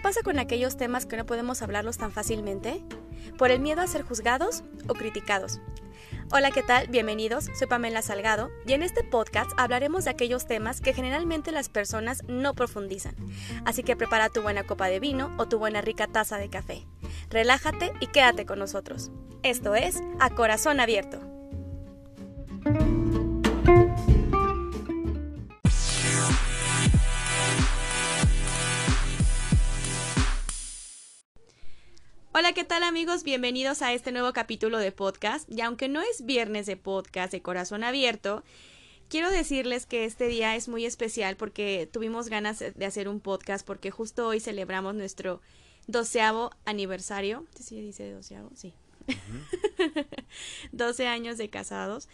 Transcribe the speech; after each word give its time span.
¿Qué 0.00 0.04
pasa 0.04 0.22
con 0.22 0.38
aquellos 0.38 0.78
temas 0.78 1.04
que 1.04 1.18
no 1.18 1.26
podemos 1.26 1.60
hablarlos 1.60 1.98
tan 1.98 2.10
fácilmente? 2.10 2.82
¿Por 3.36 3.50
el 3.50 3.60
miedo 3.60 3.82
a 3.82 3.86
ser 3.86 4.00
juzgados 4.00 4.64
o 4.88 4.94
criticados? 4.94 5.60
Hola, 6.32 6.50
¿qué 6.52 6.62
tal? 6.62 6.86
Bienvenidos, 6.86 7.50
soy 7.58 7.68
Pamela 7.68 8.00
Salgado 8.00 8.48
y 8.66 8.72
en 8.72 8.82
este 8.82 9.04
podcast 9.04 9.50
hablaremos 9.58 10.04
de 10.04 10.12
aquellos 10.12 10.46
temas 10.46 10.80
que 10.80 10.94
generalmente 10.94 11.52
las 11.52 11.68
personas 11.68 12.22
no 12.28 12.54
profundizan. 12.54 13.14
Así 13.66 13.82
que 13.82 13.94
prepara 13.94 14.30
tu 14.30 14.40
buena 14.40 14.64
copa 14.64 14.86
de 14.86 15.00
vino 15.00 15.34
o 15.36 15.48
tu 15.48 15.58
buena 15.58 15.82
rica 15.82 16.06
taza 16.06 16.38
de 16.38 16.48
café. 16.48 16.86
Relájate 17.28 17.92
y 18.00 18.06
quédate 18.06 18.46
con 18.46 18.58
nosotros. 18.58 19.10
Esto 19.42 19.74
es 19.74 20.00
A 20.18 20.30
Corazón 20.30 20.80
Abierto. 20.80 21.29
Hola, 32.32 32.52
¿qué 32.52 32.62
tal 32.62 32.84
amigos? 32.84 33.24
Bienvenidos 33.24 33.82
a 33.82 33.92
este 33.92 34.12
nuevo 34.12 34.32
capítulo 34.32 34.78
de 34.78 34.92
podcast. 34.92 35.50
Y 35.50 35.62
aunque 35.62 35.88
no 35.88 36.00
es 36.00 36.24
viernes 36.24 36.64
de 36.66 36.76
podcast 36.76 37.32
de 37.32 37.42
corazón 37.42 37.82
abierto, 37.82 38.44
quiero 39.08 39.32
decirles 39.32 39.84
que 39.84 40.04
este 40.04 40.28
día 40.28 40.54
es 40.54 40.68
muy 40.68 40.84
especial 40.84 41.36
porque 41.36 41.88
tuvimos 41.92 42.28
ganas 42.28 42.60
de 42.60 42.86
hacer 42.86 43.08
un 43.08 43.18
podcast 43.18 43.66
porque 43.66 43.90
justo 43.90 44.28
hoy 44.28 44.38
celebramos 44.38 44.94
nuestro 44.94 45.40
doceavo 45.88 46.52
aniversario. 46.66 47.46
¿Sí 47.58 47.80
dice 47.80 48.12
doceavo? 48.12 48.50
Sí. 48.54 48.74
12 50.70 51.06
años 51.08 51.36
de 51.36 51.50
casados. 51.50 52.08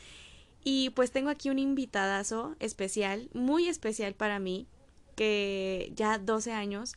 Y 0.64 0.91
pues 0.91 1.11
tengo 1.11 1.28
aquí 1.28 1.51
un 1.51 1.59
invitadazo 1.59 2.56
especial, 2.59 3.28
muy 3.34 3.69
especial 3.69 4.14
para 4.14 4.39
mí, 4.39 4.67
que 5.14 5.92
ya 5.95 6.17
12 6.17 6.53
años 6.53 6.95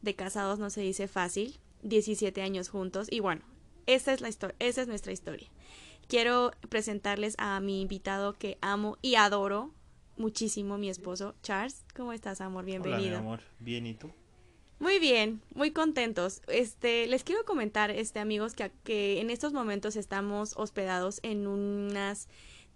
de 0.00 0.14
casados 0.14 0.58
no 0.58 0.70
se 0.70 0.80
dice 0.80 1.06
fácil. 1.06 1.60
17 1.82 2.42
años 2.42 2.68
juntos 2.68 3.08
y 3.10 3.20
bueno, 3.20 3.42
esa 3.86 4.12
es 4.12 4.20
la 4.20 4.28
historia, 4.28 4.56
esa 4.58 4.82
es 4.82 4.88
nuestra 4.88 5.12
historia. 5.12 5.48
Quiero 6.08 6.52
presentarles 6.68 7.34
a 7.38 7.60
mi 7.60 7.80
invitado 7.80 8.34
que 8.34 8.58
amo 8.60 8.98
y 9.02 9.14
adoro 9.14 9.72
muchísimo, 10.16 10.78
mi 10.78 10.88
esposo 10.88 11.34
Charles. 11.42 11.84
¿Cómo 11.94 12.12
estás, 12.12 12.40
amor? 12.40 12.64
Bienvenido. 12.64 12.98
Hola, 12.98 13.10
mi 13.10 13.16
amor. 13.16 13.40
Bien, 13.58 13.86
¿y 13.86 13.94
tú? 13.94 14.10
Muy 14.78 14.98
bien, 14.98 15.40
muy 15.54 15.70
contentos. 15.70 16.42
Este, 16.48 17.06
les 17.06 17.22
quiero 17.22 17.44
comentar, 17.44 17.90
este, 17.90 18.18
amigos, 18.18 18.54
que, 18.54 18.72
que 18.82 19.20
en 19.20 19.30
estos 19.30 19.52
momentos 19.52 19.94
estamos 19.96 20.54
hospedados 20.56 21.20
en 21.22 21.46
unas 21.46 22.28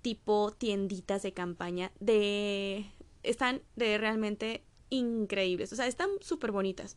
tipo 0.02 0.52
tienditas 0.52 1.24
de 1.24 1.32
campaña 1.32 1.90
de 1.98 2.86
están 3.24 3.60
de 3.74 3.98
realmente 3.98 4.62
increíbles, 4.88 5.72
o 5.72 5.76
sea, 5.76 5.88
están 5.88 6.10
súper 6.20 6.52
bonitas 6.52 6.96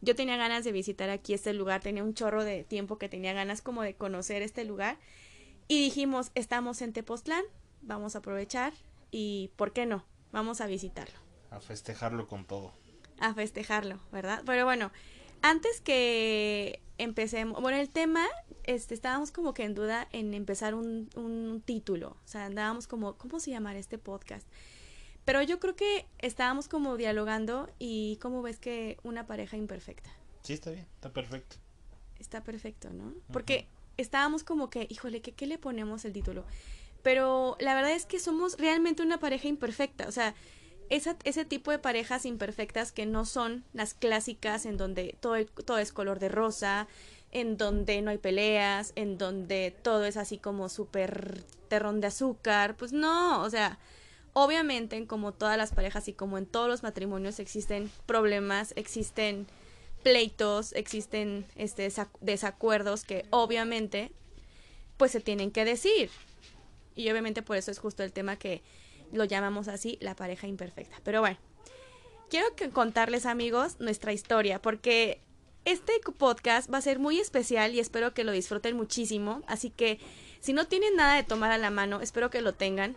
yo 0.00 0.14
tenía 0.14 0.36
ganas 0.36 0.64
de 0.64 0.72
visitar 0.72 1.10
aquí 1.10 1.34
este 1.34 1.52
lugar, 1.52 1.80
tenía 1.80 2.02
un 2.02 2.14
chorro 2.14 2.44
de 2.44 2.64
tiempo 2.64 2.98
que 2.98 3.08
tenía 3.08 3.32
ganas 3.32 3.62
como 3.62 3.82
de 3.82 3.94
conocer 3.94 4.42
este 4.42 4.64
lugar 4.64 4.98
y 5.68 5.82
dijimos, 5.82 6.30
estamos 6.34 6.82
en 6.82 6.92
Tepoztlán, 6.92 7.44
vamos 7.82 8.14
a 8.14 8.18
aprovechar 8.18 8.72
y 9.10 9.50
¿por 9.56 9.72
qué 9.72 9.86
no? 9.86 10.04
Vamos 10.32 10.60
a 10.60 10.66
visitarlo. 10.66 11.18
A 11.50 11.60
festejarlo 11.60 12.28
con 12.28 12.44
todo. 12.44 12.72
A 13.18 13.34
festejarlo, 13.34 14.00
¿verdad? 14.12 14.42
Pero 14.46 14.64
bueno, 14.64 14.90
antes 15.42 15.80
que 15.80 16.80
empecemos, 16.98 17.60
bueno, 17.60 17.78
el 17.78 17.90
tema, 17.90 18.26
este, 18.64 18.94
estábamos 18.94 19.32
como 19.32 19.54
que 19.54 19.64
en 19.64 19.74
duda 19.74 20.08
en 20.12 20.34
empezar 20.34 20.74
un, 20.74 21.10
un 21.16 21.62
título, 21.64 22.16
o 22.24 22.28
sea, 22.28 22.46
andábamos 22.46 22.86
como, 22.86 23.16
¿cómo 23.16 23.40
se 23.40 23.50
llamará 23.50 23.78
este 23.78 23.98
podcast? 23.98 24.46
Pero 25.24 25.42
yo 25.42 25.60
creo 25.60 25.76
que 25.76 26.06
estábamos 26.18 26.68
como 26.68 26.96
dialogando 26.96 27.68
y 27.78 28.18
cómo 28.20 28.42
ves 28.42 28.58
que 28.58 28.98
una 29.02 29.26
pareja 29.26 29.56
imperfecta. 29.56 30.10
Sí, 30.42 30.54
está 30.54 30.70
bien, 30.70 30.86
está 30.94 31.10
perfecto. 31.10 31.56
Está 32.18 32.42
perfecto, 32.42 32.90
¿no? 32.90 33.14
Porque 33.32 33.66
estábamos 33.96 34.44
como 34.44 34.70
que, 34.70 34.86
híjole, 34.90 35.20
¿qué, 35.20 35.32
¿qué 35.32 35.46
le 35.46 35.58
ponemos 35.58 36.04
el 36.04 36.12
título? 36.12 36.44
Pero 37.02 37.56
la 37.60 37.74
verdad 37.74 37.92
es 37.92 38.06
que 38.06 38.18
somos 38.18 38.58
realmente 38.58 39.02
una 39.02 39.18
pareja 39.18 39.48
imperfecta, 39.48 40.06
o 40.08 40.12
sea, 40.12 40.34
esa, 40.90 41.16
ese 41.24 41.44
tipo 41.44 41.70
de 41.70 41.78
parejas 41.78 42.26
imperfectas 42.26 42.92
que 42.92 43.06
no 43.06 43.24
son 43.24 43.64
las 43.72 43.94
clásicas 43.94 44.66
en 44.66 44.76
donde 44.76 45.16
todo, 45.20 45.44
todo 45.46 45.78
es 45.78 45.92
color 45.92 46.18
de 46.18 46.28
rosa, 46.28 46.88
en 47.32 47.56
donde 47.56 48.02
no 48.02 48.10
hay 48.10 48.18
peleas, 48.18 48.92
en 48.96 49.16
donde 49.16 49.74
todo 49.82 50.04
es 50.04 50.16
así 50.16 50.36
como 50.36 50.68
súper 50.68 51.44
terrón 51.68 52.00
de 52.00 52.08
azúcar, 52.08 52.76
pues 52.76 52.92
no, 52.92 53.42
o 53.42 53.50
sea, 53.50 53.78
Obviamente, 54.32 55.06
como 55.06 55.32
todas 55.32 55.58
las 55.58 55.72
parejas 55.72 56.08
y 56.08 56.12
como 56.12 56.38
en 56.38 56.46
todos 56.46 56.68
los 56.68 56.82
matrimonios 56.82 57.40
existen 57.40 57.90
problemas, 58.06 58.72
existen 58.76 59.46
pleitos, 60.02 60.72
existen 60.72 61.46
este 61.56 61.90
desacuerdos 62.20 63.04
que 63.04 63.26
obviamente 63.30 64.12
pues 64.96 65.12
se 65.12 65.20
tienen 65.20 65.50
que 65.50 65.64
decir. 65.64 66.10
Y 66.94 67.10
obviamente 67.10 67.42
por 67.42 67.56
eso 67.56 67.70
es 67.70 67.78
justo 67.78 68.02
el 68.02 68.12
tema 68.12 68.36
que 68.36 68.62
lo 69.12 69.24
llamamos 69.24 69.68
así 69.68 69.98
la 70.00 70.14
pareja 70.14 70.46
imperfecta. 70.46 70.98
Pero 71.02 71.20
bueno, 71.20 71.38
quiero 72.28 72.46
contarles 72.72 73.26
amigos 73.26 73.80
nuestra 73.80 74.12
historia 74.12 74.60
porque 74.62 75.20
este 75.64 75.92
podcast 76.18 76.72
va 76.72 76.78
a 76.78 76.82
ser 76.82 76.98
muy 76.98 77.18
especial 77.18 77.74
y 77.74 77.80
espero 77.80 78.14
que 78.14 78.24
lo 78.24 78.32
disfruten 78.32 78.76
muchísimo. 78.76 79.42
Así 79.46 79.70
que 79.70 79.98
si 80.40 80.52
no 80.52 80.66
tienen 80.66 80.96
nada 80.96 81.16
de 81.16 81.22
tomar 81.22 81.50
a 81.50 81.58
la 81.58 81.70
mano, 81.70 82.00
espero 82.00 82.30
que 82.30 82.40
lo 82.40 82.54
tengan. 82.54 82.96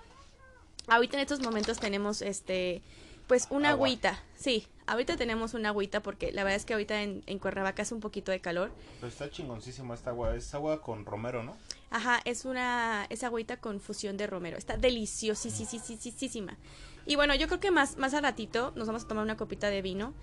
Ahorita 0.88 1.17
en 1.17 1.21
estos 1.21 1.39
momentos 1.41 1.79
tenemos 1.79 2.21
este 2.21 2.81
pues 3.27 3.47
una 3.49 3.69
agüita, 3.69 4.21
sí, 4.35 4.67
ahorita 4.85 5.16
tenemos 5.16 5.53
una 5.53 5.69
agüita 5.69 6.01
porque 6.01 6.31
la 6.33 6.44
verdad 6.44 6.57
es 6.57 6.66
que 6.66 6.73
ahorita 6.73 7.01
en, 7.01 7.23
en 7.25 7.39
Cuernavaca 7.39 7.81
es 7.81 7.91
un 7.91 8.01
poquito 8.01 8.31
de 8.31 8.41
calor. 8.41 8.71
Pero 8.99 9.07
está 9.07 9.29
chingoncísima 9.29 9.94
esta 9.94 10.09
agua, 10.09 10.35
es 10.35 10.53
agua 10.53 10.81
con 10.81 11.05
romero, 11.05 11.41
¿no? 11.41 11.55
Ajá, 11.89 12.19
es 12.25 12.44
una, 12.44 13.05
es 13.09 13.23
agüita 13.23 13.57
con 13.57 13.79
fusión 13.79 14.17
de 14.17 14.27
romero, 14.27 14.57
está 14.57 14.77
deliciosísima. 14.77 16.57
Y 17.05 17.15
bueno, 17.15 17.35
yo 17.35 17.47
creo 17.47 17.59
que 17.59 17.71
más, 17.71 17.97
más 17.97 18.13
a 18.13 18.21
ratito 18.21 18.73
nos 18.75 18.88
vamos 18.88 19.05
a 19.05 19.07
tomar 19.07 19.23
una 19.23 19.38
copita 19.38 19.69
de 19.69 19.81
vino, 19.81 20.13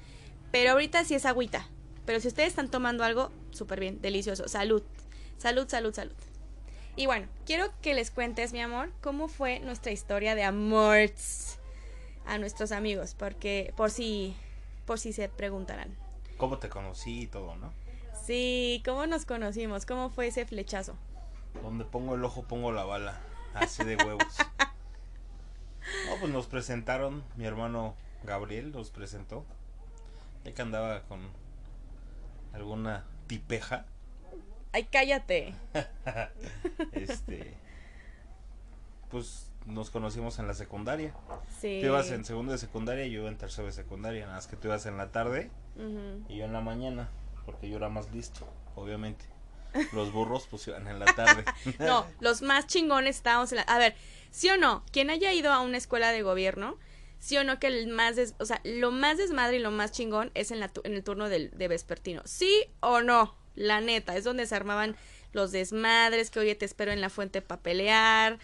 pero 0.50 0.72
ahorita 0.72 1.04
sí 1.04 1.14
es 1.14 1.24
agüita. 1.24 1.68
Pero 2.06 2.20
si 2.20 2.28
ustedes 2.28 2.48
están 2.48 2.70
tomando 2.70 3.04
algo, 3.04 3.30
súper 3.50 3.80
bien, 3.80 4.00
delicioso. 4.00 4.48
Salud, 4.48 4.82
salud, 5.38 5.68
salud, 5.68 5.94
salud. 5.94 6.14
Y 6.96 7.06
bueno, 7.06 7.28
quiero 7.46 7.66
que 7.82 7.94
les 7.94 8.10
cuentes, 8.10 8.52
mi 8.52 8.60
amor, 8.60 8.90
cómo 9.00 9.28
fue 9.28 9.60
nuestra 9.60 9.92
historia 9.92 10.34
de 10.34 10.44
amor 10.44 10.98
a 12.26 12.38
nuestros 12.38 12.72
amigos, 12.72 13.14
porque 13.14 13.72
por 13.76 13.90
si, 13.90 14.36
por 14.86 14.98
si 14.98 15.12
se 15.12 15.28
preguntarán. 15.28 15.96
¿Cómo 16.36 16.58
te 16.58 16.68
conocí 16.68 17.22
y 17.22 17.26
todo, 17.26 17.54
no? 17.56 17.72
Sí, 18.24 18.82
¿cómo 18.84 19.06
nos 19.06 19.24
conocimos? 19.24 19.86
¿Cómo 19.86 20.10
fue 20.10 20.28
ese 20.28 20.46
flechazo? 20.46 20.94
Donde 21.62 21.84
pongo 21.84 22.14
el 22.14 22.24
ojo, 22.24 22.42
pongo 22.44 22.72
la 22.72 22.84
bala, 22.84 23.20
así 23.54 23.84
de 23.84 23.96
huevos. 23.96 24.38
no, 26.08 26.16
pues 26.20 26.32
nos 26.32 26.46
presentaron, 26.46 27.24
mi 27.36 27.46
hermano 27.46 27.94
Gabriel 28.24 28.72
nos 28.72 28.90
presentó. 28.90 29.44
Ya 30.44 30.52
que 30.52 30.62
andaba 30.62 31.02
con 31.02 31.20
alguna 32.52 33.04
tipeja. 33.26 33.86
Ay, 34.72 34.84
cállate. 34.90 35.54
este. 36.92 37.54
Pues 39.10 39.50
nos 39.66 39.90
conocimos 39.90 40.38
en 40.38 40.46
la 40.46 40.54
secundaria. 40.54 41.14
Sí. 41.60 41.78
Tú 41.80 41.88
ibas 41.88 42.10
en 42.10 42.24
segundo 42.24 42.52
de 42.52 42.58
secundaria 42.58 43.04
y 43.06 43.10
yo 43.10 43.28
en 43.28 43.36
tercero 43.36 43.66
de 43.66 43.72
secundaria. 43.72 44.22
Nada 44.22 44.36
más 44.36 44.46
que 44.46 44.56
tú 44.56 44.68
ibas 44.68 44.86
en 44.86 44.96
la 44.96 45.10
tarde 45.10 45.50
y 46.28 46.36
yo 46.36 46.44
en 46.44 46.52
la 46.52 46.60
mañana. 46.60 47.08
Porque 47.44 47.68
yo 47.68 47.76
era 47.76 47.88
más 47.88 48.12
listo, 48.12 48.46
obviamente. 48.76 49.24
Los 49.92 50.12
burros 50.12 50.46
pues 50.50 50.66
iban 50.68 50.86
en 50.88 50.98
la 50.98 51.06
tarde. 51.06 51.44
no, 51.78 52.06
los 52.20 52.42
más 52.42 52.66
chingones 52.66 53.16
estábamos 53.16 53.52
en 53.52 53.56
la. 53.56 53.62
A 53.62 53.78
ver, 53.78 53.94
¿sí 54.30 54.48
o 54.50 54.56
no? 54.56 54.84
Quien 54.92 55.10
haya 55.10 55.32
ido 55.32 55.52
a 55.52 55.60
una 55.60 55.76
escuela 55.76 56.12
de 56.12 56.22
gobierno. 56.22 56.78
Sí 57.18 57.36
o 57.36 57.44
no 57.44 57.58
que 57.58 57.66
el 57.66 57.88
más, 57.88 58.16
o 58.38 58.46
sea, 58.46 58.62
lo 58.64 58.92
más 58.92 59.18
desmadre 59.18 59.56
y 59.56 59.60
lo 59.60 59.70
más 59.70 59.92
chingón 59.92 60.30
es 60.32 60.50
en, 60.50 60.58
la 60.58 60.70
en 60.84 60.94
el 60.94 61.04
turno 61.04 61.28
del, 61.28 61.50
de 61.50 61.68
vespertino. 61.68 62.22
¿Sí 62.24 62.64
o 62.80 63.02
no? 63.02 63.36
La 63.54 63.80
neta, 63.80 64.16
es 64.16 64.24
donde 64.24 64.46
se 64.46 64.54
armaban 64.54 64.96
los 65.32 65.52
desmadres, 65.52 66.30
que 66.30 66.40
oye, 66.40 66.54
te 66.54 66.64
espero 66.64 66.92
en 66.92 67.00
la 67.00 67.10
fuente 67.10 67.42
para 67.42 67.60
pelear, 67.60 68.38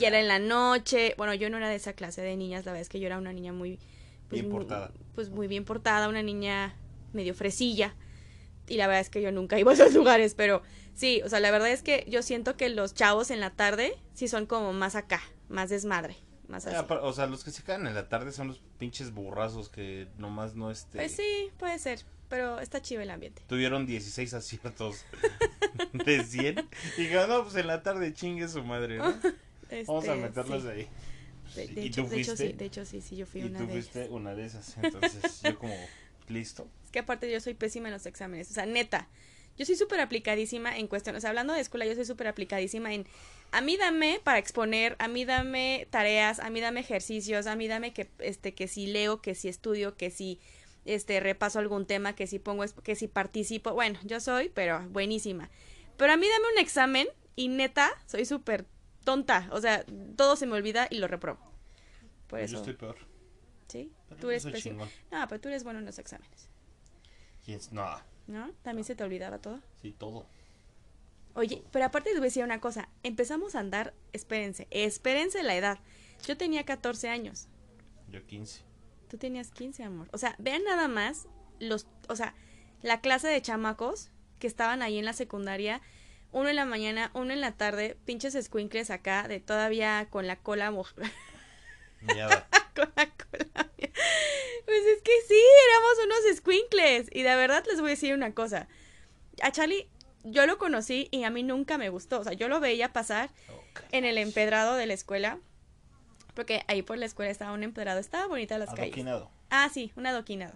y 0.00 0.04
era 0.04 0.20
en 0.20 0.28
la 0.28 0.38
noche. 0.38 1.14
Bueno, 1.16 1.34
yo 1.34 1.48
no 1.50 1.56
era 1.56 1.68
de 1.68 1.76
esa 1.76 1.94
clase 1.94 2.20
de 2.20 2.36
niñas, 2.36 2.64
la 2.66 2.72
verdad 2.72 2.82
es 2.82 2.88
que 2.88 3.00
yo 3.00 3.06
era 3.06 3.18
una 3.18 3.32
niña 3.32 3.52
muy... 3.52 3.78
Pues, 4.28 4.40
bien 4.40 4.50
portada. 4.50 4.90
pues 5.14 5.30
muy 5.30 5.46
bien 5.46 5.64
portada, 5.64 6.08
una 6.08 6.22
niña 6.22 6.74
medio 7.12 7.32
fresilla. 7.34 7.94
Y 8.68 8.76
la 8.76 8.88
verdad 8.88 9.00
es 9.00 9.10
que 9.10 9.22
yo 9.22 9.30
nunca 9.30 9.58
iba 9.58 9.70
a 9.70 9.74
esos 9.74 9.94
lugares, 9.94 10.34
pero 10.34 10.62
sí, 10.94 11.22
o 11.24 11.28
sea, 11.28 11.40
la 11.40 11.50
verdad 11.50 11.70
es 11.70 11.82
que 11.82 12.04
yo 12.08 12.22
siento 12.22 12.56
que 12.56 12.68
los 12.68 12.92
chavos 12.94 13.30
en 13.30 13.40
la 13.40 13.50
tarde 13.50 13.96
sí 14.14 14.26
son 14.26 14.46
como 14.46 14.72
más 14.72 14.96
acá, 14.96 15.22
más 15.48 15.70
desmadre. 15.70 16.16
Más 16.48 16.66
ah, 16.66 16.80
así. 16.80 16.94
o 17.02 17.12
sea, 17.12 17.26
los 17.26 17.42
que 17.42 17.50
se 17.50 17.62
quedan 17.62 17.88
en 17.88 17.94
la 17.94 18.08
tarde 18.08 18.30
son 18.30 18.46
los 18.48 18.60
pinches 18.78 19.12
burrazos 19.12 19.68
que 19.68 20.06
nomás 20.16 20.54
no 20.54 20.70
este. 20.70 20.98
Pues 20.98 21.12
sí, 21.12 21.50
puede 21.58 21.78
ser 21.80 22.04
pero 22.28 22.60
está 22.60 22.80
chido 22.82 23.02
el 23.02 23.10
ambiente. 23.10 23.42
Tuvieron 23.48 23.86
16 23.86 24.34
aciertos 24.34 25.04
de 25.92 26.24
100. 26.24 26.58
Y 26.98 27.02
no, 27.28 27.44
pues 27.44 27.56
en 27.56 27.66
la 27.66 27.82
tarde 27.82 28.12
chingue 28.12 28.48
su 28.48 28.62
madre, 28.64 28.98
¿no? 28.98 29.14
Vamos 29.86 30.08
a 30.08 30.14
este, 30.14 30.16
meterlos 30.16 30.64
ahí. 30.66 30.88
De, 31.54 31.82
¿Y 31.82 31.86
hecho, 31.86 32.04
tú? 32.04 32.10
De 32.10 32.20
hecho, 32.20 32.36
sí, 32.36 32.52
de 32.52 32.64
hecho 32.64 32.84
sí, 32.84 33.00
sí, 33.00 33.16
yo 33.16 33.26
fui 33.26 33.40
y 33.40 33.44
una 33.44 33.60
de 33.60 33.66
tú 33.66 33.72
fuiste 33.72 34.08
una 34.10 34.34
de 34.34 34.46
esas. 34.46 34.76
Entonces, 34.78 35.40
yo 35.42 35.58
como 35.58 35.74
Listo. 36.28 36.68
Es 36.84 36.90
que 36.90 36.98
aparte 37.00 37.30
yo 37.30 37.40
soy 37.40 37.54
pésima 37.54 37.88
en 37.88 37.94
los 37.94 38.06
exámenes, 38.06 38.50
o 38.50 38.54
sea, 38.54 38.66
neta. 38.66 39.08
Yo 39.58 39.64
soy 39.64 39.76
súper 39.76 40.00
aplicadísima 40.00 40.76
en 40.76 40.86
cuestiones, 40.86 41.20
o 41.20 41.22
sea, 41.22 41.30
hablando 41.30 41.54
de 41.54 41.60
escuela, 41.60 41.86
yo 41.86 41.94
soy 41.94 42.04
súper 42.04 42.26
aplicadísima 42.26 42.92
en, 42.92 43.06
a 43.52 43.62
mí 43.62 43.78
dame 43.78 44.20
para 44.22 44.38
exponer, 44.38 44.96
a 44.98 45.08
mí 45.08 45.24
dame 45.24 45.86
tareas, 45.88 46.40
a 46.40 46.50
mí 46.50 46.60
dame 46.60 46.80
ejercicios, 46.80 47.46
a 47.46 47.56
mí 47.56 47.66
dame 47.66 47.94
que, 47.94 48.08
este, 48.18 48.52
que 48.52 48.68
si 48.68 48.86
leo, 48.86 49.22
que 49.22 49.34
si 49.34 49.48
estudio, 49.48 49.96
que 49.96 50.10
si, 50.10 50.40
este, 50.86 51.20
repaso 51.20 51.58
algún 51.58 51.86
tema, 51.86 52.14
que 52.14 52.26
si 52.26 52.38
pongo, 52.38 52.64
que 52.82 52.96
si 52.96 53.08
participo, 53.08 53.72
bueno, 53.72 53.98
yo 54.04 54.20
soy, 54.20 54.48
pero 54.48 54.88
buenísima. 54.88 55.50
Pero 55.96 56.12
a 56.12 56.16
mí 56.16 56.26
dame 56.28 56.52
un 56.54 56.58
examen 56.58 57.06
y 57.34 57.48
neta, 57.48 57.90
soy 58.06 58.24
súper 58.24 58.66
tonta, 59.04 59.48
o 59.52 59.60
sea, 59.60 59.84
todo 60.16 60.36
se 60.36 60.46
me 60.46 60.54
olvida 60.54 60.88
y 60.90 60.98
lo 60.98 61.06
reprobo. 61.06 61.38
Por 62.26 62.40
eso. 62.40 62.54
Yo 62.54 62.58
estoy 62.58 62.74
peor. 62.74 62.96
¿Sí? 63.68 63.92
tú 64.20 64.30
eres 64.30 64.44
pésimo. 64.46 64.86
No, 65.10 65.26
pero 65.28 65.40
tú 65.40 65.48
eres 65.48 65.64
bueno 65.64 65.80
en 65.80 65.86
los 65.86 65.98
exámenes. 65.98 66.48
No. 67.70 68.00
¿No? 68.26 68.50
¿También 68.62 68.84
se 68.84 68.96
te 68.96 69.04
olvidaba 69.04 69.38
todo? 69.38 69.60
Sí, 69.80 69.92
todo. 69.92 70.26
Oye, 71.34 71.62
pero 71.70 71.84
aparte 71.84 72.10
les 72.10 72.18
voy 72.18 72.26
a 72.26 72.30
decir 72.30 72.42
una 72.42 72.60
cosa. 72.60 72.88
Empezamos 73.02 73.54
a 73.54 73.60
andar, 73.60 73.94
espérense, 74.12 74.66
espérense 74.70 75.42
la 75.42 75.54
edad. 75.54 75.78
Yo 76.26 76.36
tenía 76.36 76.64
14 76.64 77.08
años. 77.08 77.46
Yo 78.08 78.26
15. 78.26 78.62
Tú 79.08 79.18
tenías 79.18 79.50
15, 79.50 79.84
amor. 79.84 80.08
O 80.12 80.18
sea, 80.18 80.34
vean 80.38 80.64
nada 80.64 80.88
más 80.88 81.26
los, 81.58 81.86
o 82.08 82.16
sea, 82.16 82.34
la 82.82 83.00
clase 83.00 83.28
de 83.28 83.40
chamacos 83.40 84.10
que 84.38 84.46
estaban 84.46 84.82
ahí 84.82 84.98
en 84.98 85.04
la 85.04 85.12
secundaria, 85.12 85.80
uno 86.32 86.48
en 86.48 86.56
la 86.56 86.64
mañana, 86.64 87.10
uno 87.14 87.32
en 87.32 87.40
la 87.40 87.52
tarde, 87.52 87.96
pinches 88.04 88.36
squinkles 88.42 88.90
acá, 88.90 89.28
de 89.28 89.40
todavía 89.40 90.08
con 90.10 90.26
la 90.26 90.36
cola 90.36 90.70
mojada. 90.70 91.10
con 92.74 92.88
la 92.96 93.06
cola. 93.06 93.70
Pues 94.66 94.84
es 94.84 95.02
que 95.02 95.12
sí, 95.28 95.40
éramos 95.70 96.04
unos 96.04 96.36
squinkles. 96.36 97.08
Y 97.12 97.22
de 97.22 97.36
verdad 97.36 97.64
les 97.66 97.80
voy 97.80 97.88
a 97.88 97.90
decir 97.90 98.14
una 98.14 98.34
cosa. 98.34 98.68
A 99.40 99.52
Charlie, 99.52 99.88
yo 100.24 100.46
lo 100.46 100.58
conocí 100.58 101.08
y 101.12 101.22
a 101.22 101.30
mí 101.30 101.42
nunca 101.42 101.78
me 101.78 101.88
gustó. 101.88 102.20
O 102.20 102.24
sea, 102.24 102.32
yo 102.32 102.48
lo 102.48 102.60
veía 102.60 102.92
pasar 102.92 103.30
en 103.92 104.04
el 104.04 104.18
empedrado 104.18 104.74
de 104.74 104.86
la 104.86 104.94
escuela. 104.94 105.38
Porque 106.36 106.62
ahí 106.68 106.82
por 106.82 106.98
la 106.98 107.06
escuela 107.06 107.32
estaba 107.32 107.52
un 107.52 107.64
empedrado. 107.64 107.98
Estaba 107.98 108.28
bonita 108.28 108.58
las 108.58 108.68
adoquinado. 108.68 109.24
calles. 109.24 109.36
Ah, 109.50 109.68
sí, 109.72 109.92
un 109.96 110.06
adoquinado. 110.06 110.54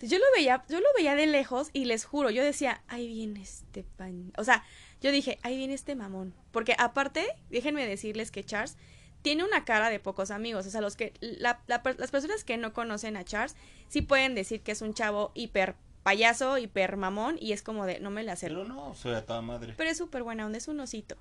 Yo 0.00 0.18
lo 0.18 0.24
veía, 0.36 0.64
yo 0.68 0.78
lo 0.78 0.86
veía 0.96 1.16
de 1.16 1.26
lejos 1.26 1.70
y 1.72 1.84
les 1.84 2.04
juro, 2.04 2.30
yo 2.30 2.44
decía, 2.44 2.82
ahí 2.86 3.08
viene 3.08 3.42
este 3.42 3.82
pan. 3.82 4.32
O 4.38 4.44
sea, 4.44 4.64
yo 5.00 5.10
dije, 5.10 5.40
ahí 5.42 5.56
viene 5.56 5.74
este 5.74 5.96
mamón. 5.96 6.32
Porque 6.52 6.76
aparte, 6.78 7.26
déjenme 7.50 7.84
decirles 7.84 8.30
que 8.30 8.44
Charles 8.44 8.76
tiene 9.22 9.42
una 9.42 9.64
cara 9.64 9.90
de 9.90 9.98
pocos 9.98 10.30
amigos. 10.30 10.66
O 10.66 10.70
sea, 10.70 10.80
los 10.80 10.94
que, 10.94 11.12
la, 11.20 11.60
las 11.66 12.10
personas 12.12 12.44
que 12.44 12.56
no 12.56 12.72
conocen 12.72 13.16
a 13.16 13.24
Charles 13.24 13.56
sí 13.88 14.00
pueden 14.00 14.36
decir 14.36 14.60
que 14.60 14.70
es 14.70 14.80
un 14.80 14.94
chavo 14.94 15.32
hiper 15.34 15.74
payaso, 16.04 16.56
hiper 16.56 16.96
mamón, 16.96 17.36
y 17.40 17.50
es 17.50 17.62
como 17.62 17.84
de, 17.84 17.98
no 17.98 18.10
me 18.10 18.22
la 18.22 18.34
acerco. 18.34 18.62
Pero 18.62 18.72
no, 18.72 18.94
soy 18.94 19.14
a 19.14 19.26
toda 19.26 19.42
madre. 19.42 19.74
Pero 19.76 19.90
es 19.90 19.98
súper 19.98 20.22
buena 20.22 20.46
onda, 20.46 20.58
es 20.58 20.68
un 20.68 20.78
osito. 20.78 21.16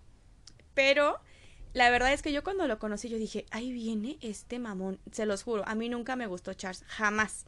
Pero 0.76 1.20
la 1.78 1.92
verdad 1.92 2.12
es 2.12 2.24
que 2.24 2.34
yo 2.34 2.44
cuando 2.44 2.66
lo 2.66 2.80
conocí, 2.80 3.08
yo 3.08 3.20
dije, 3.20 3.46
ahí 3.52 3.72
viene 3.72 4.18
este 4.22 4.58
mamón. 4.58 5.00
Se 5.12 5.28
los 5.28 5.44
juro, 5.44 5.64
a 5.68 5.76
mí 5.76 5.90
nunca 5.90 6.16
me 6.16 6.26
gustó 6.26 6.56
Charles, 6.56 6.84
jamás. 6.88 7.46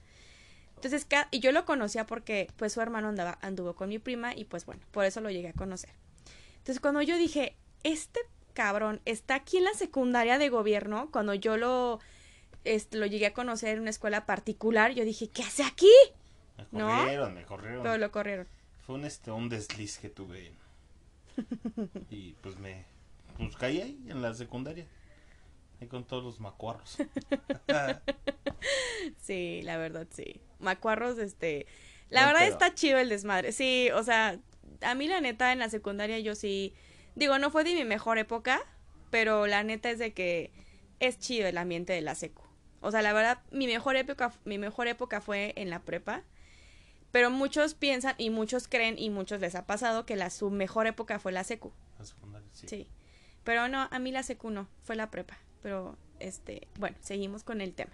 Entonces, 0.76 1.08
y 1.32 1.40
yo 1.40 1.52
lo 1.52 1.66
conocía 1.66 2.06
porque, 2.06 2.48
pues, 2.56 2.74
su 2.74 2.80
hermano 2.80 3.08
andaba, 3.10 3.40
anduvo 3.42 3.74
con 3.74 3.90
mi 3.90 3.98
prima, 3.98 4.36
y 4.36 4.46
pues 4.46 4.68
bueno, 4.68 4.84
por 4.92 5.06
eso 5.06 5.20
lo 5.20 5.32
llegué 5.32 5.50
a 5.50 5.54
conocer. 5.54 5.90
Entonces, 6.60 6.80
cuando 6.80 7.02
yo 7.02 7.18
dije, 7.18 7.56
este 7.84 8.20
cabrón, 8.54 9.02
está 9.06 9.34
aquí 9.34 9.58
en 9.58 9.64
la 9.64 9.74
secundaria 9.74 10.38
de 10.38 10.50
gobierno, 10.50 11.10
cuando 11.12 11.34
yo 11.34 11.58
lo, 11.58 12.00
este, 12.66 13.00
lo 13.00 13.08
llegué 13.08 13.26
a 13.26 13.34
conocer 13.34 13.70
en 13.70 13.82
una 13.82 13.90
escuela 13.90 14.28
particular, 14.28 14.92
yo 14.94 15.06
dije, 15.06 15.28
¿qué 15.28 15.42
hace 15.42 15.64
aquí? 15.64 15.92
Me 16.72 16.82
corrieron, 16.82 17.34
me 17.34 17.46
corrieron. 17.46 17.84
Todo 17.84 17.98
lo 17.98 18.12
corrieron. 18.12 18.48
Fue 18.86 18.96
un, 18.96 19.06
este, 19.06 19.32
un 19.32 19.50
desliz 19.50 19.98
que 19.98 20.10
tuve. 20.10 20.54
y 22.12 22.34
pues 22.34 22.60
me, 22.60 22.86
pues 23.46 23.56
caí 23.56 23.82
ahí 23.82 24.00
en 24.08 24.22
la 24.22 24.34
secundaria. 24.34 24.88
Ahí 25.82 25.88
con 25.88 26.06
todos 26.06 26.24
los 26.24 26.40
macuarros. 26.40 26.98
sí, 29.18 29.62
la 29.64 29.78
verdad, 29.78 30.08
sí. 30.12 30.42
Macuarros, 30.60 31.18
este... 31.18 31.66
La 32.10 32.26
verdad 32.26 32.48
está 32.48 32.74
chido 32.74 32.98
el 32.98 33.10
desmadre. 33.10 33.52
Sí, 33.52 33.90
o 33.94 34.04
sea, 34.04 34.40
a 34.82 34.96
mí 34.96 35.08
la 35.08 35.22
neta 35.22 35.54
en 35.54 35.60
la 35.60 35.70
secundaria 35.70 36.20
yo 36.20 36.36
sí 36.36 36.74
Digo, 37.20 37.38
no 37.38 37.52
fue 37.52 37.66
de 37.66 37.76
mi 37.76 37.84
mejor 37.84 38.18
época, 38.18 38.62
pero 39.10 39.46
la 39.46 39.62
neta 39.62 39.90
es 39.90 40.00
de 40.00 40.14
que 40.14 40.54
es 41.02 41.20
chido 41.20 41.48
el 41.48 41.58
ambiente 41.58 41.92
de 41.92 42.00
la 42.00 42.16
secu. 42.16 42.44
O 42.80 42.92
sea, 42.92 43.02
la 43.02 43.12
verdad, 43.12 43.42
mi 43.52 43.68
mejor 43.68 43.98
época, 43.98 44.32
mi 44.46 44.58
mejor 44.58 44.88
época 44.88 45.20
fue 45.20 45.52
en 45.58 45.70
la 45.70 45.82
prepa. 45.82 46.24
Pero 47.12 47.30
muchos 47.30 47.74
piensan 47.74 48.16
y 48.18 48.30
muchos 48.30 48.70
creen 48.70 48.98
y 48.98 49.10
muchos 49.10 49.42
les 49.42 49.56
ha 49.56 49.66
pasado 49.66 50.06
que 50.06 50.16
la 50.16 50.30
su 50.30 50.50
mejor 50.50 50.88
época 50.88 51.20
fue 51.20 51.34
la 51.34 51.44
secu. 51.44 51.74
La 51.98 52.06
secundaria, 52.06 52.48
sí. 52.54 52.68
Sí. 52.70 52.88
Pero 53.50 53.68
no, 53.68 53.88
a 53.90 53.98
mí 53.98 54.12
la 54.12 54.22
secu 54.22 54.52
no, 54.52 54.70
fue 54.84 54.96
la 54.96 55.10
prepa. 55.10 55.40
Pero, 55.64 55.98
este, 56.20 56.68
bueno, 56.78 56.96
seguimos 57.02 57.44
con 57.44 57.62
el 57.62 57.74
tema. 57.74 57.90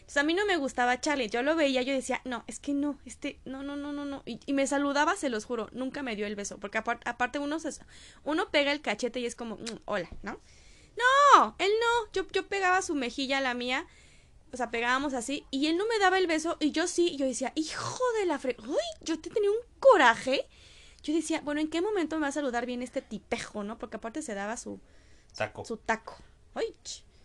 Entonces 0.00 0.16
a 0.16 0.24
mí 0.24 0.34
no 0.34 0.44
me 0.46 0.56
gustaba 0.56 1.00
Charlie, 1.00 1.28
yo 1.28 1.44
lo 1.44 1.54
veía, 1.54 1.82
yo 1.82 1.92
decía, 1.92 2.20
no, 2.24 2.42
es 2.48 2.58
que 2.58 2.74
no, 2.74 2.98
este, 3.04 3.38
no, 3.44 3.62
no, 3.62 3.76
no, 3.76 3.92
no, 3.92 4.04
no. 4.04 4.24
Y, 4.24 4.52
me 4.52 4.66
saludaba, 4.66 5.14
se 5.14 5.28
los 5.28 5.44
juro, 5.44 5.68
nunca 5.70 6.02
me 6.02 6.16
dio 6.16 6.26
el 6.26 6.34
beso, 6.34 6.58
porque 6.58 6.78
aparte 6.78 7.38
uno, 7.38 7.60
se, 7.60 7.70
uno 8.24 8.50
pega 8.50 8.72
el 8.72 8.80
cachete 8.80 9.20
y 9.20 9.26
es 9.26 9.36
como, 9.36 9.58
mm, 9.58 9.82
hola, 9.84 10.08
¿no? 10.24 10.40
No, 10.96 11.54
él 11.60 11.70
no, 11.80 12.12
yo, 12.12 12.26
yo 12.32 12.48
pegaba 12.48 12.82
su 12.82 12.96
mejilla 12.96 13.38
a 13.38 13.42
la 13.42 13.54
mía, 13.54 13.86
o 14.52 14.56
sea, 14.56 14.72
pegábamos 14.72 15.14
así, 15.14 15.46
y 15.52 15.68
él 15.68 15.76
no 15.76 15.86
me 15.86 16.00
daba 16.00 16.18
el 16.18 16.26
beso, 16.26 16.56
y 16.58 16.72
yo 16.72 16.88
sí, 16.88 17.16
yo 17.16 17.26
decía, 17.26 17.52
hijo 17.54 18.02
de 18.18 18.26
la 18.26 18.40
fre... 18.40 18.56
Uy, 18.58 18.74
yo 19.02 19.20
te 19.20 19.30
tenía 19.30 19.52
un 19.52 19.58
coraje. 19.78 20.48
Yo 21.06 21.14
decía, 21.14 21.40
bueno, 21.42 21.60
¿en 21.60 21.70
qué 21.70 21.80
momento 21.80 22.16
me 22.16 22.22
va 22.22 22.28
a 22.28 22.32
saludar 22.32 22.66
bien 22.66 22.82
este 22.82 23.00
tipejo, 23.00 23.62
no? 23.62 23.78
Porque 23.78 23.96
aparte 23.96 24.22
se 24.22 24.34
daba 24.34 24.56
su... 24.56 24.80
Taco. 25.36 25.64
Su 25.64 25.76
taco. 25.76 26.16
Ay, 26.54 26.74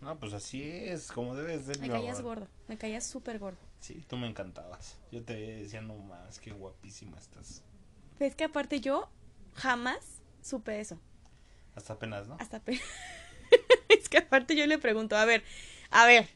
no, 0.01 0.19
pues 0.19 0.33
así 0.33 0.63
es, 0.63 1.11
como 1.11 1.35
debes 1.35 1.65
ser. 1.65 1.79
Me 1.79 1.89
caías 1.89 2.21
gordo, 2.21 2.47
me 2.67 2.77
caías 2.77 3.05
súper 3.05 3.39
gordo. 3.39 3.59
Sí, 3.79 4.03
tú 4.07 4.17
me 4.17 4.27
encantabas. 4.27 4.97
Yo 5.11 5.23
te 5.23 5.33
decía, 5.33 5.81
no 5.81 5.95
más, 5.95 6.39
qué 6.39 6.51
guapísima 6.51 7.17
estás. 7.17 7.63
Pues 8.17 8.35
que 8.35 8.43
aparte 8.43 8.81
yo 8.81 9.09
jamás 9.53 10.21
supe 10.41 10.79
eso. 10.79 10.99
Hasta 11.75 11.93
apenas, 11.93 12.27
¿no? 12.27 12.37
Hasta 12.39 12.57
apenas. 12.57 12.83
es 13.89 14.09
que 14.09 14.19
aparte 14.19 14.55
yo 14.55 14.67
le 14.67 14.77
pregunto, 14.77 15.15
a 15.15 15.25
ver, 15.25 15.43
a 15.89 16.05
ver, 16.05 16.29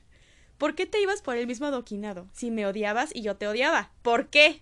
¿por 0.57 0.73
qué 0.73 0.87
te 0.87 0.99
ibas 0.99 1.21
por 1.21 1.35
el 1.35 1.45
mismo 1.45 1.67
adoquinado? 1.67 2.27
Si 2.33 2.49
me 2.49 2.65
odiabas 2.65 3.15
y 3.15 3.21
yo 3.21 3.35
te 3.35 3.47
odiaba. 3.47 3.91
¿Por 4.01 4.29
qué? 4.29 4.61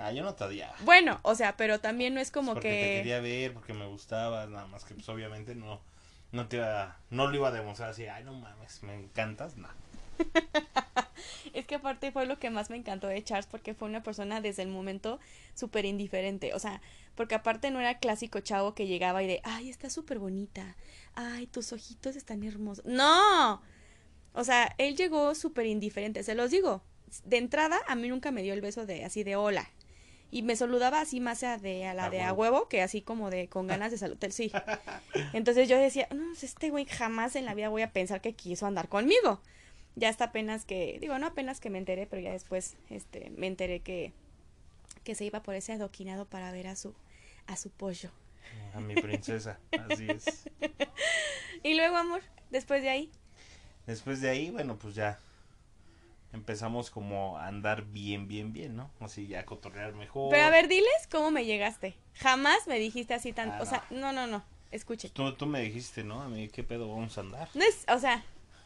Nah, 0.00 0.12
yo 0.12 0.22
no 0.22 0.34
te 0.34 0.44
odiaba. 0.44 0.74
Bueno, 0.84 1.20
o 1.22 1.34
sea, 1.34 1.56
pero 1.58 1.78
también 1.78 2.14
no 2.14 2.20
es 2.20 2.30
como 2.30 2.54
porque 2.54 2.68
que. 2.68 2.74
Te 2.74 2.92
quería 2.94 3.20
ver, 3.20 3.52
porque 3.52 3.74
me 3.74 3.86
gustabas, 3.86 4.48
nada 4.48 4.66
más 4.66 4.84
que 4.84 4.94
pues 4.94 5.08
obviamente 5.10 5.54
no 5.54 5.80
no 6.32 6.48
te 6.48 6.56
iba, 6.56 6.96
no 7.10 7.26
lo 7.26 7.36
iba 7.36 7.48
a 7.48 7.52
demostrar 7.52 7.90
así, 7.90 8.06
ay 8.06 8.24
no 8.24 8.32
mames, 8.32 8.82
me 8.82 8.94
encantas, 8.94 9.56
no. 9.56 9.68
es 11.54 11.66
que 11.66 11.74
aparte 11.76 12.12
fue 12.12 12.26
lo 12.26 12.38
que 12.38 12.50
más 12.50 12.70
me 12.70 12.76
encantó 12.76 13.08
de 13.08 13.22
Charles 13.22 13.46
porque 13.46 13.74
fue 13.74 13.88
una 13.88 14.02
persona 14.02 14.40
desde 14.40 14.62
el 14.62 14.68
momento 14.68 15.18
súper 15.54 15.84
indiferente, 15.84 16.54
o 16.54 16.58
sea, 16.58 16.80
porque 17.14 17.34
aparte 17.34 17.70
no 17.70 17.80
era 17.80 17.98
clásico 17.98 18.40
chavo 18.40 18.74
que 18.74 18.86
llegaba 18.86 19.22
y 19.22 19.26
de, 19.26 19.40
ay, 19.44 19.68
está 19.68 19.90
súper 19.90 20.18
bonita, 20.18 20.76
ay, 21.14 21.46
tus 21.46 21.72
ojitos 21.72 22.16
están 22.16 22.42
hermosos. 22.42 22.84
No, 22.84 23.60
o 24.32 24.44
sea, 24.44 24.74
él 24.78 24.96
llegó 24.96 25.34
súper 25.34 25.66
indiferente, 25.66 26.22
se 26.22 26.34
los 26.34 26.50
digo, 26.50 26.82
de 27.24 27.38
entrada 27.38 27.80
a 27.88 27.96
mí 27.96 28.08
nunca 28.08 28.30
me 28.30 28.42
dio 28.42 28.54
el 28.54 28.60
beso 28.60 28.86
de 28.86 29.04
así 29.04 29.24
de 29.24 29.34
hola, 29.34 29.68
y 30.30 30.42
me 30.42 30.56
saludaba 30.56 31.00
así 31.00 31.20
más 31.20 31.42
a 31.42 31.58
de 31.58 31.86
a 31.86 31.94
la 31.94 32.10
de 32.10 32.20
a 32.22 32.32
huevo. 32.32 32.68
que 32.68 32.82
así 32.82 33.02
como 33.02 33.30
de 33.30 33.48
con 33.48 33.66
ganas 33.68 33.90
de 33.90 33.98
saludar 33.98 34.32
sí. 34.32 34.52
Entonces 35.32 35.68
yo 35.68 35.76
decía 35.78 36.08
no 36.10 36.26
pues 36.28 36.44
este 36.44 36.70
güey 36.70 36.86
jamás 36.86 37.36
en 37.36 37.44
la 37.44 37.54
vida 37.54 37.68
voy 37.68 37.82
a 37.82 37.92
pensar 37.92 38.20
que 38.20 38.32
quiso 38.34 38.66
andar 38.66 38.88
conmigo 38.88 39.40
ya 39.96 40.08
hasta 40.08 40.26
apenas 40.26 40.64
que 40.64 40.98
digo 41.00 41.18
no 41.18 41.26
apenas 41.26 41.60
que 41.60 41.70
me 41.70 41.78
enteré 41.78 42.06
pero 42.06 42.22
ya 42.22 42.32
después 42.32 42.76
este 42.90 43.30
me 43.30 43.46
enteré 43.46 43.80
que 43.80 44.12
que 45.04 45.14
se 45.14 45.24
iba 45.24 45.42
por 45.42 45.54
ese 45.54 45.72
adoquinado 45.72 46.26
para 46.26 46.52
ver 46.52 46.66
a 46.66 46.76
su 46.76 46.94
a 47.46 47.56
su 47.56 47.70
pollo. 47.70 48.10
A 48.74 48.80
mi 48.80 48.94
princesa 48.94 49.58
así 49.90 50.06
es. 50.08 50.48
Y 51.62 51.74
luego 51.74 51.96
amor 51.96 52.22
después 52.50 52.82
de 52.82 52.88
ahí. 52.88 53.10
Después 53.86 54.20
de 54.20 54.30
ahí 54.30 54.50
bueno 54.50 54.78
pues 54.78 54.94
ya 54.94 55.18
empezamos 56.32 56.90
como 56.90 57.38
a 57.38 57.46
andar 57.46 57.84
bien, 57.84 58.28
bien, 58.28 58.52
bien, 58.52 58.76
¿no? 58.76 58.90
Así 59.00 59.26
ya 59.26 59.40
a 59.40 59.44
cotorrear 59.44 59.94
mejor. 59.94 60.30
Pero 60.30 60.44
a 60.44 60.50
ver, 60.50 60.68
diles 60.68 61.08
cómo 61.10 61.30
me 61.30 61.44
llegaste. 61.44 61.96
Jamás 62.14 62.66
me 62.66 62.78
dijiste 62.78 63.14
así 63.14 63.32
tan... 63.32 63.50
Ah, 63.50 63.58
o 63.60 63.66
sea, 63.66 63.84
no, 63.90 64.12
no, 64.12 64.26
no. 64.26 64.44
Escuche. 64.70 65.10
Tú, 65.10 65.32
tú 65.34 65.46
me 65.46 65.60
dijiste, 65.60 66.04
¿no? 66.04 66.22
A 66.22 66.28
mí, 66.28 66.48
¿qué 66.48 66.62
pedo 66.62 66.88
vamos 66.88 67.16
a 67.18 67.22
andar? 67.22 67.48
No 67.54 67.64
es, 67.64 67.84
o 67.88 67.98
sea... 67.98 68.24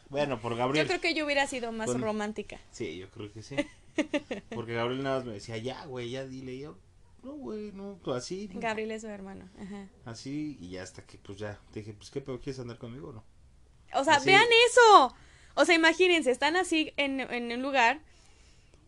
Bueno, 0.09 0.39
por 0.39 0.55
Gabriel. 0.55 0.85
Yo 0.85 0.87
creo 0.87 1.01
que 1.01 1.13
yo 1.15 1.25
hubiera 1.25 1.47
sido 1.47 1.71
más 1.71 1.99
romántica. 1.99 2.59
Sí, 2.71 2.97
yo 2.97 3.09
creo 3.09 3.33
que 3.33 3.41
sí. 3.41 3.55
Porque 4.53 4.73
Gabriel 4.75 5.03
nada 5.03 5.17
más 5.17 5.25
me 5.25 5.33
decía, 5.33 5.57
ya, 5.57 5.83
güey, 5.85 6.11
ya 6.11 6.25
dile. 6.25 6.59
yo, 6.59 6.77
no, 7.23 7.33
güey, 7.33 7.71
no, 7.71 7.99
tú 8.03 8.13
así. 8.13 8.47
Gabriel 8.53 8.91
es 8.91 9.01
su 9.01 9.07
hermano. 9.07 9.49
Ajá. 9.59 9.87
Así, 10.05 10.57
y 10.59 10.69
ya 10.69 10.83
hasta 10.83 11.01
que, 11.01 11.17
pues 11.17 11.39
ya, 11.39 11.59
te 11.73 11.79
dije, 11.79 11.93
pues, 11.93 12.11
¿qué 12.11 12.21
pedo 12.21 12.39
quieres 12.39 12.59
andar 12.59 12.77
conmigo 12.77 13.11
no? 13.13 13.23
O 13.99 14.03
sea, 14.03 14.19
vean 14.19 14.45
eso. 14.67 15.15
O 15.55 15.65
sea, 15.65 15.75
imagínense, 15.75 16.31
están 16.31 16.55
así 16.55 16.93
en, 16.97 17.19
en 17.19 17.51
un 17.51 17.61
lugar 17.61 18.01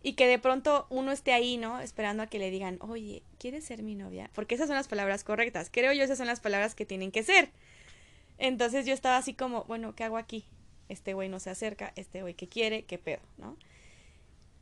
y 0.03 0.13
que 0.13 0.27
de 0.27 0.39
pronto 0.39 0.85
uno 0.89 1.11
esté 1.11 1.33
ahí, 1.33 1.57
¿no? 1.57 1.81
Esperando 1.81 2.23
a 2.23 2.27
que 2.27 2.39
le 2.39 2.51
digan, 2.51 2.77
oye, 2.81 3.23
¿quieres 3.39 3.65
ser 3.65 3.83
mi 3.83 3.95
novia? 3.95 4.29
Porque 4.33 4.55
esas 4.55 4.67
son 4.67 4.75
las 4.75 4.87
palabras 4.87 5.23
correctas. 5.23 5.69
Creo 5.71 5.91
yo 5.93 6.03
esas 6.03 6.17
son 6.17 6.27
las 6.27 6.39
palabras 6.39 6.75
que 6.75 6.85
tienen 6.85 7.11
que 7.11 7.23
ser. 7.23 7.49
Entonces 8.37 8.85
yo 8.85 8.93
estaba 8.93 9.17
así 9.17 9.33
como, 9.33 9.63
bueno, 9.65 9.95
¿qué 9.95 10.03
hago 10.03 10.17
aquí? 10.17 10.45
Este 10.89 11.13
güey 11.13 11.29
no 11.29 11.39
se 11.39 11.49
acerca, 11.49 11.91
este 11.95 12.21
güey 12.21 12.35
que 12.35 12.47
quiere, 12.47 12.83
qué 12.85 12.97
pedo, 12.97 13.19
¿no? 13.37 13.57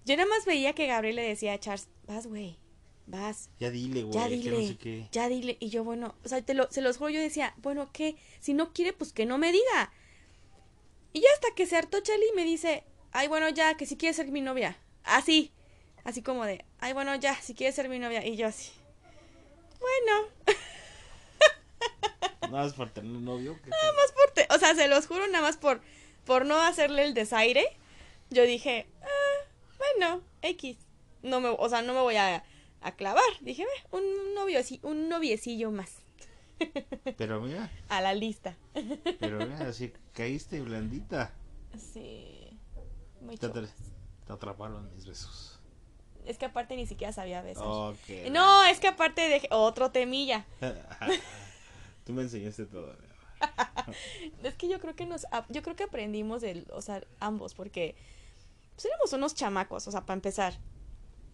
Yo 0.06 0.16
nada 0.16 0.30
más 0.30 0.46
veía 0.46 0.74
que 0.74 0.88
Gabriel 0.88 1.18
le 1.18 1.24
decía 1.24 1.54
a 1.54 1.60
Charles, 1.60 1.90
vas, 2.08 2.28
güey, 2.28 2.58
vas. 3.06 3.50
Ya 3.60 3.70
dile, 3.70 4.04
güey. 4.04 4.14
Ya 4.14 4.28
dile, 4.28 5.08
ya 5.12 5.30
dile. 5.30 5.58
Y 5.60 5.70
yo, 5.70 5.84
bueno, 5.84 6.16
o 6.24 6.30
sea, 6.30 6.42
te 6.42 6.54
lo, 6.54 6.72
se 6.72 6.82
los 6.82 6.98
juro, 6.98 7.10
yo 7.10 7.20
decía, 7.20 7.54
bueno, 7.58 7.90
¿qué? 7.92 8.16
Si 8.40 8.54
no 8.54 8.72
quiere, 8.72 8.94
pues 8.94 9.14
que 9.14 9.26
no 9.26 9.38
me 9.38 9.52
diga. 9.52 9.92
Y 11.16 11.22
ya 11.22 11.30
hasta 11.34 11.56
que 11.56 11.66
se 11.66 11.78
hartó 11.78 12.02
Charlie 12.02 12.34
me 12.36 12.44
dice, 12.44 12.84
ay, 13.14 13.30
bueno, 13.30 13.48
ya, 13.48 13.78
que 13.78 13.86
si 13.86 13.96
quiere 13.96 14.14
ser 14.14 14.28
mi 14.28 14.42
novia. 14.42 14.78
Así, 15.06 15.54
así 16.04 16.22
como 16.22 16.44
de, 16.46 16.66
ay, 16.80 16.92
bueno, 16.92 17.16
ya, 17.16 17.34
si 17.42 17.54
quieres 17.56 17.74
ser 17.74 17.88
mi 17.88 18.00
novia. 18.00 18.26
Y 18.26 18.36
yo 18.36 18.48
así, 18.48 18.74
bueno. 19.80 20.28
Nada 22.42 22.66
más 22.66 22.74
por 22.74 22.90
tener 22.90 23.12
novio. 23.14 23.58
Nada 23.66 23.94
más 23.94 24.12
por, 24.12 24.58
o 24.58 24.60
sea, 24.60 24.76
se 24.76 24.90
los 24.90 25.08
juro, 25.08 25.26
nada 25.28 25.42
más 25.42 25.56
por, 25.56 25.80
por 26.26 26.46
no 26.46 26.60
hacerle 26.60 27.06
el 27.06 27.14
desaire. 27.14 27.66
Yo 28.30 28.44
dije, 28.44 28.86
ah, 29.02 29.48
bueno, 29.78 30.22
X. 30.42 30.76
No 31.24 31.40
me, 31.40 31.48
o 31.48 31.70
sea, 31.70 31.82
no 31.82 31.94
me 31.94 32.02
voy 32.02 32.18
a, 32.18 32.44
a 32.82 32.92
clavar. 32.98 33.24
Dije, 33.40 33.66
un 33.92 34.36
novio 34.36 34.60
así, 34.60 34.82
un 34.84 35.08
noviecillo 35.08 35.72
más. 35.72 36.05
Pero 37.18 37.42
mira. 37.42 37.72
A 37.90 38.02
la 38.02 38.14
lista. 38.14 38.56
Pero 39.20 39.46
mira, 39.46 39.68
así 39.68 39.92
caíste 40.14 40.62
blandita. 40.62 41.32
Sí. 41.78 42.58
Muy 43.22 43.38
te, 43.38 43.50
te 43.50 44.34
atraparon 44.34 44.94
mis 44.94 45.06
besos. 45.06 45.60
Es 46.26 46.38
que 46.38 46.46
aparte 46.46 46.76
ni 46.76 46.88
siquiera 46.88 47.14
sabía 47.14 47.42
besar. 47.42 47.66
No, 48.32 48.64
es 48.66 48.80
que 48.80 48.88
aparte 48.88 49.22
de 49.22 49.48
otro 49.52 49.92
temilla. 49.92 50.46
Tú 52.06 52.14
me 52.14 52.24
enseñaste 52.24 52.66
todo. 52.66 52.96
es 54.44 54.56
que 54.56 54.68
yo 54.68 54.80
creo 54.80 54.96
que 54.96 55.06
nos 55.06 55.26
yo 55.50 55.62
creo 55.62 55.76
que 55.76 55.84
aprendimos 55.84 56.42
el, 56.44 56.68
o 56.72 56.82
sea, 56.82 57.04
ambos 57.20 57.54
porque 57.54 57.96
pues 58.76 58.86
éramos 58.86 59.14
unos 59.14 59.36
chamacos, 59.36 59.88
o 59.88 59.92
sea, 59.92 60.06
para 60.06 60.16
empezar. 60.16 60.54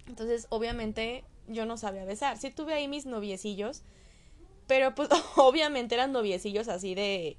Entonces, 0.08 0.48
obviamente 0.50 1.24
yo 1.48 1.66
no 1.66 1.78
sabía 1.78 2.06
besar. 2.06 2.38
Sí 2.38 2.52
tuve 2.52 2.74
ahí 2.74 2.88
mis 2.88 3.06
noviecillos, 3.06 3.84
pero 4.72 4.96
pues 4.96 5.10
obviamente 5.36 5.96
eran 5.96 6.14
noviecillos 6.14 6.70
así 6.70 6.96
de 6.96 7.36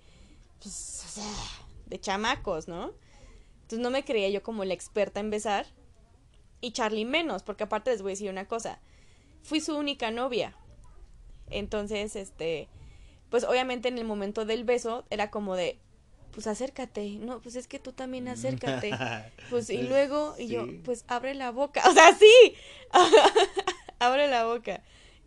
pues, 0.63 1.03
o 1.07 1.09
sea, 1.09 1.33
de 1.87 1.99
chamacos, 1.99 2.69
¿no? 2.69 2.93
Entonces 3.63 3.79
no 3.79 3.89
me 3.89 4.05
creía 4.05 4.29
yo 4.29 4.43
como 4.43 4.67
la 4.67 4.75
experta 4.75 5.19
en 5.19 5.31
besar. 5.31 5.65
Y 6.61 6.73
Charlie 6.73 7.07
menos, 7.07 7.43
porque 7.43 7.65
aparte 7.65 7.91
les 7.91 8.03
voy 8.03 8.11
a 8.11 8.13
decir 8.13 8.31
una 8.31 8.47
cosa. 8.47 8.81
Fui 9.43 9.63
su 9.63 9.75
única 9.75 10.11
novia. 10.11 10.55
Entonces, 11.49 12.17
este, 12.17 12.69
pues 13.31 13.45
obviamente 13.45 13.89
en 13.89 13.97
el 13.97 14.05
momento 14.05 14.45
del 14.45 14.65
beso 14.65 15.07
era 15.09 15.31
como 15.31 15.57
de, 15.57 15.79
pues 16.33 16.47
acércate, 16.47 17.13
no, 17.13 17.41
pues 17.41 17.57
es 17.57 17.67
que 17.67 17.79
tú 17.79 17.93
también 17.93 18.29
acércate. 18.29 18.91
Pues 19.49 19.71
y 19.71 19.83
luego, 19.85 20.35
y 20.39 20.49
yo, 20.49 20.67
pues 20.85 21.07
abre 21.09 21.33
la 21.33 21.51
boca, 21.51 21.83
o 21.89 21.95
sea, 21.95 22.15
sí, 22.15 22.55
abre 23.99 24.29
la 24.29 24.45
boca. 24.45 24.83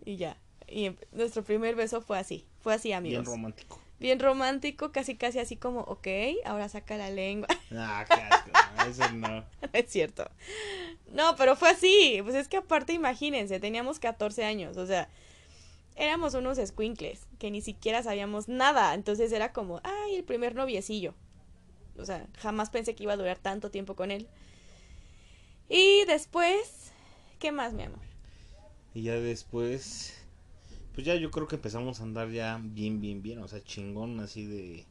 Y 0.05 0.17
ya, 0.17 0.37
y 0.67 0.95
nuestro 1.11 1.43
primer 1.43 1.75
beso 1.75 2.01
fue 2.01 2.17
así, 2.17 2.45
fue 2.61 2.73
así, 2.73 2.91
amigos. 2.93 3.23
Bien 3.23 3.35
romántico 3.35 3.85
bien 3.99 4.19
romántico, 4.19 4.91
casi 4.91 5.15
casi 5.15 5.39
así 5.39 5.55
como, 5.55 5.81
ok, 5.81 6.07
ahora 6.45 6.69
saca 6.69 6.97
la 6.97 7.09
lengua. 7.09 7.47
Ah, 7.77 8.05
qué 8.07 8.89
eso 8.89 9.09
no. 9.11 9.43
es 9.73 9.91
cierto. 9.91 10.29
No, 11.11 11.35
pero 11.35 11.55
fue 11.55 11.69
así, 11.69 12.19
pues 12.23 12.35
es 12.35 12.47
que 12.47 12.57
aparte 12.57 12.93
imagínense, 12.93 13.59
teníamos 13.59 13.99
14 13.99 14.45
años, 14.45 14.77
o 14.77 14.85
sea, 14.85 15.09
éramos 15.95 16.35
unos 16.35 16.57
squinkles 16.57 17.27
que 17.39 17.51
ni 17.51 17.61
siquiera 17.61 18.01
sabíamos 18.03 18.47
nada, 18.47 18.93
entonces 18.93 19.31
era 19.31 19.51
como, 19.51 19.81
ay, 19.83 20.15
el 20.15 20.23
primer 20.23 20.55
noviecillo. 20.55 21.15
O 21.97 22.05
sea, 22.05 22.27
jamás 22.37 22.69
pensé 22.69 22.93
que 22.93 23.03
iba 23.03 23.13
a 23.13 23.17
durar 23.17 23.39
tanto 23.39 23.71
tiempo 23.71 23.95
con 23.95 24.11
él. 24.11 24.27
Y 25.67 26.05
después, 26.05 26.91
¿qué 27.39 27.51
más, 27.51 27.73
mi 27.73 27.83
amor? 27.83 27.99
Y 28.93 29.03
ya 29.03 29.15
después 29.15 30.14
pues 30.95 31.05
ya 31.05 31.15
yo 31.15 31.29
creo 31.29 31.47
que 31.47 31.57
empezamos 31.57 31.99
a 31.99 32.03
andar 32.03 32.29
ya 32.31 32.59
bien, 32.63 33.01
bien, 33.01 33.21
bien, 33.21 33.39
o 33.39 33.47
sea, 33.49 33.61
chingón 33.61 34.21
así 34.21 34.45
de, 34.45 34.85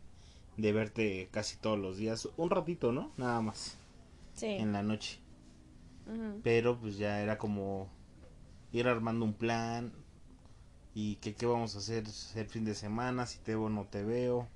de 0.58 0.73
verte 0.73 1.28
casi 1.30 1.56
todos 1.56 1.78
los 1.78 1.96
días, 1.96 2.28
un 2.37 2.50
ratito, 2.50 2.92
¿no? 2.92 3.11
Nada 3.16 3.40
más. 3.40 3.78
Sí. 4.34 4.46
En 4.46 4.73
la 4.73 4.82
noche. 4.82 5.18
Pero 6.42 6.78
pues 6.78 6.99
ya 6.99 7.23
era 7.23 7.38
como 7.38 7.88
ir 8.70 8.87
armando 8.87 9.25
un 9.25 9.32
plan 9.32 9.94
y 10.94 11.16
que 11.16 11.34
qué 11.34 11.46
vamos 11.46 11.75
a 11.75 11.78
hacer 11.78 12.04
el 12.34 12.46
fin 12.46 12.66
de 12.66 12.75
semana, 12.75 13.25
si 13.25 13.38
te 13.38 13.52
veo 13.52 13.64
o 13.64 13.70
no 13.70 13.87
te 13.87 14.04
veo. 14.04 14.46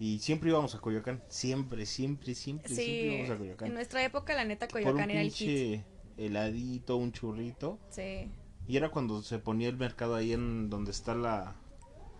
Y 0.00 0.18
siempre 0.18 0.50
íbamos 0.50 0.74
a 0.74 0.80
Coyoacán, 0.80 1.22
siempre, 1.28 1.86
siempre, 1.86 2.34
siempre, 2.34 2.74
siempre 2.74 3.14
íbamos 3.14 3.30
a 3.30 3.38
Coyoacán. 3.38 3.68
En 3.68 3.74
nuestra 3.74 4.02
época, 4.02 4.34
la 4.34 4.44
neta, 4.44 4.66
Coyoacán 4.66 5.10
era 5.10 5.20
el 5.20 5.30
hit. 5.30 5.82
heladito, 6.16 6.96
un 6.96 7.12
churrito. 7.12 7.78
Sí. 7.90 8.28
Y 8.70 8.76
era 8.76 8.90
cuando 8.90 9.20
se 9.24 9.40
ponía 9.40 9.68
el 9.68 9.76
mercado 9.76 10.14
ahí 10.14 10.32
en 10.32 10.70
donde 10.70 10.92
está 10.92 11.16
la... 11.16 11.56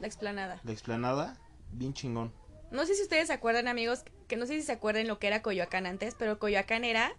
La 0.00 0.08
explanada. 0.08 0.60
La 0.64 0.72
explanada, 0.72 1.38
bien 1.70 1.94
chingón. 1.94 2.32
No 2.72 2.84
sé 2.86 2.96
si 2.96 3.02
ustedes 3.02 3.28
se 3.28 3.32
acuerdan, 3.32 3.68
amigos, 3.68 4.02
que 4.26 4.36
no 4.36 4.46
sé 4.46 4.54
si 4.54 4.62
se 4.62 4.72
acuerdan 4.72 5.06
lo 5.06 5.20
que 5.20 5.28
era 5.28 5.42
Coyoacán 5.42 5.86
antes, 5.86 6.16
pero 6.18 6.40
Coyoacán 6.40 6.84
era 6.84 7.12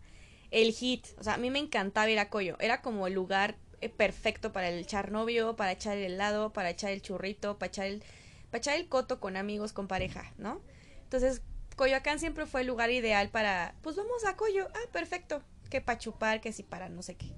el 0.50 0.74
hit. 0.74 1.08
O 1.18 1.24
sea, 1.24 1.36
a 1.36 1.38
mí 1.38 1.50
me 1.50 1.60
encantaba 1.60 2.10
ir 2.10 2.20
a 2.20 2.30
Coyo. 2.30 2.58
Era 2.60 2.82
como 2.82 3.08
el 3.08 3.14
lugar 3.14 3.56
eh, 3.80 3.88
perfecto 3.88 4.52
para 4.52 4.68
el 4.68 4.80
echar 4.80 5.14
novio, 5.14 5.56
para 5.56 5.72
echar 5.72 5.96
el 5.96 6.12
helado, 6.12 6.52
para 6.52 6.70
echar 6.70 6.92
el 6.92 7.02
churrito, 7.02 7.58
para 7.58 7.70
echar 7.70 7.86
el, 7.86 8.04
para 8.50 8.58
echar 8.58 8.76
el 8.76 8.90
coto 8.90 9.22
con 9.22 9.38
amigos, 9.38 9.72
con 9.72 9.88
pareja, 9.88 10.34
¿no? 10.38 10.60
Entonces, 11.04 11.42
Coyoacán 11.78 12.20
siempre 12.20 12.48
fue 12.48 12.62
el 12.62 12.68
lugar 12.68 12.92
ideal 12.92 13.30
para, 13.30 13.76
pues 13.82 13.96
vamos 13.96 14.26
a 14.26 14.36
Coyo. 14.36 14.68
Ah, 14.76 14.90
perfecto. 14.92 15.42
Que 15.70 15.80
para 15.80 16.00
chupar, 16.00 16.42
que 16.42 16.52
si 16.52 16.64
para 16.64 16.90
no 16.90 17.02
sé 17.02 17.16
qué. 17.16 17.34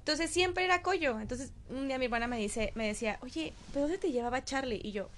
Entonces 0.00 0.30
siempre 0.30 0.64
era 0.64 0.82
Coyo. 0.82 1.20
Entonces 1.20 1.52
un 1.68 1.86
día 1.86 1.98
mi 1.98 2.06
hermana 2.06 2.26
me 2.26 2.38
dice, 2.38 2.72
me 2.74 2.86
decía, 2.86 3.18
oye, 3.22 3.52
¿pero 3.72 3.82
dónde 3.82 3.98
te 3.98 4.10
llevaba 4.10 4.44
Charlie? 4.44 4.80
Y 4.82 4.92
yo, 4.92 5.08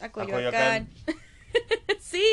a 0.00 0.10
Coyoacán. 0.10 0.88
sí, 2.00 2.24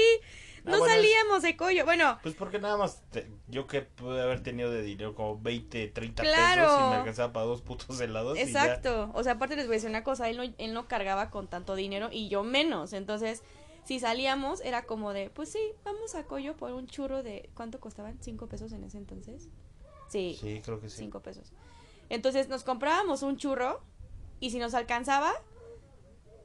ah, 0.65 0.71
no 0.71 0.85
salíamos 0.85 1.43
de 1.43 1.55
Coyo. 1.55 1.85
Bueno. 1.85 2.19
Pues 2.23 2.35
porque 2.35 2.59
nada 2.59 2.77
más 2.77 3.01
yo 3.47 3.67
que 3.67 3.81
pude 3.83 4.21
haber 4.21 4.41
tenido 4.41 4.71
de 4.71 4.81
dinero 4.81 5.15
como 5.15 5.39
20, 5.39 5.87
30 5.87 6.23
pesos 6.23 6.37
y 6.37 6.89
me 6.89 6.95
alcanzaba 6.95 7.31
para 7.31 7.45
dos 7.45 7.61
putos 7.61 7.99
helados. 8.01 8.37
Exacto. 8.37 9.11
O 9.13 9.23
sea, 9.23 9.33
aparte 9.33 9.55
les 9.55 9.67
voy 9.67 9.75
a 9.75 9.77
decir 9.77 9.89
una 9.89 10.03
cosa, 10.03 10.29
él 10.29 10.37
no, 10.37 10.43
él 10.43 10.73
no 10.73 10.87
cargaba 10.87 11.29
con 11.29 11.47
tanto 11.47 11.75
dinero 11.75 12.09
y 12.11 12.27
yo 12.27 12.43
menos. 12.43 12.93
Entonces, 12.93 13.43
si 13.85 13.99
salíamos 13.99 14.61
era 14.61 14.83
como 14.83 15.13
de, 15.13 15.29
pues 15.29 15.51
sí, 15.51 15.59
vamos 15.85 16.15
a 16.15 16.23
Coyo 16.23 16.57
por 16.57 16.71
un 16.73 16.87
churro 16.87 17.23
de, 17.23 17.49
¿cuánto 17.53 17.79
costaban? 17.79 18.17
¿Cinco 18.19 18.47
pesos 18.47 18.71
en 18.71 18.83
ese 18.83 18.97
entonces? 18.97 19.47
Sí. 20.09 20.37
Sí, 20.39 20.61
creo 20.63 20.81
que 20.81 20.89
sí. 20.89 20.97
Cinco 20.97 21.21
pesos. 21.21 21.53
Entonces 22.09 22.49
nos 22.49 22.63
comprábamos 22.63 23.21
un 23.21 23.37
churro 23.37 23.81
y 24.39 24.51
si 24.51 24.59
nos 24.59 24.73
alcanzaba, 24.73 25.33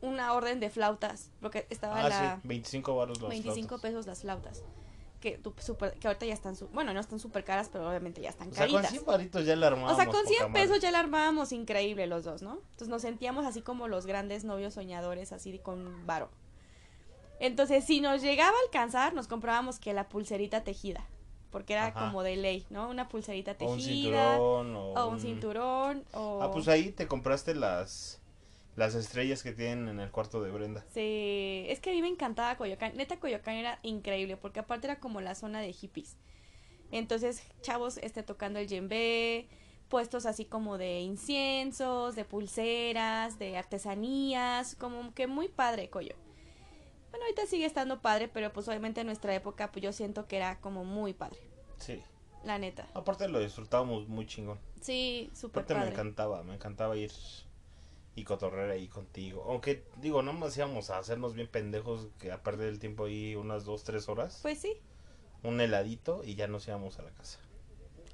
una 0.03 0.35
orden 0.35 0.61
de 0.61 0.71
flautas. 0.71 1.31
Porque 1.41 1.67
estaba 1.71 2.01
ah, 2.01 2.09
la. 2.09 2.37
Sí, 2.37 2.41
25 2.49 2.97
baros 2.97 3.21
las 3.21 3.31
25 3.31 3.79
pesos 3.79 4.07
las 4.07 4.21
flautas. 4.21 4.63
Que, 5.21 5.41
super, 5.59 5.95
que 5.99 6.07
ahorita 6.07 6.27
ya 6.27 6.35
están. 6.35 6.55
bueno, 6.73 6.93
no 6.93 7.01
están 7.01 7.19
súper 7.19 7.45
caras, 7.45 7.71
pero 7.73 7.89
obviamente 7.89 8.21
ya 8.21 8.29
están 8.29 8.51
caritas. 8.51 8.67
O 8.67 8.89
sea, 8.89 8.91
con 8.91 8.91
100 8.91 9.07
baritos 9.07 9.47
ya 9.47 9.57
la 9.57 9.67
armábamos. 9.69 9.93
O 9.95 9.97
sea, 9.97 10.07
con 10.07 10.27
100 10.27 10.53
pesos 10.53 10.81
ya 10.81 10.91
la 10.91 10.99
armábamos 10.99 11.53
increíble 11.53 12.07
los 12.07 12.25
dos, 12.25 12.43
¿no? 12.43 12.59
Entonces 12.73 12.89
nos 12.89 13.01
sentíamos 13.01 13.47
así 13.47 13.63
como 13.63 13.89
los 13.89 14.05
grandes 14.05 14.45
novios 14.45 14.75
soñadores, 14.75 15.33
así 15.33 15.59
con 15.59 16.07
varo. 16.07 16.29
Entonces, 17.41 17.85
si 17.85 18.01
nos 18.01 18.21
llegaba 18.21 18.55
a 18.57 18.65
alcanzar, 18.67 19.15
nos 19.15 19.27
comprábamos 19.27 19.79
que 19.79 19.95
la 19.95 20.09
pulserita 20.09 20.63
tejida 20.63 21.07
porque 21.55 21.75
era 21.75 21.95
como 21.95 22.25
de 22.25 22.35
ley, 22.35 22.67
¿no? 22.69 22.91
Una 22.91 23.09
pulserita 23.09 23.55
tejida. 23.55 24.41
O 24.41 24.63
un 24.63 24.69
cinturón. 24.69 24.77
O, 24.77 25.07
un 25.07 25.21
cinturón. 25.21 26.05
O... 26.13 26.43
Ah, 26.43 26.51
pues 26.51 26.67
ahí 26.67 26.91
te 26.91 27.07
compraste 27.07 27.55
las 27.55 28.21
las 28.75 28.97
estrellas 28.97 29.45
que 29.45 29.53
tienen 29.53 29.87
en 29.87 30.01
el 30.01 30.11
cuarto 30.11 30.43
de 30.43 30.51
Brenda. 30.51 30.85
Sí, 30.93 31.65
es 31.69 31.79
que 31.79 31.91
a 31.91 31.93
mí 31.93 32.03
me 32.03 32.09
encantaba 32.09 32.57
Coyoacán. 32.57 32.97
Neta, 32.97 33.21
Coyoacán 33.21 33.55
era 33.55 33.79
increíble, 33.85 34.37
porque 34.37 34.59
aparte 34.59 34.89
era 34.89 34.99
como 34.99 35.21
la 35.21 35.37
zona 35.37 35.61
de 35.61 35.73
hippies. 35.73 36.17
Entonces, 36.91 37.45
chavos, 37.63 37.99
este, 37.99 38.25
tocando 38.25 38.59
el 38.59 38.67
djembe, 38.67 39.47
puestos 39.89 40.27
así 40.27 40.47
como 40.47 40.77
de 40.77 41.03
inciensos, 41.03 42.17
de 42.17 42.25
pulseras, 42.25 43.39
de 43.39 43.57
artesanías, 43.57 44.75
como 44.75 45.15
que 45.15 45.29
muy 45.29 45.47
padre 45.47 45.89
Coyo. 45.89 46.17
Bueno, 47.15 47.27
ahorita 47.27 47.47
sigue 47.47 47.65
estando 47.65 48.03
padre, 48.03 48.27
pero 48.27 48.53
pues 48.53 48.67
obviamente 48.67 49.03
en 49.03 49.07
nuestra 49.07 49.33
época 49.33 49.71
pues 49.71 49.85
yo 49.85 49.93
siento 49.93 50.27
que 50.27 50.35
era 50.35 50.61
como 50.61 50.85
muy 50.85 51.13
padre. 51.13 51.39
Sí. 51.79 52.03
La 52.43 52.59
neta. 52.59 52.89
Aparte 52.93 53.29
lo 53.29 53.39
disfrutábamos 53.39 54.09
muy 54.09 54.27
chingón. 54.27 54.59
Sí, 54.81 55.31
súper 55.33 55.63
Aparte 55.63 55.85
me 55.87 55.93
encantaba, 55.93 56.43
me 56.43 56.55
encantaba 56.55 56.97
ir 56.97 57.13
y 58.17 58.25
cotorrear 58.25 58.69
ahí 58.71 58.89
contigo. 58.89 59.45
Aunque, 59.47 59.85
digo, 59.99 60.23
no 60.23 60.33
nos 60.33 60.57
íbamos 60.57 60.91
a 60.91 60.99
hacernos 60.99 61.35
bien 61.35 61.47
pendejos 61.47 62.09
que 62.19 62.33
a 62.33 62.43
perder 62.43 62.69
el 62.69 62.81
tiempo 62.81 63.05
ahí 63.05 63.37
unas 63.37 63.65
dos, 63.65 63.85
tres 63.85 64.09
horas. 64.09 64.41
Pues 64.43 64.59
sí. 64.59 64.73
Un 65.45 65.61
heladito 65.61 66.25
y 66.25 66.35
ya 66.35 66.49
nos 66.49 66.67
íbamos 66.67 66.99
a 66.99 67.03
la 67.03 67.13
casa. 67.13 67.39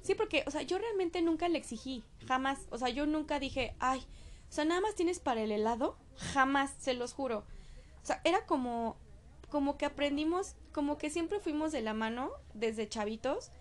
Sí, 0.03 0.13
porque, 0.13 0.43
o 0.45 0.51
sea, 0.51 0.61
yo 0.61 0.77
realmente 0.77 1.23
nunca 1.23 1.49
le 1.49 1.57
exigí, 1.57 2.03
jamás. 2.27 2.67
O 2.69 2.77
sea, 2.77 2.89
yo 2.89 3.07
nunca 3.07 3.39
dije, 3.39 3.73
ay, 3.79 4.05
o 4.47 4.53
sea, 4.53 4.63
nada 4.63 4.79
más 4.79 4.93
tienes 4.93 5.19
para 5.19 5.41
el 5.41 5.51
helado, 5.51 5.97
jamás, 6.33 6.75
se 6.77 6.93
los 6.93 7.13
juro. 7.13 7.45
O 8.01 8.05
sea, 8.05 8.21
era 8.23 8.45
como, 8.45 8.97
como 9.49 9.77
que 9.77 9.85
aprendimos, 9.85 10.55
como 10.71 10.97
que 10.97 11.09
siempre 11.09 11.39
fuimos 11.39 11.71
de 11.71 11.81
la 11.81 11.93
mano 11.93 12.31
desde 12.53 12.87
chavitos. 12.87 13.51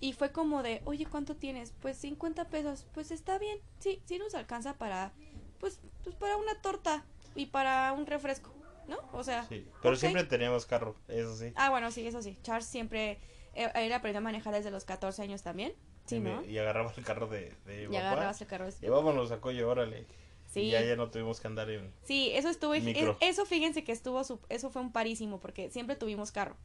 Y 0.00 0.12
fue 0.12 0.32
como 0.32 0.62
de, 0.62 0.82
oye, 0.84 1.06
¿cuánto 1.06 1.36
tienes? 1.36 1.72
Pues 1.80 1.96
50 1.98 2.48
pesos. 2.48 2.86
Pues 2.92 3.10
está 3.10 3.38
bien, 3.38 3.58
sí, 3.78 4.02
sí 4.04 4.18
nos 4.18 4.34
alcanza 4.34 4.74
para, 4.74 5.12
pues, 5.58 5.80
pues 6.02 6.14
para 6.16 6.36
una 6.36 6.60
torta 6.60 7.06
y 7.34 7.46
para 7.46 7.92
un 7.92 8.04
refresco, 8.04 8.52
¿no? 8.86 8.98
O 9.12 9.24
sea. 9.24 9.44
Sí, 9.44 9.66
pero 9.82 9.96
siempre 9.96 10.24
teníamos 10.24 10.66
carro, 10.66 10.96
eso 11.08 11.34
sí. 11.36 11.52
Ah, 11.56 11.70
bueno, 11.70 11.90
sí, 11.90 12.06
eso 12.06 12.20
sí. 12.20 12.38
Charles 12.42 12.66
siempre 12.66 13.18
él 13.54 13.70
eh, 13.74 13.94
aprendió 13.94 14.18
a 14.18 14.22
manejar 14.22 14.52
desde 14.52 14.70
los 14.70 14.84
14 14.84 15.22
años 15.22 15.42
también. 15.42 15.74
Sí, 16.06 16.20
¿no? 16.20 16.44
y 16.44 16.58
agarraba 16.58 16.92
el 16.94 17.04
carro 17.04 17.28
de, 17.28 17.54
de 17.64 17.88
y 17.90 17.96
agarrabas 17.96 18.38
el 18.42 18.46
carro 18.46 18.66
de... 18.66 18.74
Y 18.86 18.90
vámonos 18.90 19.32
a 19.32 19.40
Coyo, 19.40 19.70
órale. 19.70 20.06
Sí. 20.54 20.60
Y 20.60 20.70
ya, 20.70 20.82
ya 20.82 20.94
no 20.94 21.10
tuvimos 21.10 21.40
que 21.40 21.48
andar 21.48 21.68
en 21.68 21.92
Sí, 22.04 22.30
eso 22.32 22.48
estuvo... 22.48 22.74
eso 22.74 23.44
fíjense 23.44 23.82
que 23.82 23.90
estuvo... 23.90 24.22
Eso 24.48 24.70
fue 24.70 24.82
un 24.82 24.92
parísimo 24.92 25.40
porque 25.40 25.68
siempre 25.70 25.96
tuvimos 25.96 26.30
carro. 26.30 26.56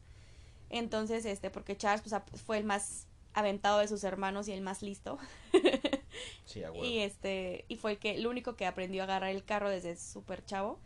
Entonces, 0.70 1.26
este, 1.26 1.50
porque 1.50 1.76
Charles 1.76 2.02
pues, 2.02 2.44
fue 2.46 2.60
el 2.60 2.66
más 2.66 3.08
aventado 3.34 3.80
de 3.80 3.88
sus 3.88 4.04
hermanos 4.04 4.48
y 4.48 4.52
el 4.52 4.62
más 4.62 4.84
listo. 4.84 5.18
sí, 6.46 6.64
a 6.64 6.72
Y 6.76 7.00
este, 7.00 7.66
y 7.68 7.78
fue 7.78 7.94
el 7.94 7.98
que, 7.98 8.12
el 8.12 8.28
único 8.28 8.56
que 8.56 8.68
aprendió 8.68 9.02
a 9.02 9.06
agarrar 9.06 9.32
el 9.32 9.44
carro 9.44 9.72
desde 9.72 9.96
súper 9.96 10.46
chavo. 10.46 10.80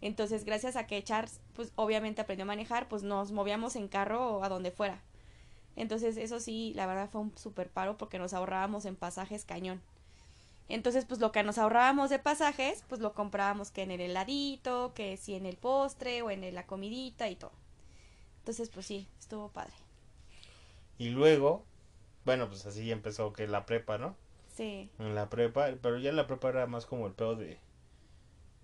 Entonces, 0.00 0.44
gracias 0.44 0.74
a 0.74 0.88
que 0.88 1.04
Charles, 1.04 1.40
pues 1.54 1.72
obviamente 1.76 2.20
aprendió 2.20 2.42
a 2.42 2.46
manejar, 2.46 2.88
pues 2.88 3.04
nos 3.04 3.30
movíamos 3.30 3.76
en 3.76 3.86
carro 3.86 4.42
a 4.42 4.48
donde 4.48 4.72
fuera. 4.72 5.04
Entonces 5.76 6.16
eso 6.16 6.40
sí, 6.40 6.72
la 6.74 6.86
verdad 6.86 7.08
fue 7.08 7.20
un 7.20 7.36
super 7.38 7.70
paro 7.70 7.96
porque 7.96 8.18
nos 8.18 8.34
ahorrábamos 8.34 8.84
en 8.86 8.96
pasajes 8.96 9.44
cañón. 9.44 9.80
Entonces, 10.70 11.04
pues 11.04 11.20
lo 11.20 11.32
que 11.32 11.42
nos 11.42 11.58
ahorrábamos 11.58 12.10
de 12.10 12.18
pasajes, 12.18 12.84
pues 12.88 13.00
lo 13.00 13.12
comprábamos 13.12 13.70
que 13.70 13.82
en 13.82 13.90
el 13.90 14.00
heladito, 14.00 14.92
que 14.94 15.16
si 15.16 15.34
en 15.34 15.46
el 15.46 15.56
postre 15.56 16.22
o 16.22 16.30
en 16.30 16.54
la 16.54 16.66
comidita 16.66 17.28
y 17.28 17.36
todo. 17.36 17.52
Entonces, 18.38 18.70
pues 18.70 18.86
sí, 18.86 19.08
estuvo 19.18 19.48
padre. 19.48 19.74
Y 20.98 21.10
luego, 21.10 21.64
bueno, 22.24 22.48
pues 22.48 22.66
así 22.66 22.90
empezó 22.90 23.32
que 23.32 23.46
la 23.46 23.66
prepa, 23.66 23.98
¿no? 23.98 24.16
Sí. 24.54 24.90
En 24.98 25.14
la 25.14 25.28
prepa, 25.28 25.70
pero 25.82 25.98
ya 25.98 26.10
en 26.10 26.16
la 26.16 26.26
prepa 26.26 26.48
era 26.50 26.66
más 26.66 26.86
como 26.86 27.06
el 27.06 27.12
pedo 27.12 27.36
de, 27.36 27.58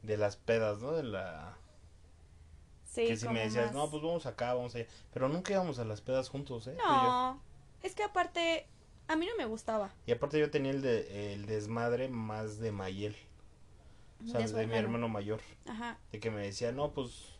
de 0.02 0.16
las 0.16 0.36
pedas, 0.36 0.78
¿no? 0.78 0.92
De 0.92 1.02
la 1.02 1.56
que 3.04 3.16
si 3.16 3.28
me 3.28 3.40
decías, 3.40 3.72
no, 3.74 3.90
pues 3.90 4.02
vamos 4.02 4.24
acá, 4.24 4.54
vamos 4.54 4.74
allá. 4.74 4.86
Pero 5.12 5.28
nunca 5.28 5.52
íbamos 5.52 5.78
a 5.78 5.84
las 5.84 6.00
pedas 6.00 6.30
juntos, 6.30 6.66
¿eh? 6.66 6.76
No, 6.78 7.40
es 7.82 7.94
que 7.94 8.02
aparte, 8.02 8.66
a 9.08 9.16
mí 9.16 9.26
no 9.26 9.36
me 9.36 9.44
gustaba. 9.44 9.92
Y 10.06 10.12
aparte 10.12 10.38
yo 10.38 10.50
tenía 10.50 10.72
el, 10.72 10.82
de, 10.82 11.34
el 11.34 11.46
desmadre 11.46 12.08
más 12.08 12.58
de 12.58 12.72
Mayel. 12.72 13.16
O 14.24 14.28
sea, 14.28 14.40
de, 14.40 14.66
mi 14.66 14.74
hermano 14.74 15.08
mayor. 15.08 15.40
Ajá. 15.66 15.98
De 16.10 16.18
que 16.18 16.30
me 16.30 16.42
decía, 16.42 16.72
no, 16.72 16.92
pues 16.92 17.34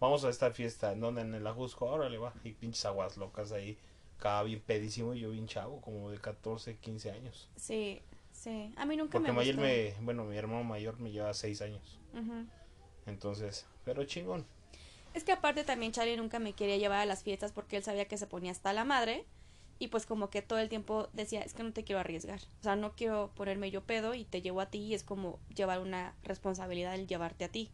vamos 0.00 0.24
a 0.24 0.30
esta 0.30 0.50
fiesta. 0.50 0.92
¿En 0.92 1.00
donde 1.00 1.20
En 1.20 1.34
el 1.34 1.46
Ajusco, 1.46 1.86
órale, 1.86 2.18
va. 2.18 2.32
Y 2.42 2.52
pinches 2.52 2.84
aguas 2.86 3.16
locas 3.16 3.52
ahí. 3.52 3.78
Cada 4.18 4.42
bien 4.42 4.60
pedísimo 4.60 5.14
y 5.14 5.20
yo 5.20 5.30
bien 5.30 5.46
chavo, 5.46 5.80
como 5.80 6.10
de 6.10 6.18
14, 6.18 6.76
15 6.78 7.10
años. 7.10 7.50
Sí, 7.56 8.00
sí. 8.32 8.72
A 8.76 8.86
mí 8.86 8.96
nunca 8.96 9.18
me 9.18 9.30
gustó. 9.30 9.34
Porque 9.34 9.54
Mayel 9.54 9.58
me, 9.58 9.94
bueno, 10.04 10.24
mi 10.24 10.36
hermano 10.36 10.64
mayor 10.64 10.98
me 10.98 11.10
lleva 11.10 11.34
6 11.34 11.62
años. 11.62 12.00
Entonces, 13.06 13.66
pero 13.84 14.04
chingón. 14.04 14.46
Es 15.12 15.22
que 15.22 15.32
aparte 15.32 15.62
también 15.62 15.92
Charlie 15.92 16.16
nunca 16.16 16.38
me 16.40 16.54
quería 16.54 16.76
llevar 16.76 16.98
a 16.98 17.06
las 17.06 17.22
fiestas 17.22 17.52
porque 17.52 17.76
él 17.76 17.84
sabía 17.84 18.06
que 18.06 18.18
se 18.18 18.26
ponía 18.26 18.50
hasta 18.50 18.72
la 18.72 18.84
madre. 18.84 19.26
Y 19.78 19.88
pues 19.88 20.06
como 20.06 20.30
que 20.30 20.42
todo 20.42 20.58
el 20.58 20.68
tiempo 20.68 21.08
decía, 21.12 21.40
es 21.40 21.52
que 21.52 21.62
no 21.62 21.72
te 21.72 21.84
quiero 21.84 22.00
arriesgar. 22.00 22.40
O 22.60 22.62
sea, 22.62 22.76
no 22.76 22.94
quiero 22.94 23.32
ponerme 23.34 23.70
yo 23.70 23.82
pedo 23.82 24.14
y 24.14 24.24
te 24.24 24.40
llevo 24.40 24.60
a 24.60 24.70
ti 24.70 24.78
y 24.78 24.94
es 24.94 25.02
como 25.02 25.40
llevar 25.54 25.80
una 25.80 26.14
responsabilidad 26.22 26.94
el 26.94 27.06
llevarte 27.06 27.44
a 27.44 27.48
ti. 27.48 27.70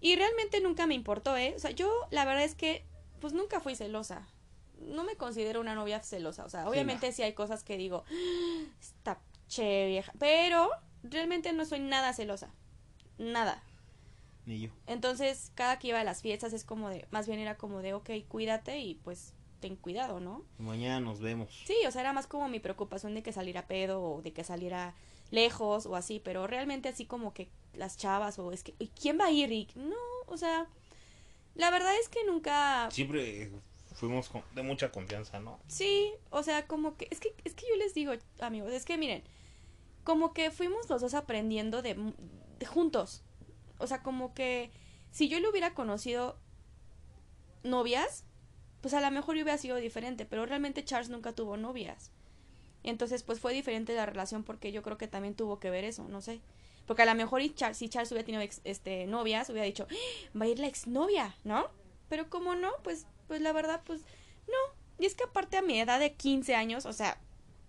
Y 0.00 0.16
realmente 0.16 0.60
nunca 0.60 0.86
me 0.86 0.94
importó, 0.94 1.36
¿eh? 1.36 1.54
O 1.56 1.58
sea, 1.58 1.72
yo 1.72 1.90
la 2.10 2.24
verdad 2.24 2.44
es 2.44 2.54
que 2.54 2.84
pues 3.20 3.32
nunca 3.32 3.60
fui 3.60 3.74
celosa. 3.74 4.28
No 4.80 5.02
me 5.02 5.16
considero 5.16 5.60
una 5.60 5.74
novia 5.74 6.00
celosa. 6.00 6.44
O 6.44 6.48
sea, 6.48 6.68
obviamente 6.68 7.10
sí, 7.10 7.22
hay 7.22 7.32
cosas 7.32 7.64
que 7.64 7.76
digo, 7.76 8.04
ah, 8.06 8.72
está 8.80 9.20
che 9.48 9.86
vieja. 9.88 10.12
Pero 10.18 10.70
realmente 11.02 11.52
no 11.52 11.64
soy 11.64 11.80
nada 11.80 12.12
celosa. 12.12 12.54
Nada. 13.18 13.62
Entonces, 14.86 15.52
cada 15.54 15.78
que 15.78 15.88
iba 15.88 16.00
a 16.00 16.04
las 16.04 16.22
fiestas 16.22 16.52
es 16.52 16.64
como 16.64 16.88
de, 16.88 17.06
más 17.10 17.26
bien 17.26 17.38
era 17.38 17.56
como 17.56 17.82
de, 17.82 17.92
ok, 17.92 18.10
cuídate 18.28 18.78
y 18.78 18.94
pues 18.94 19.34
ten 19.60 19.76
cuidado, 19.76 20.20
¿no? 20.20 20.44
Mañana 20.58 21.00
nos 21.00 21.20
vemos. 21.20 21.48
Sí, 21.66 21.76
o 21.86 21.90
sea, 21.90 22.02
era 22.02 22.12
más 22.12 22.26
como 22.26 22.48
mi 22.48 22.60
preocupación 22.60 23.14
de 23.14 23.22
que 23.22 23.32
saliera 23.32 23.66
pedo 23.66 24.02
o 24.02 24.22
de 24.22 24.32
que 24.32 24.44
saliera 24.44 24.94
lejos 25.30 25.86
o 25.86 25.96
así, 25.96 26.20
pero 26.20 26.46
realmente 26.46 26.88
así 26.88 27.04
como 27.04 27.34
que 27.34 27.48
las 27.74 27.96
chavas 27.96 28.38
o 28.38 28.52
es 28.52 28.62
que, 28.62 28.74
¿quién 29.00 29.18
va 29.18 29.26
a 29.26 29.30
ir? 29.30 29.48
Rick? 29.48 29.76
no, 29.76 29.96
o 30.26 30.36
sea, 30.36 30.66
la 31.54 31.70
verdad 31.70 31.92
es 32.00 32.08
que 32.08 32.24
nunca... 32.24 32.88
Siempre 32.90 33.50
fuimos 33.94 34.30
de 34.54 34.62
mucha 34.62 34.92
confianza, 34.92 35.40
¿no? 35.40 35.58
Sí, 35.66 36.12
o 36.30 36.42
sea, 36.42 36.66
como 36.66 36.96
que, 36.96 37.08
es 37.10 37.20
que, 37.20 37.34
es 37.44 37.54
que 37.54 37.66
yo 37.68 37.76
les 37.76 37.94
digo, 37.94 38.12
amigos, 38.40 38.72
es 38.72 38.84
que 38.84 38.96
miren, 38.96 39.24
como 40.04 40.32
que 40.32 40.50
fuimos 40.50 40.88
los 40.88 41.00
dos 41.00 41.14
aprendiendo 41.14 41.82
de 41.82 41.96
juntos, 42.66 43.22
o 43.78 43.86
sea, 43.86 44.02
como 44.02 44.34
que 44.34 44.70
si 45.10 45.28
yo 45.28 45.40
le 45.40 45.48
hubiera 45.48 45.74
conocido 45.74 46.38
novias, 47.62 48.24
pues 48.80 48.94
a 48.94 49.00
lo 49.00 49.10
mejor 49.10 49.36
yo 49.36 49.42
hubiera 49.42 49.58
sido 49.58 49.76
diferente, 49.76 50.24
pero 50.24 50.46
realmente 50.46 50.84
Charles 50.84 51.10
nunca 51.10 51.32
tuvo 51.32 51.56
novias. 51.56 52.10
Entonces, 52.84 53.22
pues 53.22 53.40
fue 53.40 53.52
diferente 53.52 53.94
la 53.94 54.06
relación 54.06 54.44
porque 54.44 54.72
yo 54.72 54.82
creo 54.82 54.98
que 54.98 55.08
también 55.08 55.34
tuvo 55.34 55.58
que 55.58 55.70
ver 55.70 55.84
eso, 55.84 56.06
no 56.08 56.20
sé. 56.20 56.40
Porque 56.86 57.02
a 57.02 57.06
lo 57.06 57.14
mejor 57.14 57.42
si 57.42 57.88
Charles 57.88 58.10
hubiera 58.12 58.24
tenido 58.24 58.42
este, 58.64 59.06
novias, 59.06 59.50
hubiera 59.50 59.66
dicho, 59.66 59.86
¡Ah! 59.90 60.38
va 60.38 60.44
a 60.46 60.48
ir 60.48 60.58
la 60.58 60.68
exnovia, 60.68 61.34
¿no? 61.44 61.68
Pero 62.08 62.30
como 62.30 62.54
no, 62.54 62.70
pues, 62.82 63.06
pues 63.26 63.40
la 63.40 63.52
verdad, 63.52 63.82
pues 63.84 64.00
no. 64.46 64.74
Y 64.98 65.06
es 65.06 65.14
que 65.14 65.24
aparte 65.24 65.56
a 65.56 65.62
mi 65.62 65.78
edad 65.80 66.00
de 66.00 66.14
15 66.14 66.54
años, 66.54 66.86
o 66.86 66.92
sea, 66.92 67.20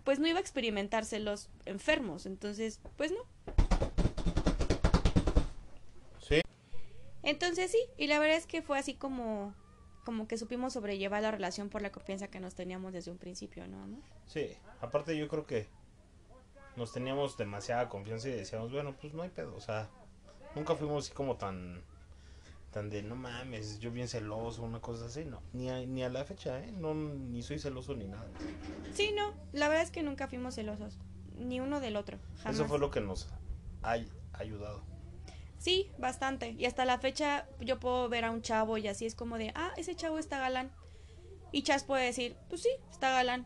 pues 0.04 0.20
no 0.20 0.28
iba 0.28 0.38
a 0.38 0.42
experimentarse 0.42 1.20
los 1.20 1.50
enfermos, 1.66 2.26
entonces, 2.26 2.80
pues 2.96 3.12
no. 3.12 3.20
Entonces 7.22 7.70
sí, 7.72 7.80
y 7.98 8.08
la 8.08 8.18
verdad 8.18 8.38
es 8.38 8.48
que 8.48 8.62
fue 8.62 8.80
así 8.80 8.96
como 8.96 9.54
como 10.04 10.28
que 10.28 10.38
supimos 10.38 10.74
sobrellevar 10.74 11.22
la 11.22 11.32
relación 11.32 11.70
por 11.70 11.82
la 11.82 11.92
confianza 11.92 12.28
que 12.30 12.40
nos 12.40 12.56
teníamos 12.56 12.94
desde 12.94 13.12
un 13.12 13.18
principio, 13.18 13.68
¿no, 13.68 13.84
amor? 13.84 14.00
Sí, 14.26 14.50
aparte 14.82 15.18
yo 15.18 15.28
creo 15.28 15.46
que 15.46 15.68
nos 16.76 16.94
teníamos 16.94 17.38
demasiada 17.38 17.90
confianza 17.90 18.30
y 18.30 18.32
decíamos, 18.32 18.72
bueno, 18.72 18.96
pues 19.00 19.14
no 19.14 19.24
hay 19.24 19.30
pedo, 19.30 19.56
o 19.56 19.60
sea, 19.60 19.90
nunca 20.56 20.76
fuimos 20.76 21.06
así 21.06 21.14
como 21.14 21.36
tan 21.36 21.84
tan 22.72 22.90
de 22.90 23.02
no 23.02 23.16
mames, 23.16 23.80
yo 23.80 23.92
bien 23.92 24.08
celoso, 24.08 24.62
una 24.62 24.80
cosa 24.80 25.06
así, 25.06 25.26
no, 25.26 25.42
ni 25.54 25.70
a, 25.70 25.80
ni 25.86 26.04
a 26.04 26.10
la 26.10 26.24
fecha, 26.24 26.60
¿eh? 26.60 26.72
No, 26.72 26.94
ni 26.94 27.42
soy 27.42 27.58
celoso 27.58 27.96
ni 27.96 28.08
nada. 28.08 28.28
Sí, 28.94 29.12
no, 29.16 29.34
la 29.54 29.68
verdad 29.68 29.84
es 29.84 29.92
que 29.92 30.04
nunca 30.04 30.28
fuimos 30.28 30.56
celosos, 30.56 31.00
ni 31.36 31.60
uno 31.60 31.80
del 31.80 31.96
otro, 31.96 32.20
jamás. 32.38 32.56
Eso 32.56 32.68
fue 32.68 32.78
lo 32.78 32.92
que 32.92 33.02
nos 33.02 33.28
ha 33.82 33.98
ayudado. 34.34 34.84
Sí, 35.60 35.92
bastante. 35.98 36.56
Y 36.58 36.66
hasta 36.66 36.86
la 36.86 36.98
fecha 36.98 37.46
yo 37.60 37.80
puedo 37.80 38.10
ver 38.10 38.26
a 38.26 38.32
un 38.32 38.42
chavo 38.42 38.78
y 38.78 38.88
así 38.88 39.06
es 39.06 39.14
como 39.14 39.38
de, 39.38 39.52
ah, 39.56 39.72
ese 39.78 39.94
chavo 39.94 40.18
está 40.18 40.40
galán. 40.40 40.72
Y 41.52 41.64
Chas 41.64 41.84
puede 41.84 42.06
decir, 42.06 42.36
pues 42.48 42.62
sí, 42.62 42.70
está 42.90 43.12
galán. 43.12 43.46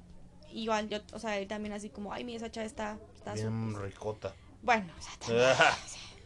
Igual 0.51 0.89
yo, 0.89 0.99
o 1.13 1.19
sea, 1.19 1.37
él 1.39 1.47
también 1.47 1.73
así 1.73 1.89
como, 1.89 2.13
ay, 2.13 2.23
mi 2.23 2.35
esa 2.35 2.51
chava 2.51 2.65
está... 2.65 2.99
está 3.15 3.33
Bien 3.33 3.75
ricota. 3.81 4.33
Bueno, 4.61 4.93
o 4.97 5.27
sea, 5.27 5.75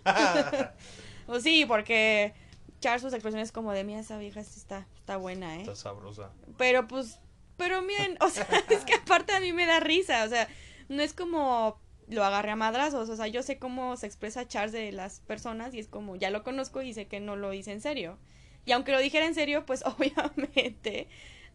pues 1.25 1.43
sí, 1.43 1.65
porque 1.65 2.33
Charles 2.81 3.01
sus 3.01 3.13
expresiones 3.13 3.51
como 3.51 3.71
de, 3.71 3.83
mira, 3.83 4.01
esa 4.01 4.17
vieja 4.17 4.43
sí 4.43 4.59
está, 4.59 4.85
está 4.97 5.17
buena, 5.17 5.55
¿eh? 5.55 5.61
Está 5.61 5.75
sabrosa. 5.75 6.31
Pero 6.57 6.87
pues, 6.87 7.19
pero 7.55 7.81
miren, 7.81 8.17
o 8.21 8.29
sea, 8.29 8.47
es 8.69 8.83
que 8.83 8.95
aparte 8.95 9.33
a 9.33 9.39
mí 9.39 9.53
me 9.53 9.65
da 9.65 9.79
risa, 9.79 10.25
o 10.25 10.29
sea, 10.29 10.47
no 10.89 11.01
es 11.01 11.13
como 11.13 11.79
lo 12.07 12.23
agarré 12.23 12.51
a 12.51 12.55
madrazos. 12.55 13.09
O 13.09 13.15
sea, 13.15 13.27
yo 13.27 13.43
sé 13.43 13.59
cómo 13.59 13.97
se 13.97 14.07
expresa 14.07 14.47
Charles 14.47 14.71
de 14.71 14.91
las 14.91 15.19
personas 15.21 15.73
y 15.73 15.79
es 15.79 15.87
como, 15.87 16.15
ya 16.15 16.29
lo 16.29 16.43
conozco 16.43 16.81
y 16.81 16.93
sé 16.93 17.07
que 17.07 17.19
no 17.19 17.35
lo 17.35 17.53
hice 17.53 17.71
en 17.71 17.81
serio. 17.81 18.17
Y 18.65 18.71
aunque 18.71 18.91
lo 18.91 18.99
dijera 18.99 19.25
en 19.25 19.35
serio, 19.35 19.65
pues 19.65 19.83
obviamente 19.85 21.07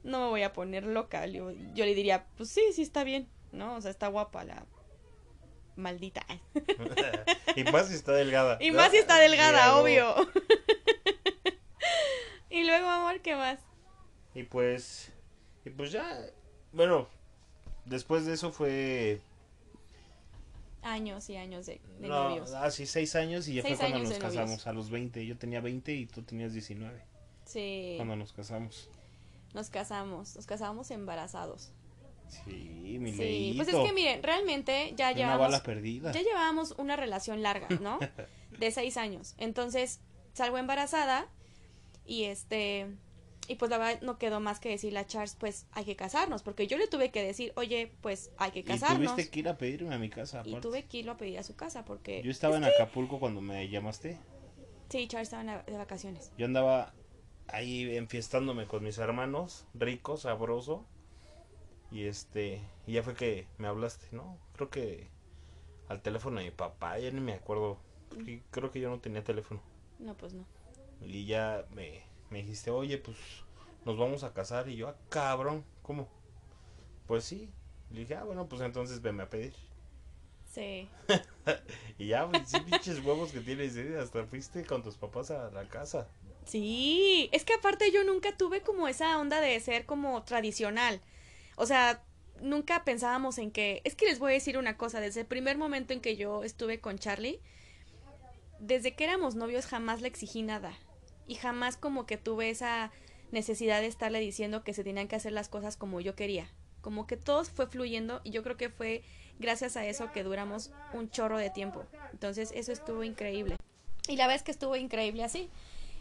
no 0.04 0.20
me 0.20 0.28
voy 0.28 0.42
a 0.42 0.52
poner 0.52 0.84
loca. 0.84 1.26
Yo, 1.26 1.50
yo 1.74 1.84
le 1.84 1.94
diría, 1.94 2.26
pues 2.36 2.50
sí, 2.50 2.62
sí 2.74 2.82
está 2.82 3.04
bien, 3.04 3.28
¿no? 3.52 3.76
O 3.76 3.80
sea, 3.80 3.90
está 3.90 4.08
guapa 4.08 4.44
la 4.44 4.66
maldita. 5.76 6.24
y 7.56 7.64
más 7.64 7.88
si 7.88 7.94
está 7.94 8.12
delgada. 8.12 8.58
Y 8.60 8.70
más 8.70 8.90
si 8.90 8.98
está 8.98 9.18
delgada, 9.18 9.76
obvio. 9.76 10.14
y 12.50 12.64
luego, 12.64 12.88
amor, 12.88 13.20
¿qué 13.20 13.34
más? 13.34 13.58
Y 14.34 14.44
pues, 14.44 15.12
y 15.64 15.70
pues 15.70 15.92
ya, 15.92 16.20
bueno, 16.72 17.08
después 17.84 18.24
de 18.24 18.34
eso 18.34 18.50
fue 18.50 19.20
años 20.82 21.28
y 21.30 21.36
años 21.36 21.66
de, 21.66 21.80
de 22.00 22.08
no, 22.08 22.28
novios. 22.28 22.52
Ah, 22.52 22.70
sí, 22.70 22.86
seis 22.86 23.14
años 23.16 23.48
y 23.48 23.54
ya 23.54 23.62
fue 23.62 23.76
cuando 23.76 23.98
nos 23.98 24.18
casamos, 24.18 24.66
a 24.66 24.72
los 24.72 24.90
20. 24.90 25.24
Yo 25.26 25.36
tenía 25.36 25.60
20 25.60 25.92
y 25.94 26.06
tú 26.06 26.22
tenías 26.22 26.52
19. 26.52 27.02
Sí. 27.44 27.94
Cuando 27.96 28.16
nos 28.16 28.32
casamos. 28.32 28.88
Nos 29.54 29.70
casamos, 29.70 30.36
nos 30.36 30.46
casamos 30.46 30.90
embarazados. 30.90 31.72
Sí, 32.28 32.96
mi 32.98 33.12
sí, 33.12 33.52
pues 33.56 33.68
es 33.68 33.74
que 33.74 33.92
miren, 33.92 34.22
realmente 34.22 34.94
ya 34.96 35.12
perdida. 35.62 36.12
Ya 36.12 36.22
llevábamos 36.22 36.72
una 36.78 36.96
relación 36.96 37.42
larga, 37.42 37.68
¿no? 37.80 37.98
de 38.58 38.70
seis 38.70 38.96
años. 38.96 39.34
Entonces, 39.36 40.00
salgo 40.32 40.56
embarazada 40.56 41.28
y 42.06 42.24
este 42.24 42.86
y 43.48 43.56
pues 43.56 43.70
la 43.70 43.78
verdad 43.78 44.02
no 44.02 44.18
quedó 44.18 44.40
más 44.40 44.60
que 44.60 44.68
decirle 44.68 45.00
a 45.00 45.06
Charles, 45.06 45.36
pues 45.38 45.66
hay 45.72 45.84
que 45.84 45.96
casarnos, 45.96 46.42
porque 46.42 46.66
yo 46.66 46.78
le 46.78 46.86
tuve 46.86 47.10
que 47.10 47.22
decir, 47.22 47.52
oye, 47.56 47.92
pues 48.00 48.30
hay 48.38 48.52
que 48.52 48.64
casarnos. 48.64 49.02
Y 49.02 49.06
tuviste 49.06 49.30
que 49.30 49.40
ir 49.40 49.48
a 49.48 49.58
pedirme 49.58 49.94
a 49.94 49.98
mi 49.98 50.10
casa. 50.10 50.40
Aparte. 50.40 50.58
Y 50.58 50.60
tuve 50.60 50.84
que 50.84 50.98
irlo 50.98 51.12
a 51.12 51.16
pedir 51.16 51.38
a 51.38 51.42
su 51.42 51.56
casa, 51.56 51.84
porque... 51.84 52.22
Yo 52.22 52.30
estaba 52.30 52.56
en 52.56 52.64
Acapulco 52.64 53.18
cuando 53.18 53.40
me 53.40 53.68
llamaste. 53.68 54.18
Sí, 54.90 55.08
Charles 55.08 55.32
estaba 55.32 55.62
de 55.62 55.76
vacaciones. 55.76 56.32
Yo 56.38 56.46
andaba 56.46 56.94
ahí 57.48 57.96
enfiestándome 57.96 58.66
con 58.66 58.84
mis 58.84 58.98
hermanos, 58.98 59.66
rico, 59.74 60.16
sabroso. 60.16 60.86
Y 61.90 62.04
este, 62.04 62.62
y 62.86 62.92
ya 62.92 63.02
fue 63.02 63.14
que 63.14 63.48
me 63.58 63.68
hablaste, 63.68 64.06
¿no? 64.12 64.38
Creo 64.54 64.70
que 64.70 65.10
al 65.88 66.00
teléfono 66.00 66.38
de 66.38 66.44
mi 66.44 66.50
papá, 66.50 66.98
ya 66.98 67.10
ni 67.10 67.20
me 67.20 67.34
acuerdo. 67.34 67.78
Porque 68.08 68.42
creo 68.50 68.70
que 68.70 68.80
yo 68.80 68.88
no 68.88 69.00
tenía 69.00 69.24
teléfono. 69.24 69.60
No, 69.98 70.14
pues 70.14 70.32
no. 70.32 70.44
Y 71.04 71.26
ya 71.26 71.66
me 71.74 72.02
me 72.32 72.38
dijiste, 72.38 72.70
oye, 72.70 72.98
pues 72.98 73.16
nos 73.84 73.98
vamos 73.98 74.24
a 74.24 74.32
casar. 74.32 74.68
Y 74.68 74.76
yo, 74.76 74.88
ah, 74.88 74.96
cabrón, 75.10 75.64
¿cómo? 75.82 76.08
Pues 77.06 77.24
sí. 77.24 77.50
Le 77.90 78.00
dije, 78.00 78.14
ah, 78.14 78.24
bueno, 78.24 78.48
pues 78.48 78.62
entonces 78.62 79.02
venme 79.02 79.22
a 79.22 79.28
pedir. 79.30 79.54
Sí. 80.50 80.88
y 81.98 82.08
ya, 82.08 82.28
pues, 82.28 82.48
sí, 82.48 82.58
pinches 82.60 83.04
huevos 83.04 83.32
que 83.32 83.40
tienes, 83.40 83.76
¿eh? 83.76 83.98
hasta 83.98 84.24
fuiste 84.24 84.64
con 84.64 84.82
tus 84.82 84.96
papás 84.96 85.30
a 85.30 85.50
la 85.50 85.68
casa. 85.68 86.08
Sí, 86.46 87.28
es 87.32 87.44
que 87.44 87.54
aparte 87.54 87.92
yo 87.92 88.02
nunca 88.02 88.36
tuve 88.36 88.62
como 88.62 88.88
esa 88.88 89.18
onda 89.18 89.40
de 89.40 89.58
ser 89.60 89.84
como 89.86 90.22
tradicional. 90.24 91.00
O 91.56 91.66
sea, 91.66 92.02
nunca 92.40 92.82
pensábamos 92.84 93.38
en 93.38 93.50
que... 93.50 93.82
Es 93.84 93.94
que 93.94 94.06
les 94.06 94.18
voy 94.18 94.32
a 94.32 94.34
decir 94.34 94.56
una 94.56 94.76
cosa, 94.76 95.00
desde 95.00 95.20
el 95.20 95.26
primer 95.26 95.58
momento 95.58 95.92
en 95.92 96.00
que 96.00 96.16
yo 96.16 96.44
estuve 96.44 96.80
con 96.80 96.98
Charlie, 96.98 97.40
desde 98.58 98.94
que 98.94 99.04
éramos 99.04 99.34
novios 99.34 99.66
jamás 99.66 100.00
le 100.00 100.08
exigí 100.08 100.42
nada 100.42 100.74
y 101.26 101.36
jamás 101.36 101.76
como 101.76 102.06
que 102.06 102.16
tuve 102.16 102.50
esa 102.50 102.90
necesidad 103.30 103.80
de 103.80 103.86
estarle 103.86 104.20
diciendo 104.20 104.62
que 104.62 104.74
se 104.74 104.84
tenían 104.84 105.08
que 105.08 105.16
hacer 105.16 105.32
las 105.32 105.48
cosas 105.48 105.76
como 105.76 106.00
yo 106.00 106.14
quería. 106.14 106.48
Como 106.80 107.06
que 107.06 107.16
todo 107.16 107.44
fue 107.44 107.66
fluyendo 107.66 108.20
y 108.24 108.30
yo 108.30 108.42
creo 108.42 108.56
que 108.56 108.68
fue 108.68 109.02
gracias 109.38 109.76
a 109.76 109.86
eso 109.86 110.12
que 110.12 110.22
duramos 110.22 110.70
un 110.92 111.10
chorro 111.10 111.38
de 111.38 111.50
tiempo. 111.50 111.84
Entonces 112.12 112.52
eso 112.54 112.72
estuvo 112.72 113.04
increíble. 113.04 113.56
Y 114.08 114.16
la 114.16 114.26
vez 114.26 114.42
que 114.42 114.50
estuvo 114.50 114.76
increíble 114.76 115.24
así. 115.24 115.48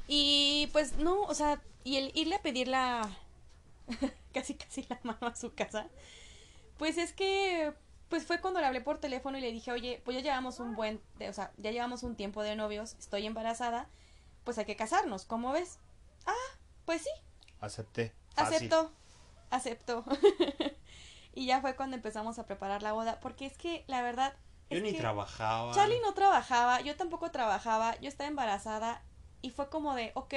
Y 0.07 0.69
pues 0.73 0.97
no, 0.97 1.21
o 1.23 1.34
sea, 1.34 1.62
y 1.84 1.97
el 1.97 2.12
irle 2.15 2.36
a 2.36 2.41
pedir 2.41 2.67
la... 2.67 3.10
casi 4.34 4.55
casi 4.55 4.86
la 4.89 4.99
mano 5.03 5.27
a 5.27 5.36
su 5.36 5.53
casa. 5.53 5.88
Pues 6.77 6.97
es 6.97 7.13
que 7.13 7.73
pues 8.12 8.25
fue 8.25 8.41
cuando 8.41 8.60
le 8.60 8.65
hablé 8.65 8.81
por 8.81 8.97
teléfono 8.97 9.38
y 9.38 9.41
le 9.41 9.53
dije, 9.53 9.71
oye, 9.71 10.01
pues 10.03 10.17
ya 10.17 10.21
llevamos 10.21 10.60
un 10.60 10.75
buen, 10.75 10.99
o 11.25 11.31
sea, 11.31 11.53
ya 11.55 11.71
llevamos 11.71 12.03
un 12.03 12.17
tiempo 12.17 12.43
de 12.43 12.57
novios, 12.57 12.95
estoy 12.99 13.25
embarazada, 13.25 13.88
pues 14.43 14.58
hay 14.58 14.65
que 14.65 14.75
casarnos, 14.75 15.25
¿cómo 15.25 15.51
ves? 15.51 15.80
Ah, 16.25 16.58
pues 16.86 17.01
sí. 17.04 17.10
Acepté. 17.60 18.13
Aceptó, 18.36 18.91
aceptó. 19.49 20.04
y 21.34 21.45
ya 21.45 21.62
fue 21.62 21.75
cuando 21.75 21.95
empezamos 21.95 22.39
a 22.39 22.45
preparar 22.45 22.82
la 22.82 22.93
boda, 22.93 23.19
porque 23.19 23.45
es 23.45 23.58
que 23.58 23.84
la 23.88 24.01
verdad... 24.01 24.36
Yo 24.69 24.80
ni 24.80 24.93
trabajaba. 24.93 25.73
Charlie 25.73 25.99
no 25.99 26.13
trabajaba, 26.13 26.80
yo 26.82 26.95
tampoco 26.95 27.30
trabajaba, 27.32 27.99
yo 27.99 28.08
estaba 28.08 28.30
embarazada 28.30 29.04
y 29.41 29.49
fue 29.49 29.69
como 29.69 29.95
de, 29.95 30.12
ok, 30.15 30.34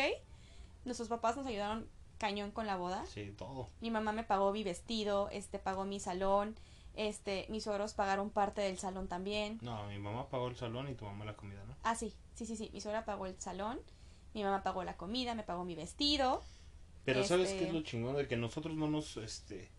nuestros 0.84 1.08
papás 1.08 1.36
nos 1.36 1.46
ayudaron 1.46 1.88
cañón 2.18 2.50
con 2.50 2.66
la 2.66 2.76
boda. 2.76 3.04
Sí, 3.06 3.32
todo. 3.36 3.68
Mi 3.80 3.90
mamá 3.90 4.12
me 4.12 4.24
pagó 4.24 4.52
mi 4.52 4.64
vestido, 4.64 5.28
este, 5.30 5.58
pagó 5.58 5.84
mi 5.84 6.00
salón, 6.00 6.56
este, 6.94 7.46
mis 7.50 7.64
suegros 7.64 7.94
pagaron 7.94 8.30
parte 8.30 8.60
del 8.62 8.78
salón 8.78 9.08
también. 9.08 9.58
No, 9.62 9.86
mi 9.88 9.98
mamá 9.98 10.28
pagó 10.28 10.48
el 10.48 10.56
salón 10.56 10.88
y 10.88 10.94
tu 10.94 11.04
mamá 11.04 11.24
la 11.24 11.36
comida, 11.36 11.64
¿no? 11.66 11.76
Ah, 11.82 11.94
sí, 11.94 12.14
sí, 12.34 12.46
sí, 12.46 12.56
sí, 12.56 12.70
mi 12.72 12.80
suegra 12.80 13.04
pagó 13.04 13.26
el 13.26 13.40
salón 13.40 13.80
mi 14.34 14.42
mamá 14.42 14.62
pagó 14.62 14.84
la 14.84 14.96
comida, 14.96 15.34
me 15.34 15.44
pagó 15.44 15.64
mi 15.64 15.76
vestido. 15.76 16.42
Pero 17.04 17.22
¿sabes 17.22 17.50
qué 17.50 17.56
es 17.56 17.62
este 17.62 17.72
lo 17.72 17.82
chingón? 17.82 18.16
De 18.16 18.26
que 18.26 18.36
nosotros 18.36 18.74
no 18.74 18.88
nos, 18.88 19.16
este, 19.16 19.70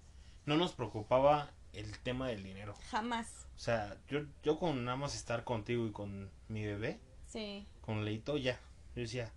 no 0.45 0.55
nos 0.55 0.71
preocupaba 0.71 1.51
el 1.73 1.99
tema 1.99 2.29
del 2.29 2.43
dinero. 2.43 2.73
Jamás. 2.89 3.47
O 3.55 3.59
sea, 3.59 3.97
yo, 4.07 4.21
yo 4.43 4.57
con 4.57 4.85
nada 4.85 4.95
más 4.95 5.13
estar 5.13 5.43
contigo 5.43 5.85
y 5.85 5.91
con 5.91 6.31
mi 6.47 6.65
bebé. 6.65 6.99
Sí. 7.27 7.67
Con 7.81 8.05
Leito, 8.05 8.37
ya. 8.37 8.59
Yo 8.95 9.01
decía, 9.01 9.33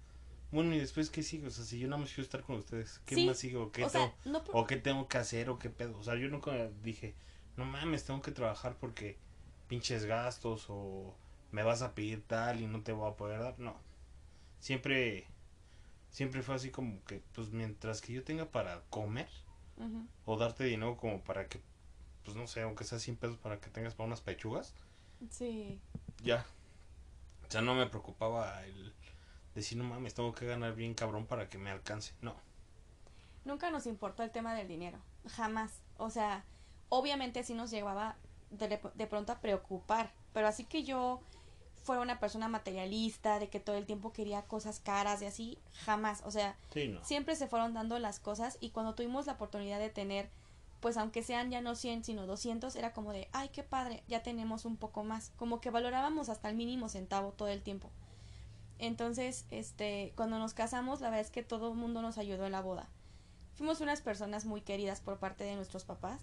bueno, 0.52 0.74
¿y 0.74 0.78
después 0.78 1.10
qué 1.10 1.24
sigo? 1.24 1.48
O 1.48 1.50
sea, 1.50 1.64
si 1.64 1.80
yo 1.80 1.88
nada 1.88 2.00
más 2.00 2.10
quiero 2.10 2.22
estar 2.22 2.42
con 2.42 2.56
ustedes, 2.56 3.00
¿qué 3.04 3.26
más 3.26 3.38
sigo? 3.38 3.72
¿Qué 3.72 3.86
tengo, 3.86 4.44
¿O 4.52 4.66
qué 4.66 4.76
tengo 4.76 5.08
que 5.08 5.18
hacer? 5.18 5.50
¿O 5.50 5.58
qué 5.58 5.68
pedo? 5.68 5.98
O 5.98 6.04
sea, 6.04 6.14
yo 6.14 6.28
nunca 6.28 6.68
dije, 6.82 7.16
no 7.58 7.64
mames, 7.64 8.04
tengo 8.04 8.22
que 8.22 8.30
trabajar 8.30 8.76
porque 8.78 9.18
pinches 9.66 10.04
gastos 10.04 10.66
o 10.68 11.14
me 11.50 11.64
vas 11.64 11.82
a 11.82 11.94
pedir 11.94 12.22
tal 12.26 12.60
y 12.60 12.66
no 12.66 12.82
te 12.82 12.92
voy 12.92 13.10
a 13.10 13.16
poder 13.16 13.40
dar. 13.40 13.58
No. 13.58 13.76
Siempre 14.60 15.26
siempre 16.10 16.42
fue 16.42 16.54
así 16.54 16.70
como 16.70 17.04
que 17.04 17.22
pues 17.34 17.50
mientras 17.50 18.00
que 18.00 18.12
yo 18.12 18.24
tenga 18.24 18.46
para 18.46 18.82
comer 18.90 19.28
o 20.24 20.36
darte 20.36 20.64
dinero 20.64 20.96
como 20.96 21.22
para 21.22 21.48
que 21.48 21.60
pues 22.24 22.36
no 22.36 22.46
sé 22.46 22.62
aunque 22.62 22.84
sea 22.84 22.98
100 22.98 23.16
pesos 23.16 23.36
para 23.36 23.60
que 23.60 23.70
tengas 23.70 23.94
para 23.94 24.06
unas 24.06 24.20
pechugas. 24.20 24.74
Sí. 25.30 25.80
Ya. 26.22 26.46
O 27.46 27.50
sea 27.50 27.60
no 27.60 27.74
me 27.74 27.86
preocupaba 27.86 28.64
el 28.64 28.94
decir 29.54 29.78
no 29.78 29.84
mames 29.84 30.14
tengo 30.14 30.32
que 30.32 30.46
ganar 30.46 30.74
bien 30.76 30.94
cabrón 30.94 31.26
para 31.26 31.48
que 31.48 31.58
me 31.58 31.70
alcance 31.70 32.14
no. 32.22 32.36
Nunca 33.44 33.70
nos 33.70 33.86
importó 33.86 34.22
el 34.22 34.30
tema 34.30 34.54
del 34.54 34.68
dinero 34.68 34.98
jamás. 35.26 35.82
O 35.96 36.10
sea 36.10 36.44
obviamente 36.88 37.42
sí 37.44 37.54
nos 37.54 37.70
llevaba 37.70 38.16
de, 38.50 38.80
de 38.94 39.06
pronto 39.06 39.32
a 39.32 39.40
preocupar 39.40 40.10
pero 40.32 40.48
así 40.48 40.64
que 40.64 40.84
yo 40.84 41.20
fuera 41.82 42.02
una 42.02 42.20
persona 42.20 42.48
materialista, 42.48 43.38
de 43.38 43.48
que 43.48 43.60
todo 43.60 43.76
el 43.76 43.86
tiempo 43.86 44.12
quería 44.12 44.42
cosas 44.42 44.78
caras 44.78 45.22
y 45.22 45.26
así, 45.26 45.58
jamás, 45.84 46.22
o 46.24 46.30
sea, 46.30 46.56
siempre 47.02 47.34
se 47.34 47.48
fueron 47.48 47.72
dando 47.72 47.98
las 47.98 48.20
cosas 48.20 48.58
y 48.60 48.70
cuando 48.70 48.94
tuvimos 48.94 49.26
la 49.26 49.32
oportunidad 49.32 49.78
de 49.78 49.90
tener, 49.90 50.28
pues 50.80 50.96
aunque 50.96 51.22
sean 51.22 51.50
ya 51.50 51.60
no 51.60 51.74
100, 51.74 52.04
sino 52.04 52.26
200, 52.26 52.76
era 52.76 52.92
como 52.92 53.12
de, 53.12 53.28
ay, 53.32 53.48
qué 53.48 53.62
padre, 53.62 54.04
ya 54.06 54.22
tenemos 54.22 54.64
un 54.64 54.76
poco 54.76 55.02
más, 55.02 55.32
como 55.36 55.60
que 55.60 55.70
valorábamos 55.70 56.28
hasta 56.28 56.48
el 56.48 56.56
mínimo 56.56 56.88
centavo 56.88 57.32
todo 57.32 57.48
el 57.48 57.62
tiempo. 57.62 57.90
Entonces, 58.78 59.46
este, 59.50 60.12
cuando 60.14 60.38
nos 60.38 60.54
casamos, 60.54 61.00
la 61.00 61.10
verdad 61.10 61.26
es 61.26 61.32
que 61.32 61.42
todo 61.42 61.72
el 61.72 61.74
mundo 61.74 62.00
nos 62.00 62.18
ayudó 62.18 62.46
en 62.46 62.52
la 62.52 62.60
boda. 62.60 62.88
Fuimos 63.54 63.80
unas 63.80 64.02
personas 64.02 64.44
muy 64.44 64.60
queridas 64.60 65.00
por 65.00 65.18
parte 65.18 65.42
de 65.42 65.56
nuestros 65.56 65.84
papás. 65.84 66.20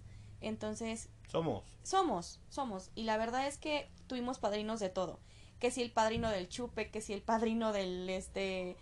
Entonces... 0.48 1.10
Somos. 1.28 1.64
Somos, 1.84 2.40
somos. 2.50 2.92
Y 2.96 3.04
la 3.04 3.18
verdad 3.18 3.48
es 3.48 3.58
que 3.58 3.90
tuvimos 4.08 4.40
padrinos 4.40 4.80
de 4.80 4.90
todo 4.90 5.20
que 5.60 5.72
si 5.72 5.82
el 5.82 5.92
padrino 5.92 6.30
del 6.30 6.50
chupe, 6.50 6.90
que 6.90 7.02
si 7.02 7.14
el 7.14 7.22
padrino 7.22 7.72
del 7.72 8.10
este 8.10 8.76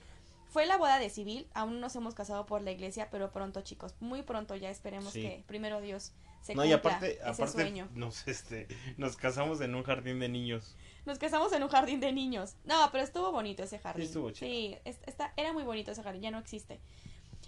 fue 0.49 0.65
la 0.65 0.78
boda 0.78 0.99
de 0.99 1.10
civil, 1.10 1.47
aún 1.54 1.76
no 1.76 1.80
nos 1.80 1.95
hemos 1.95 2.13
casado 2.13 2.45
por 2.45 2.62
la 2.62 2.71
iglesia, 2.71 3.10
pero 3.10 3.32
pronto, 3.32 3.62
chicos, 3.62 3.95
muy 3.99 4.21
pronto 4.21 4.56
ya 4.56 4.69
esperemos 4.69 5.13
que 5.13 5.43
primero 5.47 5.82
Dios 5.82 6.12
se 6.41 6.54
no, 6.56 6.65
y 6.65 6.73
aparte, 6.73 7.19
aparte 7.23 7.71
Nos 7.95 8.28
este 8.28 8.67
nos 8.97 9.15
casamos 9.15 9.62
en 9.62 9.76
un 9.76 9.84
jardín 9.84 10.19
de 10.19 10.30
niños. 10.30 10.76
Nos 11.06 11.17
casamos 11.17 11.54
en 11.54 11.63
un 11.63 11.69
jardín 11.69 11.99
de 12.02 12.12
niños. 12.12 12.56
No, 12.65 12.89
pero 12.91 13.04
estuvo 13.04 13.32
bonito 13.32 13.63
ese 13.63 13.80
jardín. 13.80 14.04
Sí, 14.04 14.08
estuvo 14.08 14.32
chido. 14.32 14.52
Sí, 14.52 14.78
está, 15.06 15.34
era 15.38 15.54
muy 15.54 15.63
bonito 15.63 15.91
ese 15.91 16.04
jardín, 16.04 16.21
ya 16.21 16.32
no 16.32 16.39
existe. 16.39 16.80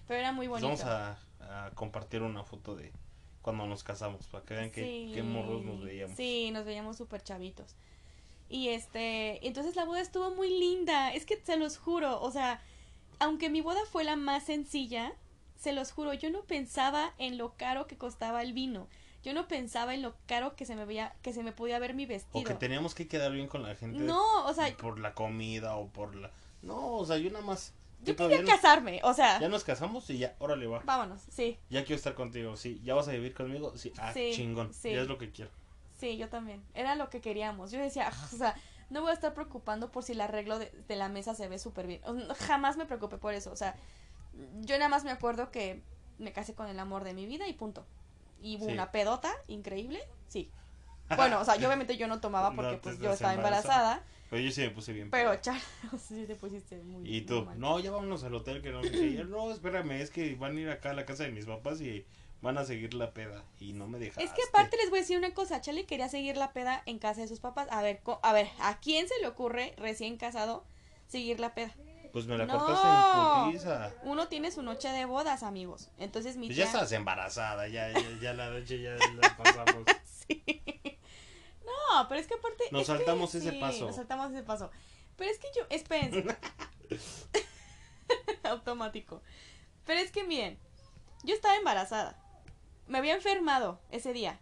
Pero 0.08 0.19
era 0.19 0.32
muy 0.32 0.47
bonito. 0.47 0.67
vamos 0.67 0.84
a, 0.86 1.19
compartir 1.75 2.21
una 2.21 2.43
foto 2.43 2.75
de 2.75 2.91
cuando 3.46 3.68
nos 3.68 3.84
casamos 3.84 4.26
para 4.26 4.44
que 4.44 4.56
vean 4.56 4.72
qué, 4.72 5.22
morros 5.24 5.64
nos 5.64 5.80
veíamos. 5.80 6.18
Sí, 6.18 6.50
nos 6.50 6.66
veíamos 6.66 6.98
súper 6.98 7.22
chavitos. 7.22 7.76
Y 8.50 8.70
este, 8.70 9.46
entonces 9.46 9.76
la 9.76 9.86
boda 9.86 10.02
estuvo 10.02 10.32
muy 10.32 10.50
linda. 10.50 11.14
Es 11.14 11.28
que 11.28 11.40
se 11.44 11.56
los 11.56 11.78
juro, 11.78 12.20
o 12.22 12.32
sea, 12.32 12.60
aunque 13.20 13.52
mi 13.52 13.62
boda 13.62 13.82
fue 13.92 14.04
la 14.04 14.16
más 14.16 14.46
sencilla, 14.46 15.14
se 15.60 15.74
los 15.74 15.92
juro, 15.92 16.16
yo 16.16 16.32
no 16.32 16.42
pensaba 16.42 17.14
en 17.20 17.38
lo 17.38 17.54
caro 17.56 17.86
que 17.86 18.00
costaba 18.00 18.42
el 18.42 18.54
vino. 18.54 18.88
Yo 19.24 19.32
no 19.36 19.48
pensaba 19.48 19.94
en 19.94 20.02
lo 20.02 20.16
caro 20.26 20.56
que 20.56 20.66
se 20.66 20.76
me 20.76 20.86
veía, 20.86 21.16
que 21.22 21.32
se 21.32 21.44
me 21.44 21.52
podía 21.52 21.78
ver 21.78 21.94
mi 21.94 22.08
vestido. 22.08 22.42
O 22.42 22.44
que 22.44 22.56
teníamos 22.56 22.96
que 22.96 23.08
quedar 23.08 23.32
bien 23.32 23.48
con 23.48 23.62
la 23.62 23.76
gente. 23.76 24.00
No, 24.00 24.44
o 24.48 24.54
sea, 24.56 24.76
por 24.76 24.98
la 24.98 25.14
comida 25.14 25.76
o 25.76 25.88
por 25.88 26.16
la 26.16 26.32
No, 26.64 26.96
o 26.96 27.06
sea, 27.06 27.20
yo 27.20 27.30
nada 27.30 27.46
más 27.46 27.74
yo 28.06 28.15
quería 28.15 28.44
casarme, 28.44 29.02
o 29.04 29.13
sea. 29.13 29.39
Ya 29.39 29.50
nos 29.50 29.63
casamos 29.63 30.10
y 30.10 30.20
ya, 30.20 30.36
órale 30.39 30.68
va. 30.68 30.82
Vámonos, 30.86 31.22
sí. 31.30 31.58
Ya 31.70 31.84
quiero 31.84 31.98
estar 31.98 32.13
contigo, 32.13 32.56
sí. 32.58 32.82
Ya 32.84 32.96
vas 32.96 33.08
a 33.08 33.12
vivir 33.12 33.34
conmigo, 33.34 33.78
sí. 33.78 33.91
Ah, 33.98 34.13
chingón. 34.13 34.72
Ya 34.84 35.02
es 35.02 35.08
lo 35.08 35.18
que 35.18 35.32
quiero. 35.32 35.52
Sí, 35.98 36.18
yo 36.18 36.30
también. 36.30 36.63
Era 36.74 36.96
lo 36.96 37.10
que 37.10 37.22
queríamos. 37.22 37.72
Yo 37.72 37.80
decía, 37.80 38.12
o 38.34 38.38
sea, 38.38 38.56
no 38.89 39.02
voy 39.02 39.12
a 39.12 39.13
estar 39.13 39.34
preocupando 39.34 39.91
por 39.91 40.04
si 40.04 40.12
el 40.12 40.22
arreglo 40.22 40.60
de, 40.60 40.72
la 40.89 41.10
mesa 41.10 41.36
se 41.36 41.48
ve 41.48 41.60
súper 41.60 41.88
bien. 41.88 42.02
Jamás 42.48 42.78
me 42.78 42.86
preocupé 42.86 43.18
por 43.18 43.34
eso. 43.34 43.52
O 43.52 43.56
sea, 43.56 43.76
yo 44.62 44.78
nada 44.78 44.89
más 44.89 45.04
me 45.04 45.12
acuerdo 45.12 45.52
que 45.52 45.82
me 46.18 46.32
casé 46.34 46.54
con 46.54 46.68
el 46.68 46.80
amor 46.80 47.04
de 47.04 47.13
mi 47.13 47.26
vida 47.26 47.48
y 47.48 47.54
punto. 47.54 47.86
Y 48.41 48.58
hubo 48.58 48.65
una 48.65 48.91
pedota 48.91 49.34
increíble, 49.48 50.02
sí. 50.28 50.52
Bueno, 51.15 51.39
o 51.39 51.46
sea, 51.46 51.56
yo 51.56 51.68
obviamente 51.68 51.98
yo 51.98 52.08
no 52.08 52.20
tomaba 52.20 52.56
porque 52.56 52.78
pues 52.78 53.00
yo 53.00 53.12
estaba 53.12 53.36
embarazada. 53.36 54.04
Pero 54.36 54.48
yo 54.48 54.52
sí 54.52 54.62
me 54.62 54.69
puse 54.69 54.91
bien. 54.91 55.10
Pero, 55.12 55.34
Charles, 55.38 55.63
sí 56.08 56.26
te 56.28 56.36
pusiste 56.36 56.78
muy 56.84 57.10
Y 57.10 57.21
tú, 57.21 57.48
no, 57.56 57.80
ya 57.80 57.91
vámonos 57.91 58.21
al 58.26 58.36
hotel 58.36 58.62
que 58.62 58.69
no. 58.69 58.82
no, 59.30 59.50
espérame, 59.50 59.91
es 59.91 60.10
que 60.12 60.36
van 60.36 60.58
a 60.58 60.60
ir 60.60 60.69
acá 60.69 60.89
a 60.89 60.93
la 60.93 61.06
casa 61.06 61.24
de 61.24 61.32
mis 61.32 61.45
papás 61.45 61.80
y 61.80 62.06
van 62.41 62.58
a 62.58 62.65
seguir 62.65 62.93
la 62.93 63.13
peda 63.13 63.45
y 63.62 63.71
no 63.71 63.88
me 63.88 63.98
dejaste. 63.98 64.26
Es 64.26 64.32
que 64.32 64.41
aparte 64.50 64.76
les 64.76 64.89
voy 64.89 65.00
a 65.00 65.02
decir 65.04 65.17
una 65.17 65.34
cosa, 65.34 65.62
Charlie 65.62 65.86
quería 65.86 66.10
seguir 66.10 66.36
la 66.36 66.52
peda 66.52 66.84
en 66.86 67.00
casa 67.00 67.21
de 67.21 67.30
sus 67.30 67.39
papás. 67.39 67.69
A 67.71 67.82
ver, 67.82 68.02
a 68.21 68.34
ver, 68.34 68.50
¿a 68.60 68.78
quién 68.82 69.08
se 69.08 69.17
le 69.21 69.28
ocurre 69.28 69.74
recién 69.78 70.17
casado 70.17 70.65
seguir 71.08 71.39
la 71.39 71.56
peda? 71.56 71.71
Pues 72.12 72.28
me 72.28 72.38
la 72.38 72.45
cortaste 72.45 72.88
en 72.88 73.45
putiza. 73.45 73.93
Uno 74.04 74.28
tiene 74.28 74.52
su 74.52 74.63
noche 74.63 74.89
de 74.89 75.06
bodas, 75.06 75.43
amigos. 75.43 75.91
Entonces 75.98 76.36
mi 76.36 76.48
pues 76.48 76.58
ya 76.58 76.65
estás 76.65 76.91
embarazada, 76.91 77.69
ya, 77.69 77.89
ya, 78.21 78.34
la 78.34 78.50
noche 78.50 78.82
ya 78.82 78.91
la 78.91 79.38
pasamos. 79.38 79.86
sí. 80.28 80.43
No, 81.96 82.08
pero 82.08 82.20
es 82.20 82.28
que 82.28 82.34
aparte... 82.34 82.64
Nos 82.72 82.88
saltamos 82.88 83.34
ese 83.36 83.54
paso. 83.54 83.86
Nos 83.88 83.96
saltamos 83.96 84.32
ese 84.32 84.44
paso. 84.44 84.72
Pero 85.16 85.32
es 85.32 85.40
que 85.40 85.48
yo, 85.56 85.64
espérense. 85.70 86.26
Automático. 88.44 89.22
Pero 89.86 90.00
es 90.00 90.12
que 90.12 90.24
miren, 90.24 90.58
yo 91.24 91.34
estaba 91.34 91.56
embarazada 91.56 92.22
me 92.88 92.98
había 92.98 93.16
enfermado 93.16 93.80
ese 93.92 94.14
día. 94.14 94.40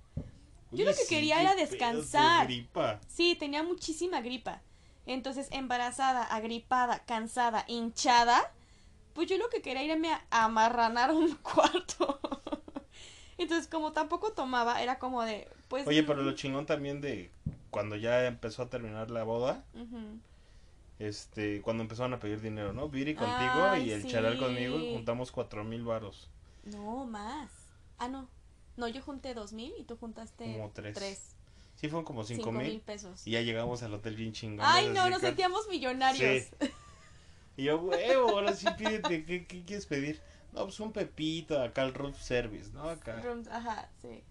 Yo 0.71 0.85
lo 0.85 0.93
que 0.93 1.05
quería 1.07 1.39
era 1.39 1.55
descansar. 1.55 2.47
Gripa. 2.47 2.99
Sí, 3.07 3.35
tenía 3.35 3.61
muchísima 3.63 4.21
gripa. 4.21 4.61
Entonces, 5.05 5.47
embarazada, 5.51 6.23
agripada, 6.23 7.03
cansada, 7.05 7.65
hinchada, 7.67 8.51
pues 9.13 9.29
yo 9.29 9.37
lo 9.37 9.49
que 9.49 9.61
quería 9.61 9.83
era 9.83 9.93
irme 9.93 10.11
a 10.11 10.43
amarranar 10.43 11.11
un 11.11 11.35
cuarto. 11.43 12.19
Entonces, 13.37 13.67
como 13.67 13.91
tampoco 13.91 14.31
tomaba, 14.31 14.81
era 14.81 14.97
como 14.99 15.21
de, 15.23 15.47
pues... 15.73 15.87
Oye, 15.87 16.03
pero 16.03 16.21
lo 16.21 16.33
chingón 16.33 16.67
también 16.67 17.01
de 17.01 17.31
cuando 17.71 17.95
ya 17.95 18.27
empezó 18.27 18.61
a 18.61 18.69
terminar 18.69 19.09
la 19.09 19.23
boda, 19.23 19.65
este, 20.99 21.63
cuando 21.63 21.81
empezaron 21.81 22.13
a 22.13 22.19
pedir 22.19 22.41
dinero, 22.41 22.73
¿no? 22.73 22.89
Viri 22.89 23.15
contigo 23.15 23.75
y 23.83 23.89
el 23.89 24.05
charal 24.05 24.37
conmigo, 24.37 24.77
juntamos 24.77 25.31
cuatro 25.31 25.63
mil 25.63 25.83
varos. 25.83 26.29
No, 26.63 27.05
más. 27.05 27.49
Ah, 27.97 28.07
no. 28.07 28.29
No, 28.77 28.87
yo 28.87 29.01
junté 29.01 29.33
dos 29.33 29.51
mil 29.51 29.73
y 29.79 29.83
tú 29.83 29.97
juntaste 29.97 30.53
como 30.53 30.69
tres. 30.69 31.33
Sí, 31.73 31.89
fueron 31.89 32.05
como 32.05 32.23
cinco, 32.23 32.51
mil. 32.51 32.79
pesos. 32.81 33.25
Y 33.25 33.31
ya 33.31 33.41
llegamos 33.41 33.81
al 33.81 33.95
hotel 33.95 34.15
bien 34.15 34.31
chingón. 34.31 34.63
Ay, 34.69 34.89
no, 34.89 35.09
nos 35.09 35.21
sentíamos 35.21 35.67
millonarios. 35.69 36.49
Y 37.57 37.63
yo, 37.63 37.79
huevo, 37.79 38.29
ahora 38.29 38.53
sí 38.53 38.67
pídete, 38.77 39.25
¿qué, 39.25 39.45
quieres 39.47 39.87
pedir? 39.87 40.21
No, 40.53 40.65
pues 40.65 40.79
un 40.79 40.91
pepito, 40.91 41.59
acá 41.59 41.81
el 41.81 41.95
room 41.95 42.13
service, 42.13 42.71
¿no? 42.73 42.89
Acá. 42.89 43.23
ajá, 43.49 43.89
sí. 44.03 44.23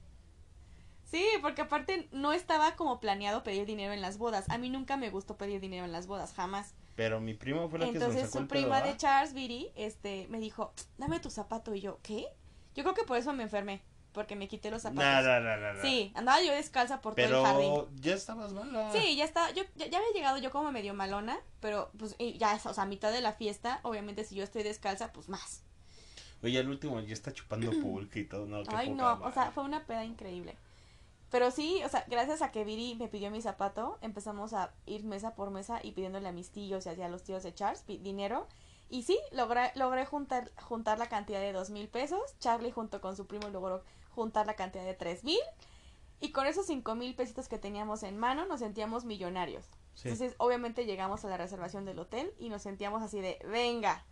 Sí, 1.13 1.25
porque 1.43 1.61
aparte 1.61 2.09
no 2.11 2.33
estaba 2.33 2.75
como 2.75 2.99
planeado 2.99 3.45
pedir 3.45 3.67
dinero 3.67 3.93
en 3.93 4.01
las 4.01 4.17
bodas. 4.17 4.49
A 4.49 4.57
mí 4.57 4.71
nunca 4.71 4.97
me 4.97 5.11
gustó 5.11 5.37
pedir 5.37 5.61
dinero 5.61 5.85
en 5.85 5.93
las 5.93 6.07
bodas, 6.07 6.33
jamás. 6.33 6.75
Pero 6.97 7.21
mi 7.21 7.35
prima 7.35 7.69
fue 7.69 7.79
la 7.79 7.85
que 7.85 7.93
se 7.93 7.99
Entonces 7.99 8.31
su 8.31 8.49
prima 8.49 8.81
de 8.81 8.97
Charles 8.97 9.35
Beatty, 9.35 9.71
este, 9.77 10.27
me 10.31 10.41
dijo, 10.41 10.73
dame 10.97 11.21
tu 11.21 11.29
zapato. 11.29 11.75
Y 11.75 11.83
yo, 11.83 11.99
¿qué? 12.03 12.27
Yo 12.75 12.83
creo 12.83 12.95
que 12.95 13.05
por 13.05 13.19
eso 13.19 13.35
me 13.35 13.43
enfermé 13.43 13.83
porque 14.13 14.37
me 14.37 14.49
quité 14.49 14.71
los 14.71 14.83
zapatos. 14.83 15.25
No, 15.25 15.41
no, 15.41 15.75
no, 15.75 15.83
Sí, 15.83 16.13
andaba 16.15 16.43
yo 16.43 16.53
descalza 16.53 17.03
por 17.03 17.15
todo 17.15 17.27
el 17.27 17.45
jardín. 17.45 17.73
Pero 17.75 17.91
ya 18.01 18.15
estabas 18.15 18.55
mala. 18.55 18.91
Sí, 18.93 19.15
ya 19.15 19.25
estaba, 19.25 19.51
yo 19.51 19.65
ya, 19.77 19.85
había 19.87 20.13
llegado 20.15 20.39
yo 20.39 20.51
como 20.51 20.73
medio 20.73 20.95
malona, 20.95 21.39
pero 21.61 21.91
pues 21.99 22.17
ya, 22.39 22.59
o 22.65 22.75
sea, 22.75 22.85
a 22.85 22.87
mitad 22.87 23.13
de 23.13 23.21
la 23.21 23.33
fiesta, 23.33 23.81
obviamente 23.83 24.25
si 24.25 24.35
yo 24.35 24.45
estoy 24.45 24.63
descalza, 24.63 25.13
pues 25.13 25.29
más. 25.29 25.63
Oye, 26.43 26.59
el 26.59 26.69
último 26.69 27.01
ya 27.01 27.13
está 27.13 27.33
chupando 27.33 27.71
pulque 27.83 28.21
y 28.21 28.25
todo, 28.25 28.47
no, 28.47 28.63
Ay, 28.69 28.91
no, 28.91 29.21
o 29.23 29.33
sea, 29.33 29.51
fue 29.51 29.65
una 29.65 29.85
peda 29.85 30.05
increíble. 30.05 30.57
Pero 31.33 31.51
sí, 31.51 31.81
o 31.83 31.89
sea, 31.89 32.05
gracias 32.09 32.43
a 32.43 32.53
que 32.53 32.63
Viri 32.63 32.95
me 32.95 33.09
pidió 33.09 33.31
mi 33.31 33.41
zapato, 33.41 33.99
empezamos 34.03 34.53
a 34.53 34.71
ir 34.85 35.03
mesa 35.03 35.35
por 35.35 35.51
mesa 35.51 35.81
y 35.83 35.93
pidiéndole 35.93 36.29
a 36.29 36.33
mis 36.33 36.51
tíos 36.51 36.85
y 36.85 37.03
a 37.03 37.09
los 37.09 37.25
tíos 37.25 37.43
de 37.43 37.55
Charles 37.55 37.85
dinero. 37.87 38.47
Y 38.91 39.05
sí, 39.05 39.19
logré, 39.33 39.73
logré 39.75 40.05
juntar, 40.05 40.51
juntar 40.61 40.99
la 40.99 41.09
cantidad 41.09 41.41
de 41.41 41.55
dos 41.55 41.71
mil 41.71 41.89
pesos. 41.89 42.21
Charlie 42.39 42.71
junto 42.71 43.01
con 43.01 43.17
su 43.17 43.27
primo 43.27 43.49
logró 43.49 43.83
juntar 44.11 44.47
la 44.47 44.57
cantidad 44.57 44.85
de 44.85 44.93
tres 44.93 45.25
mil 45.25 45.41
y 46.21 46.33
con 46.33 46.47
esos 46.47 46.67
cinco 46.67 46.95
mil 46.95 47.15
pesitos 47.15 47.49
que 47.49 47.57
teníamos 47.57 48.03
en 48.03 48.19
mano 48.19 48.45
nos 48.45 48.61
sentíamos 48.61 49.07
millonarios. 49.07 49.65
Entonces, 50.05 50.35
obviamente 50.37 50.85
llegamos 50.85 51.25
a 51.25 51.29
la 51.29 51.39
reservación 51.39 51.87
del 51.87 51.99
hotel 51.99 52.35
y 52.39 52.51
nos 52.51 52.61
sentíamos 52.61 53.03
así 53.03 53.21
de, 53.23 53.39
venga, 53.51 54.05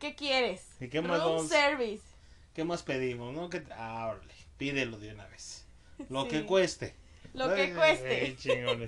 ¿qué 0.00 0.16
quieres? 0.16 0.66
¿Y 0.80 0.88
qué 0.88 1.02
más 1.02 1.22
Room 1.22 1.46
service. 1.46 2.04
¿Qué 2.52 2.64
más 2.64 2.82
pedimos? 2.82 3.32
No 3.32 3.48
que 3.48 3.64
ah, 3.70 4.16
pídelo 4.56 4.98
de 4.98 5.12
una 5.12 5.26
vez. 5.28 5.67
Lo 6.08 6.28
que 6.28 6.44
cueste. 6.44 6.94
Lo 7.34 7.54
que 7.54 7.74
cueste. 7.74 8.36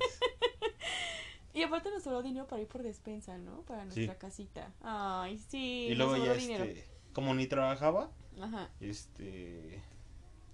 y 1.54 1.62
aparte 1.62 1.90
nos 1.90 2.02
sobró 2.02 2.22
dinero 2.22 2.46
para 2.46 2.62
ir 2.62 2.68
por 2.68 2.82
despensa, 2.82 3.38
¿no? 3.38 3.62
Para 3.62 3.84
nuestra 3.84 4.18
casita. 4.18 4.72
Ay, 4.82 5.38
sí. 5.38 5.88
Y 5.90 5.94
luego 5.94 6.16
ya 6.16 6.34
este, 6.34 6.86
como 7.12 7.34
ni 7.34 7.46
trabajaba, 7.46 8.10
Ajá. 8.40 8.70
este 8.80 9.82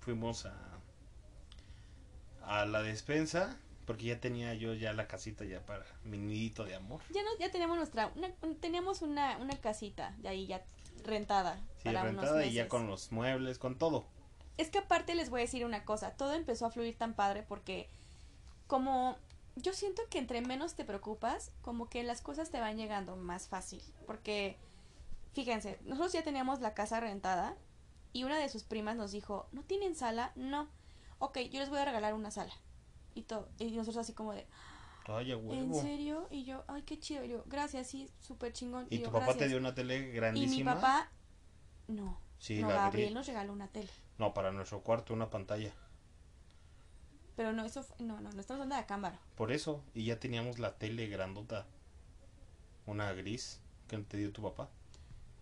fuimos 0.00 0.46
a, 0.46 0.54
a 2.42 2.64
la 2.66 2.82
despensa 2.82 3.58
porque 3.86 4.06
ya 4.06 4.20
tenía 4.20 4.52
yo 4.54 4.74
ya 4.74 4.92
la 4.92 5.06
casita 5.06 5.44
ya 5.44 5.64
para 5.64 5.86
mi 6.04 6.18
nidito 6.18 6.64
de 6.64 6.74
amor. 6.74 7.00
Ya 7.14 7.22
no, 7.22 7.30
ya 7.38 7.50
teníamos 7.50 7.76
nuestra, 7.76 8.12
teníamos 8.60 9.02
una, 9.02 9.38
una 9.38 9.56
casita 9.60 10.14
de 10.18 10.28
ahí 10.28 10.46
ya 10.46 10.62
rentada. 11.04 11.60
Sí, 11.82 11.90
rentada 11.90 12.44
y 12.44 12.52
ya 12.52 12.68
con 12.68 12.88
los 12.88 13.12
muebles, 13.12 13.58
con 13.58 13.78
todo. 13.78 14.06
Es 14.56 14.70
que 14.70 14.78
aparte 14.78 15.14
les 15.14 15.30
voy 15.30 15.40
a 15.40 15.44
decir 15.44 15.64
una 15.64 15.84
cosa, 15.84 16.12
todo 16.12 16.32
empezó 16.32 16.66
a 16.66 16.70
fluir 16.70 16.96
tan 16.96 17.14
padre 17.14 17.42
porque 17.42 17.90
como 18.66 19.18
yo 19.56 19.72
siento 19.72 20.02
que 20.10 20.18
entre 20.18 20.42
menos 20.42 20.74
te 20.74 20.84
preocupas, 20.84 21.50
como 21.62 21.88
que 21.88 22.02
las 22.02 22.20
cosas 22.20 22.50
te 22.50 22.60
van 22.60 22.76
llegando 22.76 23.16
más 23.16 23.48
fácil. 23.48 23.82
Porque, 24.06 24.56
fíjense, 25.32 25.78
nosotros 25.84 26.12
ya 26.12 26.22
teníamos 26.22 26.60
la 26.60 26.74
casa 26.74 27.00
rentada 27.00 27.56
y 28.12 28.24
una 28.24 28.38
de 28.38 28.48
sus 28.48 28.64
primas 28.64 28.96
nos 28.96 29.12
dijo, 29.12 29.48
¿no 29.52 29.62
tienen 29.62 29.94
sala? 29.94 30.32
No. 30.36 30.68
Ok, 31.18 31.38
yo 31.50 31.60
les 31.60 31.70
voy 31.70 31.78
a 31.78 31.86
regalar 31.86 32.12
una 32.12 32.30
sala. 32.30 32.52
Y 33.14 33.22
todo. 33.22 33.48
Y 33.58 33.70
nosotros 33.72 33.96
así 33.96 34.12
como 34.12 34.34
de... 34.34 34.46
Ay. 35.06 35.32
¿En 35.32 35.74
serio? 35.74 36.26
Y 36.30 36.44
yo, 36.44 36.64
ay, 36.66 36.82
qué 36.82 36.98
chido. 36.98 37.24
Y 37.24 37.28
yo, 37.28 37.44
gracias, 37.46 37.86
sí, 37.86 38.10
súper 38.20 38.52
chingón. 38.52 38.86
¿Y, 38.90 38.98
tu 38.98 39.10
papá 39.10 39.34
te 39.34 39.48
dio 39.48 39.56
una 39.56 39.74
tele 39.74 40.10
grandísima? 40.10 40.54
Y 40.54 40.58
mi 40.58 40.64
papá, 40.64 41.10
no. 41.86 42.20
Sí, 42.38 42.60
no, 42.60 42.68
Gabriel 42.68 43.14
nos 43.14 43.26
regaló 43.26 43.52
una 43.52 43.68
tele. 43.68 43.88
No, 44.18 44.32
para 44.34 44.52
nuestro 44.52 44.80
cuarto, 44.80 45.12
una 45.14 45.30
pantalla. 45.30 45.72
Pero 47.36 47.52
no, 47.52 47.64
eso, 47.64 47.84
no, 47.98 48.20
no, 48.20 48.30
no 48.32 48.40
estamos 48.40 48.62
hablando 48.62 48.76
de 48.76 48.80
la 48.80 48.86
cámara. 48.86 49.20
Por 49.34 49.52
eso, 49.52 49.84
y 49.94 50.06
ya 50.06 50.18
teníamos 50.18 50.58
la 50.58 50.76
tele 50.78 51.06
grandota. 51.08 51.66
Una 52.86 53.12
gris 53.12 53.60
que 53.88 53.98
te 53.98 54.16
dio 54.16 54.32
tu 54.32 54.42
papá. 54.42 54.70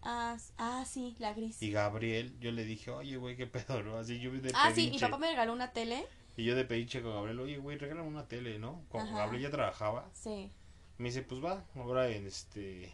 Ah, 0.02 0.36
ah, 0.58 0.84
sí, 0.86 1.14
la 1.18 1.32
gris. 1.32 1.62
Y 1.62 1.70
Gabriel, 1.70 2.38
yo 2.40 2.50
le 2.52 2.64
dije, 2.64 2.90
oye, 2.90 3.16
güey, 3.16 3.36
qué 3.36 3.46
pedo, 3.46 3.82
¿no? 3.82 3.98
Así 3.98 4.18
yo 4.18 4.32
de 4.32 4.52
Ah, 4.54 4.72
sí, 4.74 4.90
mi 4.90 4.98
papá 4.98 5.18
me 5.18 5.28
regaló 5.28 5.52
una 5.52 5.72
tele. 5.72 6.04
Y 6.36 6.44
yo 6.44 6.56
de 6.56 6.64
pediche 6.64 7.00
con 7.00 7.12
Gabriel, 7.12 7.38
oye, 7.40 7.58
güey, 7.58 7.78
regálame 7.78 8.08
una 8.08 8.26
tele, 8.26 8.58
¿no? 8.58 8.84
Cuando 8.88 9.14
Gabriel 9.14 9.44
ya 9.44 9.50
trabajaba. 9.50 10.10
Sí. 10.12 10.50
Me 10.98 11.08
dice, 11.08 11.22
pues 11.22 11.42
va, 11.42 11.64
ahora 11.76 12.08
en 12.08 12.26
este... 12.26 12.92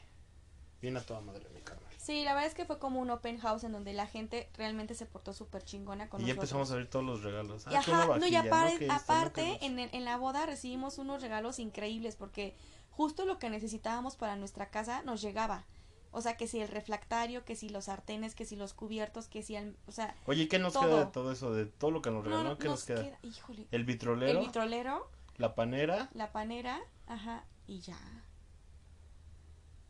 Viene 0.83 0.99
a 0.99 1.03
toda 1.03 1.21
madre 1.21 1.49
mi 1.55 1.61
carnal. 1.61 1.90
Sí, 2.01 2.25
la 2.25 2.33
verdad 2.33 2.49
es 2.49 2.55
que 2.55 2.65
fue 2.65 2.79
como 2.79 2.99
un 2.99 3.11
open 3.11 3.39
house 3.39 3.63
en 3.63 3.73
donde 3.73 3.93
la 3.93 4.07
gente 4.07 4.49
realmente 4.57 4.95
se 4.95 5.05
portó 5.05 5.35
súper 5.35 5.63
chingona 5.63 6.09
con 6.09 6.23
y 6.23 6.25
ya 6.25 6.33
empezamos 6.33 6.71
a 6.71 6.77
ver 6.77 6.87
todos 6.87 7.05
los 7.05 7.23
regalos. 7.23 7.67
Ah, 7.67 7.73
y 7.73 7.75
ajá, 7.77 8.19
no, 8.19 8.27
y 8.27 8.35
aparte, 8.35 8.89
aparte 8.91 9.59
en, 9.61 9.79
en 9.79 10.05
la 10.07 10.17
boda 10.17 10.47
recibimos 10.47 10.97
unos 10.97 11.21
regalos 11.21 11.59
increíbles 11.59 12.17
porque 12.17 12.57
justo 12.91 13.27
lo 13.27 13.39
que 13.39 13.51
necesitábamos 13.51 14.17
para 14.17 14.37
nuestra 14.37 14.71
casa 14.71 15.03
nos 15.03 15.21
llegaba. 15.21 15.67
O 16.11 16.23
sea, 16.23 16.39
que 16.39 16.47
si 16.47 16.59
el 16.61 16.69
refractario, 16.69 17.45
que 17.45 17.55
si 17.55 17.69
los 17.69 17.85
sartenes, 17.85 18.35
que 18.35 18.47
si 18.47 18.57
los 18.57 18.73
cubiertos, 18.73 19.29
que 19.29 19.43
si 19.43 19.57
el, 19.57 19.77
o 19.87 19.93
sea, 19.93 20.17
Oye, 20.25 20.49
¿qué 20.49 20.59
nos 20.59 20.77
queda 20.77 21.05
de 21.05 21.13
todo 21.13 21.31
eso? 21.33 21.53
De 21.53 21.67
todo 21.67 21.91
lo 21.91 22.01
que 22.01 22.11
nos 22.11 22.25
regaló, 22.25 22.57
¿qué 22.57 22.69
nos, 22.69 22.85
queda? 22.85 23.19
Híjole. 23.23 23.69
El 23.71 23.85
vitrolero. 23.85 24.41
El 24.41 24.47
vitrolero. 24.47 25.11
La 25.37 25.55
panera. 25.55 26.09
La 26.15 26.33
panera, 26.33 26.81
ajá, 27.07 27.45
y 27.67 27.81
ya. 27.81 27.99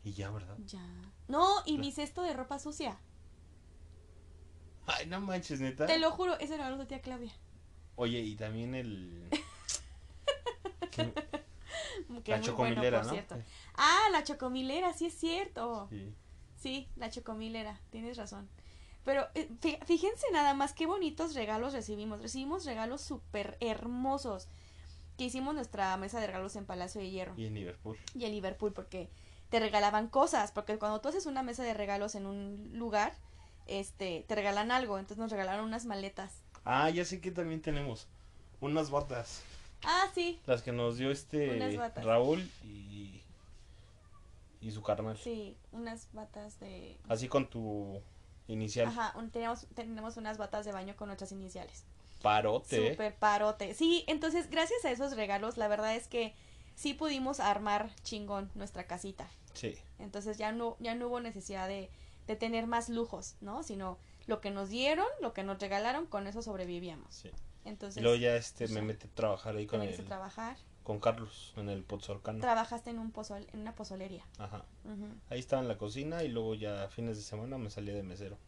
Y 0.02 0.12
ya, 0.12 0.30
¿verdad? 0.30 0.56
Ya. 0.66 0.84
No, 1.30 1.62
y 1.64 1.78
mi 1.78 1.92
cesto 1.92 2.22
de 2.22 2.32
ropa 2.32 2.58
sucia. 2.58 2.98
Ay, 4.86 5.06
no 5.06 5.20
manches, 5.20 5.60
neta. 5.60 5.86
Te 5.86 6.00
lo 6.00 6.10
juro, 6.10 6.36
ese 6.40 6.56
era 6.56 6.76
de 6.76 6.86
tía 6.86 7.00
Claudia. 7.00 7.32
Oye, 7.94 8.18
y 8.18 8.34
también 8.34 8.74
el 8.74 9.30
la 12.26 12.40
chocomilera, 12.40 13.04
¿no? 13.04 13.12
Ah, 13.74 14.08
la 14.10 14.24
chocomilera, 14.24 14.92
sí 14.92 15.06
es 15.06 15.14
cierto. 15.14 15.86
Sí. 15.90 16.12
Sí, 16.56 16.88
la 16.96 17.10
chocomilera, 17.10 17.80
tienes 17.90 18.16
razón. 18.16 18.48
Pero 19.04 19.28
eh, 19.34 19.48
fíjense 19.86 20.26
nada 20.32 20.52
más 20.54 20.72
qué 20.72 20.86
bonitos 20.86 21.34
regalos 21.34 21.72
recibimos. 21.72 22.20
Recibimos 22.20 22.64
regalos 22.64 23.02
súper 23.02 23.56
hermosos. 23.60 24.48
Que 25.16 25.24
hicimos 25.26 25.54
nuestra 25.54 25.96
mesa 25.96 26.18
de 26.18 26.26
regalos 26.26 26.56
en 26.56 26.66
Palacio 26.66 27.00
de 27.00 27.10
Hierro. 27.10 27.34
Y 27.36 27.46
en 27.46 27.54
Liverpool. 27.54 27.96
Y 28.14 28.24
en 28.24 28.32
Liverpool, 28.32 28.72
porque 28.72 29.10
te 29.50 29.60
regalaban 29.60 30.08
cosas. 30.08 30.52
Porque 30.52 30.78
cuando 30.78 31.00
tú 31.00 31.08
haces 31.08 31.26
una 31.26 31.42
mesa 31.42 31.62
de 31.62 31.74
regalos 31.74 32.14
en 32.14 32.26
un 32.26 32.70
lugar, 32.74 33.12
este, 33.66 34.24
te 34.26 34.34
regalan 34.34 34.70
algo. 34.70 34.98
Entonces 34.98 35.18
nos 35.18 35.30
regalaron 35.30 35.66
unas 35.66 35.84
maletas. 35.84 36.42
Ah, 36.64 36.88
ya 36.90 37.04
sé 37.04 37.20
que 37.20 37.30
también 37.30 37.60
tenemos 37.60 38.06
unas 38.60 38.90
botas. 38.90 39.42
Ah, 39.84 40.06
sí. 40.14 40.40
Las 40.46 40.62
que 40.62 40.72
nos 40.72 40.96
dio 40.96 41.10
este 41.10 41.58
Raúl 41.96 42.50
y, 42.64 43.22
y 44.60 44.70
su 44.70 44.82
carnal. 44.82 45.16
Sí, 45.16 45.56
unas 45.72 46.08
batas 46.12 46.60
de... 46.60 46.98
Así 47.08 47.28
con 47.28 47.48
tu 47.48 48.02
Inicial. 48.50 48.88
Ajá, 48.88 49.14
tenemos, 49.32 49.66
tenemos 49.74 50.16
unas 50.16 50.36
batas 50.36 50.64
de 50.64 50.72
baño 50.72 50.96
con 50.96 51.06
nuestras 51.06 51.30
iniciales. 51.30 51.84
Parote. 52.20 52.90
Súper 52.90 53.14
parote. 53.14 53.74
Sí, 53.74 54.04
entonces 54.08 54.50
gracias 54.50 54.84
a 54.84 54.90
esos 54.90 55.14
regalos, 55.14 55.56
la 55.56 55.68
verdad 55.68 55.94
es 55.94 56.08
que 56.08 56.34
sí 56.74 56.92
pudimos 56.92 57.38
armar 57.38 57.94
chingón 58.02 58.50
nuestra 58.56 58.88
casita. 58.88 59.30
Sí. 59.54 59.76
Entonces 59.98 60.38
ya 60.38 60.52
no, 60.52 60.76
ya 60.80 60.94
no 60.94 61.08
hubo 61.08 61.20
necesidad 61.20 61.68
de, 61.68 61.90
de 62.26 62.36
tener 62.36 62.66
más 62.66 62.88
lujos, 62.88 63.36
¿no? 63.40 63.62
Sino 63.62 63.98
lo 64.26 64.40
que 64.40 64.50
nos 64.50 64.70
dieron, 64.70 65.06
lo 65.20 65.32
que 65.32 65.42
nos 65.42 65.58
regalaron, 65.58 66.06
con 66.06 66.26
eso 66.26 66.42
sobrevivíamos. 66.42 67.14
Sí. 67.14 67.30
Entonces. 67.64 68.00
Y 68.00 68.02
luego 68.02 68.16
ya 68.16 68.36
este 68.36 68.64
pues 68.64 68.70
me 68.72 68.82
metí 68.82 69.06
a 69.06 69.10
trabajar 69.10 69.56
ahí 69.56 69.66
con 69.66 69.82
el. 69.82 70.04
trabajar. 70.04 70.56
Con 70.82 70.98
Carlos 70.98 71.52
en 71.56 71.68
el 71.68 71.84
Pozolcano. 71.84 72.40
Trabajaste 72.40 72.90
en 72.90 72.98
un 72.98 73.12
pozol, 73.12 73.46
en 73.52 73.60
una 73.60 73.74
pozolería. 73.74 74.24
Ajá. 74.38 74.64
Ahí 75.28 75.38
estaba 75.38 75.60
en 75.62 75.68
la 75.68 75.76
cocina 75.76 76.24
y 76.24 76.28
luego 76.28 76.54
ya 76.54 76.88
fines 76.88 77.16
de 77.16 77.22
semana 77.22 77.58
me 77.58 77.70
salía 77.70 77.94
de 77.94 78.02
mesero. 78.02 78.38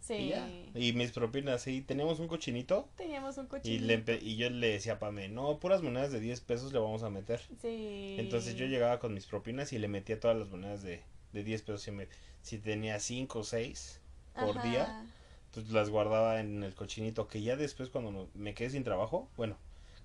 Sí. 0.00 0.32
Y, 0.74 0.92
mis 0.94 1.12
propinas, 1.12 1.62
sí, 1.62 1.82
teníamos 1.82 2.18
un 2.18 2.28
cochinito. 2.28 2.88
Teníamos 2.96 3.36
un 3.36 3.46
cochinito. 3.46 4.12
Y, 4.12 4.32
y 4.32 4.36
yo 4.36 4.48
le 4.48 4.68
decía 4.68 4.94
a 4.94 4.98
Pame, 4.98 5.28
no, 5.28 5.58
puras 5.58 5.82
monedas 5.82 6.12
de 6.12 6.20
10 6.20 6.40
pesos 6.42 6.72
le 6.72 6.78
vamos 6.78 7.02
a 7.02 7.10
meter. 7.10 7.40
Sí. 7.60 8.16
Entonces 8.18 8.54
yo 8.54 8.66
llegaba 8.66 8.98
con 9.00 9.12
mis 9.12 9.26
propinas 9.26 9.72
y 9.72 9.78
le 9.78 9.88
metía 9.88 10.18
todas 10.18 10.36
las 10.36 10.48
monedas 10.48 10.82
de, 10.82 11.02
de 11.32 11.44
10 11.44 11.62
pesos. 11.62 11.82
Si, 11.82 11.90
me, 11.90 12.08
si 12.42 12.58
tenía 12.58 13.00
5 13.00 13.38
o 13.38 13.44
6 13.44 14.00
por 14.34 14.62
día, 14.62 15.04
entonces 15.46 15.72
las 15.72 15.90
guardaba 15.90 16.40
en 16.40 16.62
el 16.62 16.74
cochinito. 16.74 17.28
Que 17.28 17.42
ya 17.42 17.56
después, 17.56 17.90
cuando 17.90 18.30
me 18.34 18.54
quedé 18.54 18.70
sin 18.70 18.84
trabajo, 18.84 19.28
bueno, 19.36 19.58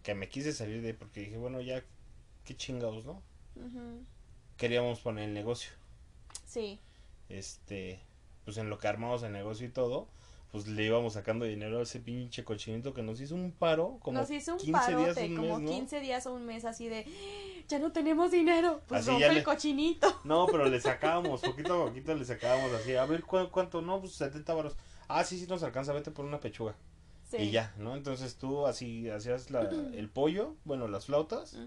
que 0.03 0.15
me 0.15 0.27
quise 0.27 0.51
salir 0.53 0.81
de 0.81 0.93
porque 0.93 1.21
dije, 1.21 1.37
bueno, 1.37 1.61
ya, 1.61 1.83
qué 2.43 2.55
chingados, 2.55 3.05
¿no? 3.05 3.21
Queríamos 4.57 4.99
poner 4.99 5.25
el 5.25 5.33
negocio. 5.33 5.71
Sí. 6.45 6.79
Este, 7.29 7.99
pues 8.45 8.57
en 8.57 8.69
lo 8.69 8.77
que 8.77 8.87
armamos 8.87 9.23
el 9.23 9.31
negocio 9.31 9.67
y 9.67 9.69
todo, 9.69 10.07
pues 10.53 10.67
le 10.67 10.85
íbamos 10.85 11.13
sacando 11.13 11.45
dinero 11.45 11.79
a 11.79 11.81
ese 11.81 11.99
pinche 11.99 12.43
cochinito 12.43 12.93
que 12.93 13.01
nos 13.01 13.19
hizo 13.19 13.33
un 13.33 13.51
paro, 13.51 13.97
como 14.01 14.19
nos 14.19 14.29
hizo 14.29 14.53
un 14.53 14.59
15 14.59 14.95
días, 14.95 15.17
un 15.17 15.35
como 15.35 15.59
mes, 15.59 15.71
15 15.71 15.99
días 15.99 16.27
o 16.27 16.33
un 16.35 16.45
mes 16.45 16.63
así 16.63 16.87
de, 16.87 17.07
ya 17.67 17.79
no 17.79 17.91
tenemos 17.91 18.29
dinero, 18.29 18.81
pues 18.87 19.07
rompe 19.07 19.25
el 19.25 19.43
cochinito. 19.43 20.07
No, 20.23 20.45
pero 20.45 20.69
le 20.69 20.79
sacábamos, 20.79 21.41
poquito 21.41 21.81
a 21.81 21.87
poquito 21.87 22.13
le 22.13 22.23
sacábamos 22.23 22.71
así, 22.73 22.95
a 22.95 23.03
ver 23.05 23.23
cuánto, 23.23 23.81
no, 23.81 23.99
pues 23.99 24.13
70 24.13 24.53
baros. 24.53 24.75
Ah, 25.07 25.23
sí, 25.23 25.39
sí 25.39 25.47
nos 25.47 25.63
alcanza, 25.63 25.91
vete 25.91 26.11
por 26.11 26.23
una 26.23 26.39
pechuga. 26.39 26.75
Sí. 27.31 27.37
Y 27.37 27.51
ya, 27.51 27.73
¿no? 27.79 27.95
Entonces 27.95 28.35
tú 28.35 28.67
así 28.67 29.09
hacías 29.09 29.49
la, 29.49 29.61
el 29.95 30.07
pollo, 30.07 30.55
bueno, 30.65 30.87
las 30.87 31.07
flautas 31.07 31.57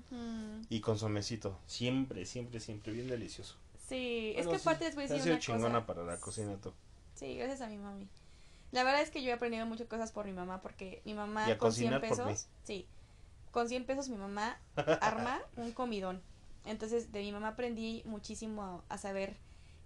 y 0.69 0.81
con 0.81 0.97
somecito. 0.97 1.59
Siempre, 1.67 2.25
siempre, 2.25 2.61
siempre 2.61 2.93
bien 2.93 3.09
delicioso. 3.09 3.57
Sí, 3.89 4.33
es 4.37 4.47
que 4.47 4.57
aparte 4.57 4.85
después 4.85 5.09
de 5.09 5.23
una 5.23 5.39
chingona 5.39 5.87
para 5.87 6.03
la 6.03 6.19
cocina 6.19 6.57
tú. 6.61 6.73
Sí, 7.15 7.37
gracias 7.37 7.61
a 7.61 7.69
mi 7.69 7.79
mami. 7.79 8.09
La 8.73 8.83
verdad 8.83 9.01
es 9.01 9.11
que 9.11 9.23
yo 9.23 9.31
he 9.31 9.33
aprendido 9.33 9.65
muchas 9.65 9.87
cosas 9.87 10.13
por 10.13 10.27
mi 10.27 10.33
mamá 10.33 10.61
porque 10.61 11.03
mi 11.05 11.15
mamá 11.15 11.57
con 11.57 11.73
100 11.73 12.01
pesos, 12.01 12.49
sí, 12.65 12.89
con 13.53 13.69
100 13.69 13.87
pesos 13.87 14.09
mi 14.09 14.17
mamá 14.17 14.61
arma 15.01 15.41
un 15.57 15.73
comidón. 15.73 16.21
Entonces 16.65 17.13
de 17.13 17.21
mi 17.21 17.31
mamá 17.31 17.49
aprendí 17.49 18.03
muchísimo 18.05 18.83
a, 18.89 18.99
saber 18.99 19.37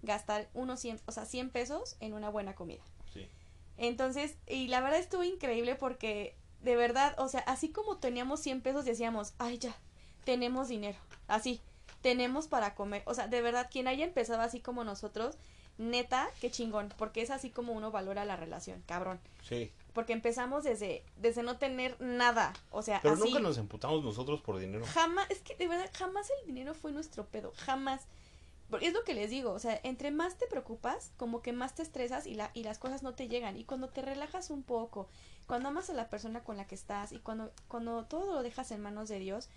gastar 0.01 0.49
unos 0.55 0.79
100, 0.79 0.99
o 1.05 1.11
sea, 1.11 1.25
100 1.25 1.51
pesos 1.51 1.95
en 1.99 2.13
una 2.13 2.29
buena 2.29 2.55
comida. 2.55 2.81
Sí. 3.13 3.29
Entonces, 3.77 4.35
y 4.47 4.67
la 4.67 4.81
verdad 4.81 4.99
estuvo 4.99 5.23
increíble 5.23 5.75
porque 5.75 6.35
de 6.61 6.75
verdad, 6.75 7.15
o 7.19 7.27
sea, 7.27 7.41
así 7.41 7.69
como 7.69 7.97
teníamos 7.97 8.39
100 8.39 8.61
pesos 8.61 8.83
decíamos, 8.83 9.35
ay 9.37 9.59
ya, 9.59 9.75
tenemos 10.25 10.69
dinero, 10.69 10.97
así 11.27 11.61
tenemos 12.01 12.47
para 12.47 12.75
comer. 12.75 13.03
O 13.05 13.13
sea, 13.13 13.27
de 13.27 13.41
verdad, 13.41 13.69
quien 13.71 13.87
haya 13.87 14.05
empezado 14.05 14.41
así 14.41 14.59
como 14.59 14.83
nosotros, 14.83 15.37
neta, 15.77 16.29
qué 16.39 16.51
chingón, 16.51 16.93
porque 16.97 17.21
es 17.21 17.31
así 17.31 17.49
como 17.49 17.73
uno 17.73 17.91
valora 17.91 18.25
la 18.25 18.35
relación, 18.35 18.83
cabrón. 18.85 19.19
Sí. 19.47 19.71
Porque 19.93 20.13
empezamos 20.13 20.63
desde, 20.63 21.03
desde 21.17 21.43
no 21.43 21.57
tener 21.57 21.99
nada, 21.99 22.53
o 22.71 22.81
sea, 22.81 23.01
Pero 23.01 23.15
nunca 23.15 23.39
nos 23.39 23.57
emputamos 23.57 24.03
nosotros 24.03 24.41
por 24.41 24.59
dinero. 24.59 24.85
Jamás, 24.85 25.29
es 25.29 25.41
que 25.41 25.55
de 25.55 25.67
verdad, 25.67 25.89
jamás 25.93 26.27
el 26.39 26.47
dinero 26.47 26.73
fue 26.73 26.91
nuestro 26.91 27.25
pedo, 27.25 27.51
jamás. 27.57 28.01
Porque 28.69 28.87
es 28.87 28.93
lo 28.93 29.03
que 29.03 29.13
les 29.13 29.29
digo, 29.29 29.51
o 29.51 29.59
sea, 29.59 29.81
entre 29.83 30.11
más 30.11 30.37
te 30.37 30.47
preocupas, 30.47 31.11
como 31.17 31.41
que 31.41 31.51
más 31.51 31.75
te 31.75 31.81
estresas 31.81 32.25
y, 32.25 32.35
la, 32.35 32.51
y 32.53 32.63
las 32.63 32.79
cosas 32.79 33.03
no 33.03 33.13
te 33.13 33.27
llegan. 33.27 33.57
Y 33.57 33.65
cuando 33.65 33.89
te 33.89 34.01
relajas 34.01 34.49
un 34.49 34.63
poco, 34.63 35.09
cuando 35.45 35.67
amas 35.67 35.89
a 35.89 35.93
la 35.93 36.09
persona 36.09 36.41
con 36.45 36.55
la 36.55 36.65
que 36.65 36.75
estás 36.75 37.11
y 37.11 37.19
cuando, 37.19 37.51
cuando 37.67 38.05
todo 38.05 38.33
lo 38.33 38.43
dejas 38.43 38.71
en 38.71 38.81
manos 38.81 39.09
de 39.09 39.19
Dios, 39.19 39.49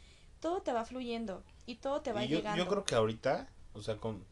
todo 0.44 0.60
te 0.60 0.74
va 0.74 0.84
fluyendo 0.84 1.42
y 1.64 1.76
todo 1.76 2.02
te 2.02 2.12
va 2.12 2.22
yo, 2.22 2.36
llegando. 2.36 2.62
Yo 2.62 2.68
creo 2.68 2.84
que 2.84 2.94
ahorita, 2.94 3.48
o 3.72 3.80
sea, 3.80 3.96
con, 3.96 4.22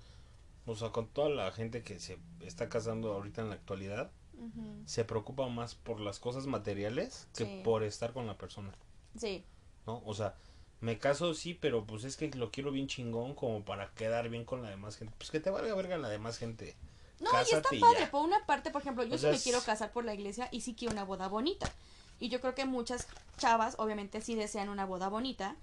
o 0.66 0.76
sea, 0.76 0.90
con 0.90 1.08
toda 1.08 1.30
la 1.30 1.50
gente 1.52 1.82
que 1.82 1.98
se 2.00 2.18
está 2.40 2.68
casando 2.68 3.14
ahorita 3.14 3.40
en 3.40 3.48
la 3.48 3.54
actualidad, 3.54 4.10
se 4.84 5.06
preocupa 5.06 5.48
más 5.48 5.74
por 5.74 6.00
las 6.00 6.18
cosas 6.18 6.46
materiales 6.46 7.28
que 7.34 7.62
por 7.64 7.82
estar 7.82 8.12
con 8.12 8.26
la 8.26 8.36
persona. 8.36 8.74
Sí. 9.16 9.42
¿No? 9.86 10.02
O 10.04 10.12
sea, 10.12 10.34
me 10.80 10.98
caso 10.98 11.32
sí, 11.32 11.54
pero 11.54 11.86
pues 11.86 12.04
es 12.04 12.18
que 12.18 12.28
lo 12.28 12.50
quiero 12.50 12.72
bien 12.72 12.88
chingón 12.88 13.34
como 13.34 13.64
para 13.64 13.88
quedar 13.94 14.28
bien 14.28 14.44
con 14.44 14.60
la 14.60 14.68
demás 14.68 14.98
gente. 14.98 15.14
Pues 15.16 15.30
que 15.30 15.40
te 15.40 15.48
valga 15.48 15.74
verga 15.74 15.96
la 15.96 16.10
demás 16.10 16.36
gente. 16.36 16.76
No, 17.20 17.30
y 17.32 17.54
está 17.54 17.62
padre. 17.62 18.06
Por 18.10 18.22
una 18.22 18.44
parte, 18.44 18.70
por 18.70 18.82
ejemplo, 18.82 19.02
yo 19.04 19.16
sí 19.16 19.28
me 19.28 19.38
quiero 19.38 19.62
casar 19.62 19.92
por 19.92 20.04
la 20.04 20.12
iglesia 20.12 20.50
y 20.52 20.60
sí 20.60 20.74
quiero 20.74 20.92
una 20.92 21.04
boda 21.04 21.28
bonita. 21.28 21.72
Y 22.20 22.28
yo 22.28 22.42
creo 22.42 22.54
que 22.54 22.66
muchas 22.66 23.08
chavas, 23.38 23.76
obviamente, 23.78 24.20
sí 24.20 24.34
desean 24.34 24.68
una 24.68 24.84
boda 24.84 25.08
bonita 25.08 25.56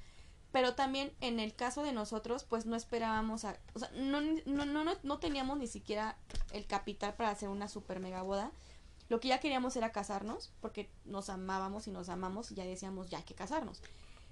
pero 0.51 0.73
también 0.73 1.11
en 1.21 1.39
el 1.39 1.53
caso 1.53 1.83
de 1.83 1.93
nosotros 1.93 2.43
pues 2.43 2.65
no 2.65 2.75
esperábamos 2.75 3.45
a, 3.45 3.57
o 3.73 3.79
sea, 3.79 3.91
no, 3.95 4.21
no, 4.21 4.65
no, 4.65 4.83
no, 5.01 5.19
teníamos 5.19 5.57
ni 5.57 5.67
siquiera 5.67 6.17
el 6.51 6.65
capital 6.65 7.15
para 7.15 7.29
hacer 7.29 7.49
una 7.49 7.67
super 7.67 7.99
mega 7.99 8.21
boda. 8.21 8.51
Lo 9.09 9.19
que 9.19 9.27
ya 9.27 9.39
queríamos 9.39 9.75
era 9.75 9.91
casarnos 9.91 10.51
porque 10.61 10.89
nos 11.05 11.29
amábamos 11.29 11.87
y 11.87 11.91
nos 11.91 12.09
amamos 12.09 12.51
y 12.51 12.55
ya 12.55 12.65
decíamos 12.65 13.09
ya 13.09 13.19
hay 13.19 13.23
que 13.23 13.35
casarnos. 13.35 13.81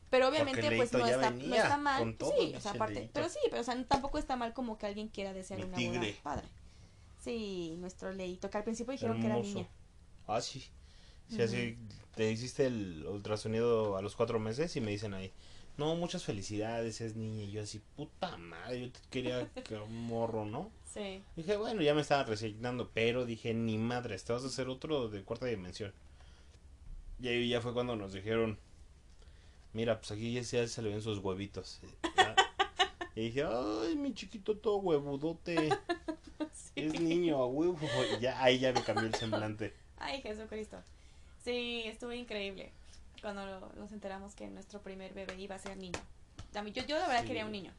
Pero 0.09 0.29
obviamente 0.29 0.71
pues 0.75 0.93
no 0.93 1.05
está, 1.05 1.31
no 1.31 1.55
está 1.55 1.77
mal. 1.77 2.15
Sí, 2.19 2.53
o 2.55 2.61
sea, 2.61 2.71
aparte, 2.71 3.09
pero 3.13 3.27
sí, 3.29 3.39
pero 3.49 3.61
o 3.61 3.63
sea, 3.63 3.83
tampoco 3.85 4.17
está 4.17 4.35
mal 4.35 4.53
como 4.53 4.77
que 4.77 4.85
alguien 4.85 5.09
quiera 5.09 5.33
desear 5.33 5.65
una 5.65 5.77
boda 5.77 6.01
padre. 6.23 6.47
Sí, 7.19 7.75
nuestro 7.79 8.13
leito, 8.13 8.49
que 8.49 8.57
al 8.57 8.63
principio 8.63 8.93
dijeron 8.93 9.19
que 9.19 9.25
era 9.25 9.35
niña. 9.35 9.67
Ah, 10.27 10.41
sí. 10.41 10.63
Sí, 11.29 11.41
así 11.41 11.77
te 12.15 12.31
hiciste 12.31 12.65
el 12.65 13.05
ultrasonido 13.05 13.97
a 13.97 14.01
los 14.01 14.15
cuatro 14.15 14.39
meses 14.39 14.75
y 14.75 14.81
me 14.81 14.91
dicen 14.91 15.13
ahí, 15.13 15.33
no, 15.77 15.95
muchas 15.95 16.23
felicidades, 16.23 17.01
es 17.01 17.15
niña. 17.15 17.43
Y 17.43 17.51
yo 17.51 17.61
así, 17.61 17.81
puta 17.95 18.35
madre, 18.37 18.87
yo 18.87 18.91
quería 19.11 19.47
que 19.63 19.77
morro, 19.77 20.45
¿no? 20.45 20.71
Sí. 20.91 21.21
Dije, 21.35 21.55
bueno, 21.55 21.81
ya 21.81 21.93
me 21.93 22.01
estaba 22.01 22.23
resignando, 22.23 22.89
pero 22.93 23.25
dije, 23.25 23.53
ni 23.53 23.77
madre, 23.77 24.17
te 24.17 24.33
vas 24.33 24.43
a 24.43 24.47
hacer 24.47 24.67
otro 24.69 25.07
de 25.07 25.23
cuarta 25.23 25.45
dimensión. 25.45 25.93
Y 27.21 27.27
ahí 27.27 27.49
ya 27.49 27.61
fue 27.61 27.73
cuando 27.73 27.95
nos 27.95 28.13
dijeron, 28.13 28.57
mira, 29.73 29.99
pues 29.99 30.11
aquí 30.11 30.33
ya 30.33 30.43
se 30.43 30.81
le 30.81 30.89
ven 30.89 31.01
sus 31.01 31.19
huevitos. 31.19 31.79
Y 33.15 33.21
dije, 33.21 33.43
ay, 33.43 33.95
mi 33.95 34.13
chiquito 34.13 34.57
todo 34.57 34.77
huevudote. 34.77 35.69
Es 36.75 36.99
niño, 36.99 37.43
huevo. 37.47 37.79
Y 38.15 38.21
ya, 38.21 38.39
ahí 38.43 38.59
ya 38.59 38.71
me 38.71 38.83
cambió 38.83 39.07
el 39.07 39.15
semblante. 39.15 39.73
Ay, 39.97 40.21
Jesucristo. 40.21 40.77
Sí, 41.43 41.81
estuvo 41.87 42.13
increíble 42.13 42.71
cuando 43.21 43.71
nos 43.75 43.91
enteramos 43.91 44.35
que 44.35 44.47
nuestro 44.47 44.81
primer 44.81 45.13
bebé 45.13 45.35
iba 45.39 45.55
a 45.55 45.59
ser 45.59 45.77
niño. 45.77 45.99
Yo, 46.53 46.83
yo 46.85 46.97
la 46.97 47.07
verdad 47.07 47.25
quería 47.25 47.45
un 47.45 47.51
niño. 47.51 47.73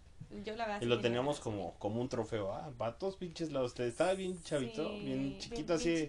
Yo 0.45 0.55
la 0.57 0.67
verdad 0.67 0.83
y 0.83 0.85
lo 0.85 1.01
teníamos 1.01 1.41
como, 1.41 1.75
como 1.79 2.01
un 2.01 2.09
trofeo. 2.09 2.53
Ah, 2.53 2.71
patos, 2.77 3.17
pinches 3.17 3.51
lados. 3.51 3.79
Estaba 3.81 4.15
bien 4.15 4.41
chavito, 4.43 4.91
bien 4.99 5.39
chiquito 5.39 5.75
así. 5.75 6.09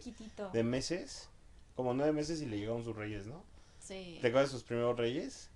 de 0.54 0.64
meses. 0.64 1.30
Como 1.76 1.94
nueve 1.94 2.12
meses 2.12 2.42
y 2.42 2.46
le 2.46 2.58
llegaron 2.58 2.84
sus 2.84 2.96
reyes, 2.96 3.26
¿no? 3.26 3.42
Sí. 3.80 4.18
¿Te 4.22 4.28
acuerdas 4.28 4.52
de 4.52 4.58
sus 4.58 4.64
primeros 4.64 4.98
reyes? 4.98 5.50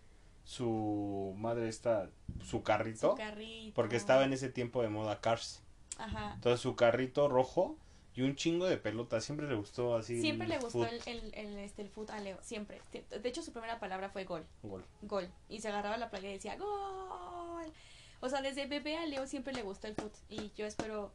Su 0.46 1.34
madre 1.38 1.68
está, 1.68 2.10
su 2.44 2.64
carrito. 2.64 3.12
Su 3.12 3.18
carrito. 3.18 3.74
Porque 3.76 3.98
estaba 3.98 4.24
en 4.24 4.32
ese 4.32 4.50
tiempo 4.50 4.82
de 4.82 4.90
moda 4.90 5.20
Cars. 5.20 5.62
Ajá. 5.98 6.34
Entonces 6.36 6.62
su 6.62 6.76
carrito 6.76 7.28
rojo 7.28 7.78
y 8.16 8.22
un 8.22 8.36
chingo 8.36 8.66
de 8.66 8.78
pelota, 8.78 9.20
siempre 9.22 9.48
le 9.48 9.56
gustó 9.56 9.96
así. 9.96 10.22
Siempre 10.22 10.48
le 10.48 10.60
gustó 10.60 10.86
el, 10.86 11.02
el, 11.08 11.34
el, 11.34 11.58
este, 11.58 11.82
el 11.82 11.90
foot 11.90 12.12
a 12.12 12.20
Leo, 12.20 12.38
siempre. 12.42 12.80
De 12.92 13.30
hecho, 13.30 13.42
su 13.42 13.52
primera 13.52 13.80
palabra 13.80 14.10
fue 14.10 14.24
gol. 14.24 14.46
Gol. 14.62 14.86
Gol. 15.02 15.28
Y 15.50 15.62
se 15.62 15.70
agarraba 15.70 15.98
la 15.98 16.12
playa 16.12 16.30
y 16.30 16.34
decía, 16.34 16.56
gol. 16.58 17.72
O 18.20 18.30
sea, 18.30 18.42
desde 18.42 18.68
bebé 18.68 18.98
a 18.98 19.06
Leo 19.08 19.26
siempre 19.26 19.54
le 19.54 19.64
gustó 19.64 19.88
el 19.88 19.96
foot. 19.96 20.14
Y 20.30 20.52
yo 20.56 20.68
espero 20.68 21.12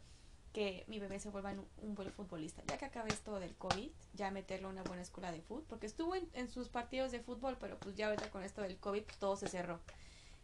que 0.53 0.85
mi 0.89 0.99
bebé 0.99 1.21
se 1.21 1.31
vuelva 1.31 1.55
un, 1.83 1.95
buen 1.95 2.11
futbolista. 2.11 2.65
Ya 2.67 2.79
que 2.79 2.87
acabe 2.87 3.11
esto 3.11 3.39
del 3.39 3.55
COVID, 3.55 3.91
ya 4.15 4.33
meterlo 4.33 4.67
a 4.67 4.73
una 4.73 4.83
buena 4.83 5.03
escuela 5.03 5.31
de 5.31 5.41
fútbol. 5.41 5.65
Porque 5.69 5.87
estuvo 5.87 6.17
en, 6.17 6.29
en, 6.33 6.49
sus 6.49 6.69
partidos 6.69 7.13
de 7.13 7.21
fútbol, 7.21 7.57
pero 7.61 7.79
pues 7.79 7.95
ya 7.95 8.09
ahorita 8.09 8.29
con 8.31 8.43
esto 8.43 8.61
del 8.63 8.77
COVID 8.77 9.05
pues, 9.05 9.19
todo 9.19 9.37
se 9.37 9.49
cerró. 9.49 9.79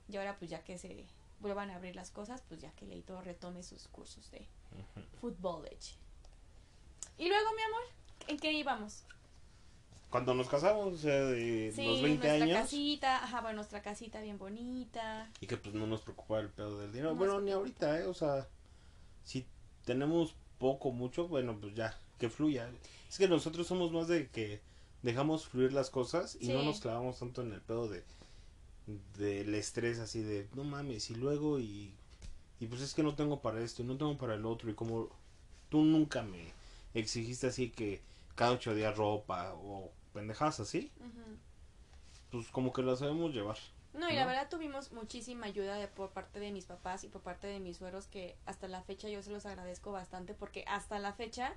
Y 0.08 0.16
ahora 0.18 0.38
pues 0.38 0.52
ya 0.52 0.62
que 0.62 0.78
se 0.78 1.04
vuelvan 1.40 1.70
a 1.70 1.76
abrir 1.76 1.96
las 1.96 2.12
cosas, 2.12 2.42
pues 2.48 2.60
ya 2.60 2.70
que 2.72 2.86
Leito 2.86 3.20
retome 3.22 3.64
sus 3.64 3.88
cursos 3.88 4.30
de 4.30 4.46
fútbol. 5.20 5.68
Y 7.18 7.28
luego, 7.28 7.50
mi 7.54 7.62
amor, 7.62 7.82
¿en 8.28 8.38
qué 8.38 8.52
íbamos? 8.52 9.04
Cuando 10.10 10.34
nos 10.34 10.48
casamos, 10.48 10.94
o 10.94 10.96
sea, 10.96 11.24
de 11.24 11.72
los 11.76 12.02
20 12.02 12.30
años. 12.30 12.38
nuestra 12.46 12.60
casita, 12.62 13.24
ajá, 13.24 13.40
bueno, 13.40 13.56
nuestra 13.56 13.82
casita 13.82 14.20
bien 14.20 14.38
bonita. 14.38 15.30
Y 15.40 15.46
que 15.46 15.56
pues 15.56 15.74
no 15.74 15.86
nos 15.86 16.02
preocupaba 16.02 16.40
el 16.40 16.50
pedo 16.50 16.78
del 16.78 16.92
dinero. 16.92 17.14
bueno, 17.14 17.40
ni 17.40 17.50
ahorita, 17.50 17.98
¿eh? 18.00 18.04
O 18.04 18.14
sea, 18.14 18.46
si 19.24 19.46
tenemos 19.84 20.36
poco, 20.58 20.92
mucho, 20.92 21.26
bueno, 21.26 21.58
pues 21.60 21.74
ya, 21.74 21.98
que 22.18 22.30
fluya. 22.30 22.70
Es 23.08 23.18
que 23.18 23.28
nosotros 23.28 23.66
somos 23.66 23.90
más 23.92 24.06
de 24.06 24.28
que 24.28 24.60
dejamos 25.02 25.46
fluir 25.46 25.72
las 25.72 25.90
cosas 25.90 26.38
y 26.40 26.48
no 26.48 26.62
nos 26.62 26.80
clavamos 26.80 27.18
tanto 27.18 27.42
en 27.42 27.52
el 27.52 27.60
pedo 27.60 27.88
de 27.88 28.02
del 29.18 29.54
estrés 29.54 29.98
así 29.98 30.22
de 30.22 30.48
no 30.54 30.64
mames 30.64 31.10
y 31.10 31.14
luego 31.14 31.58
y 31.58 31.94
y 32.60 32.66
pues 32.66 32.80
es 32.82 32.94
que 32.94 33.02
no 33.02 33.14
tengo 33.14 33.40
para 33.40 33.60
esto 33.60 33.82
y 33.82 33.86
no 33.86 33.96
tengo 33.96 34.16
para 34.16 34.34
el 34.34 34.44
otro 34.44 34.70
y 34.70 34.74
como 34.74 35.08
tú 35.68 35.82
nunca 35.82 36.22
me 36.22 36.52
exigiste 36.94 37.48
así 37.48 37.70
que 37.70 38.02
cada 38.34 38.52
ocho 38.52 38.74
días 38.74 38.96
ropa 38.96 39.54
o 39.54 39.90
pendejadas 40.12 40.60
así 40.60 40.92
pues 42.30 42.48
como 42.48 42.72
que 42.72 42.82
la 42.82 42.96
sabemos 42.96 43.32
llevar 43.32 43.58
no, 43.94 44.10
y 44.10 44.14
la 44.14 44.26
verdad 44.26 44.48
tuvimos 44.50 44.90
muchísima 44.90 45.46
ayuda 45.46 45.76
de, 45.76 45.86
por 45.86 46.10
parte 46.10 46.40
de 46.40 46.50
mis 46.50 46.64
papás 46.64 47.04
y 47.04 47.08
por 47.08 47.22
parte 47.22 47.46
de 47.46 47.60
mis 47.60 47.76
sueros 47.76 48.08
que 48.08 48.36
hasta 48.44 48.66
la 48.66 48.82
fecha 48.82 49.08
yo 49.08 49.22
se 49.22 49.30
los 49.30 49.46
agradezco 49.46 49.92
bastante 49.92 50.34
porque 50.34 50.64
hasta 50.66 50.98
la 50.98 51.12
fecha 51.12 51.54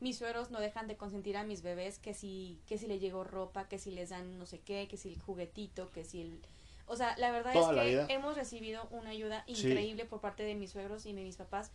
mis 0.00 0.16
sueros 0.16 0.50
no 0.50 0.60
dejan 0.60 0.88
de 0.88 0.96
consentir 0.96 1.36
a 1.36 1.44
mis 1.44 1.62
bebés 1.62 1.98
que 1.98 2.14
si 2.14 2.58
que 2.66 2.78
si 2.78 2.86
le 2.86 2.98
llegó 2.98 3.24
ropa, 3.24 3.68
que 3.68 3.78
si 3.78 3.90
les 3.90 4.08
dan 4.08 4.38
no 4.38 4.46
sé 4.46 4.60
qué, 4.60 4.88
que 4.88 4.96
si 4.96 5.12
el 5.12 5.20
juguetito, 5.20 5.90
que 5.90 6.04
si 6.04 6.22
el 6.22 6.40
o 6.86 6.96
sea, 6.96 7.16
la 7.18 7.30
verdad 7.32 7.54
es 7.54 8.06
que 8.06 8.14
hemos 8.14 8.36
recibido 8.36 8.86
una 8.90 9.10
ayuda 9.10 9.42
increíble 9.46 10.04
por 10.04 10.20
parte 10.20 10.44
de 10.44 10.54
mis 10.54 10.70
suegros 10.70 11.04
y 11.04 11.12
de 11.12 11.24
mis 11.24 11.36
papás 11.36 11.72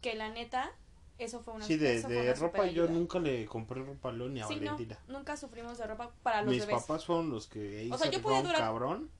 que 0.00 0.14
la 0.14 0.28
neta 0.28 0.70
eso 1.24 1.40
fue 1.40 1.54
una 1.54 1.64
Sí, 1.64 1.76
de, 1.76 2.34
ropa 2.34 2.66
yo 2.66 2.86
nunca 2.88 3.18
le 3.18 3.46
compré 3.46 3.82
ropa 3.82 4.10
a 4.10 4.12
ni 4.12 4.40
a 4.40 4.46
Valentina. 4.46 4.98
nunca 5.08 5.36
sufrimos 5.36 5.78
de 5.78 5.86
ropa 5.86 6.10
para 6.22 6.42
los 6.42 6.50
mis 6.50 6.60
bebés. 6.60 6.76
Mis 6.76 6.84
papás 6.84 7.04
fueron 7.04 7.30
los 7.30 7.46
que 7.46 7.88
o 7.92 7.98
sea, 7.98 8.10
yo 8.10 8.22
cabrón 8.22 9.10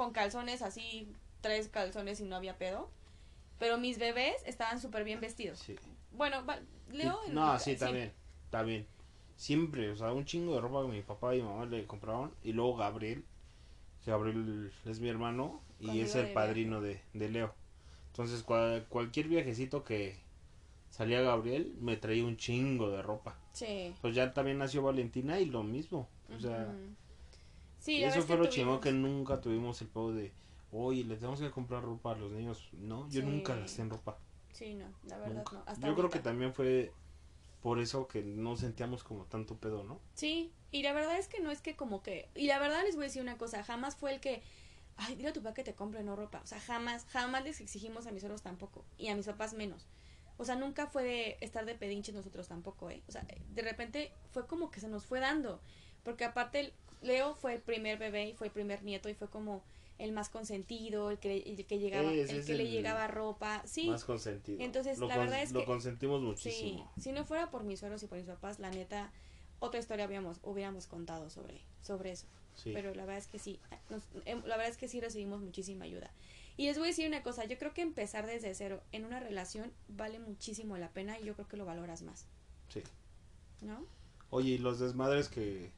con 0.00 0.12
calzones 0.12 0.62
así, 0.62 1.12
tres 1.42 1.68
calzones 1.68 2.20
y 2.20 2.24
no 2.24 2.36
había 2.36 2.56
pedo. 2.56 2.88
Pero 3.58 3.76
mis 3.76 3.98
bebés 3.98 4.42
estaban 4.46 4.80
súper 4.80 5.04
bien 5.04 5.20
vestidos. 5.20 5.58
Sí. 5.58 5.76
Bueno, 6.12 6.42
Leo. 6.90 7.18
no, 7.30 7.58
sí, 7.58 7.76
también. 7.76 8.10
También. 8.48 8.86
Siempre, 9.36 9.90
o 9.90 9.96
sea, 9.96 10.12
un 10.12 10.24
chingo 10.24 10.54
de 10.54 10.60
ropa 10.62 10.82
que 10.82 10.88
mi 10.88 11.02
papá 11.02 11.34
y 11.34 11.42
mi 11.42 11.48
mamá 11.48 11.66
le 11.66 11.86
compraban. 11.86 12.32
Y 12.42 12.52
luego 12.52 12.76
Gabriel. 12.76 13.24
Gabriel 14.06 14.72
es 14.86 15.00
mi 15.00 15.10
hermano 15.10 15.60
y 15.78 16.00
es 16.00 16.14
el 16.14 16.32
padrino 16.32 16.80
de, 16.80 17.02
de, 17.12 17.28
Leo. 17.28 17.54
Entonces, 18.06 18.42
cualquier 18.88 19.28
viajecito 19.28 19.84
que 19.84 20.18
salía 20.90 21.22
Gabriel, 21.22 21.74
me 21.80 21.96
traía 21.96 22.24
un 22.24 22.36
chingo 22.36 22.90
de 22.90 23.02
ropa. 23.02 23.38
Sí. 23.52 23.94
Pues 24.00 24.14
ya 24.14 24.32
también 24.32 24.58
nació 24.58 24.82
Valentina 24.82 25.40
y 25.40 25.46
lo 25.46 25.62
mismo. 25.62 26.08
O 26.36 26.38
sea, 26.38 26.72
Sí, 27.80 28.04
eso 28.04 28.22
fue 28.22 28.36
lo 28.36 28.46
chingón 28.46 28.80
que 28.80 28.92
nunca 28.92 29.40
tuvimos 29.40 29.80
el 29.80 29.88
pedo 29.88 30.12
de, 30.12 30.32
oye, 30.70 31.02
le 31.04 31.16
tenemos 31.16 31.40
que 31.40 31.50
comprar 31.50 31.82
ropa 31.82 32.12
a 32.12 32.16
los 32.16 32.30
niños. 32.30 32.68
No, 32.72 33.08
yo 33.08 33.22
nunca 33.22 33.56
gasté 33.56 33.82
en 33.82 33.90
ropa. 33.90 34.18
Sí, 34.52 34.74
no, 34.74 34.86
la 35.04 35.16
verdad 35.16 35.44
no. 35.50 35.86
yo 35.86 35.94
creo 35.94 36.10
que 36.10 36.18
también 36.18 36.52
fue 36.52 36.92
por 37.62 37.78
eso 37.78 38.06
que 38.06 38.22
no 38.22 38.56
sentíamos 38.56 39.02
como 39.02 39.24
tanto 39.24 39.56
pedo, 39.56 39.82
¿no? 39.84 39.98
Sí, 40.14 40.52
y 40.70 40.82
la 40.82 40.92
verdad 40.92 41.18
es 41.18 41.28
que 41.28 41.40
no 41.40 41.50
es 41.50 41.62
que 41.62 41.74
como 41.74 42.02
que, 42.02 42.28
y 42.34 42.46
la 42.46 42.58
verdad 42.58 42.82
les 42.84 42.96
voy 42.96 43.04
a 43.04 43.06
decir 43.06 43.22
una 43.22 43.38
cosa, 43.38 43.64
jamás 43.64 43.96
fue 43.96 44.12
el 44.12 44.20
que, 44.20 44.42
ay, 44.96 45.14
dile 45.14 45.30
a 45.30 45.32
tu 45.32 45.42
papá 45.42 45.54
que 45.54 45.64
te 45.64 45.74
compre 45.74 46.02
no 46.02 46.16
ropa, 46.16 46.40
o 46.42 46.46
sea, 46.46 46.60
jamás, 46.60 47.06
jamás 47.06 47.44
les 47.44 47.60
exigimos 47.60 48.06
a 48.06 48.12
mis 48.12 48.20
suegros 48.20 48.42
tampoco, 48.42 48.84
y 48.98 49.08
a 49.08 49.16
mis 49.16 49.26
papás 49.26 49.54
menos. 49.54 49.86
O 50.40 50.44
sea, 50.46 50.56
nunca 50.56 50.86
fue 50.86 51.04
de 51.04 51.36
estar 51.42 51.66
de 51.66 51.74
pedinche 51.74 52.12
nosotros 52.12 52.48
tampoco, 52.48 52.88
¿eh? 52.88 53.02
O 53.06 53.12
sea, 53.12 53.26
de 53.50 53.60
repente 53.60 54.10
fue 54.30 54.46
como 54.46 54.70
que 54.70 54.80
se 54.80 54.88
nos 54.88 55.04
fue 55.04 55.20
dando. 55.20 55.60
Porque 56.02 56.24
aparte 56.24 56.72
Leo 57.02 57.34
fue 57.34 57.52
el 57.52 57.60
primer 57.60 57.98
bebé 57.98 58.28
y 58.28 58.32
fue 58.32 58.46
el 58.46 58.52
primer 58.54 58.82
nieto 58.82 59.10
y 59.10 59.14
fue 59.14 59.28
como 59.28 59.62
el 59.98 60.12
más 60.12 60.30
consentido, 60.30 61.10
el 61.10 61.18
que, 61.18 61.36
el 61.36 61.66
que 61.66 61.78
llegaba, 61.78 62.10
el 62.10 62.42
que 62.46 62.54
le 62.54 62.70
llegaba 62.70 63.06
ropa, 63.06 63.62
sí. 63.66 63.86
Más 63.86 64.06
consentido. 64.06 64.64
Entonces, 64.64 64.98
la 64.98 65.18
verdad 65.18 65.42
es 65.42 65.52
lo 65.52 65.66
consentimos 65.66 66.22
muchísimo. 66.22 66.90
Sí, 66.96 67.02
si 67.02 67.12
no 67.12 67.26
fuera 67.26 67.50
por 67.50 67.62
mis 67.62 67.80
suegros 67.80 68.02
y 68.02 68.06
por 68.06 68.16
mis 68.16 68.26
papás, 68.26 68.60
la 68.60 68.70
neta, 68.70 69.12
otra 69.58 69.78
historia 69.78 70.06
habíamos, 70.06 70.38
hubiéramos 70.42 70.86
contado 70.86 71.28
sobre, 71.28 71.60
sobre 71.82 72.12
eso. 72.12 72.26
Pero 72.64 72.94
la 72.94 73.04
verdad 73.04 73.18
es 73.18 73.26
que 73.26 73.38
sí, 73.38 73.60
em, 74.24 74.40
la 74.46 74.56
verdad 74.56 74.68
es 74.68 74.78
que 74.78 74.88
sí 74.88 75.02
recibimos 75.02 75.42
muchísima 75.42 75.84
ayuda. 75.84 76.10
Y 76.60 76.66
les 76.66 76.76
voy 76.76 76.88
a 76.88 76.90
decir 76.90 77.08
una 77.08 77.22
cosa, 77.22 77.46
yo 77.46 77.56
creo 77.56 77.72
que 77.72 77.80
empezar 77.80 78.26
desde 78.26 78.54
cero 78.54 78.82
en 78.92 79.06
una 79.06 79.18
relación 79.18 79.72
vale 79.88 80.18
muchísimo 80.18 80.76
la 80.76 80.90
pena 80.90 81.18
y 81.18 81.24
yo 81.24 81.32
creo 81.32 81.48
que 81.48 81.56
lo 81.56 81.64
valoras 81.64 82.02
más. 82.02 82.26
Sí. 82.68 82.82
¿No? 83.62 83.86
Oye, 84.28 84.50
y 84.50 84.58
los 84.58 84.78
desmadres 84.78 85.30
que, 85.30 85.72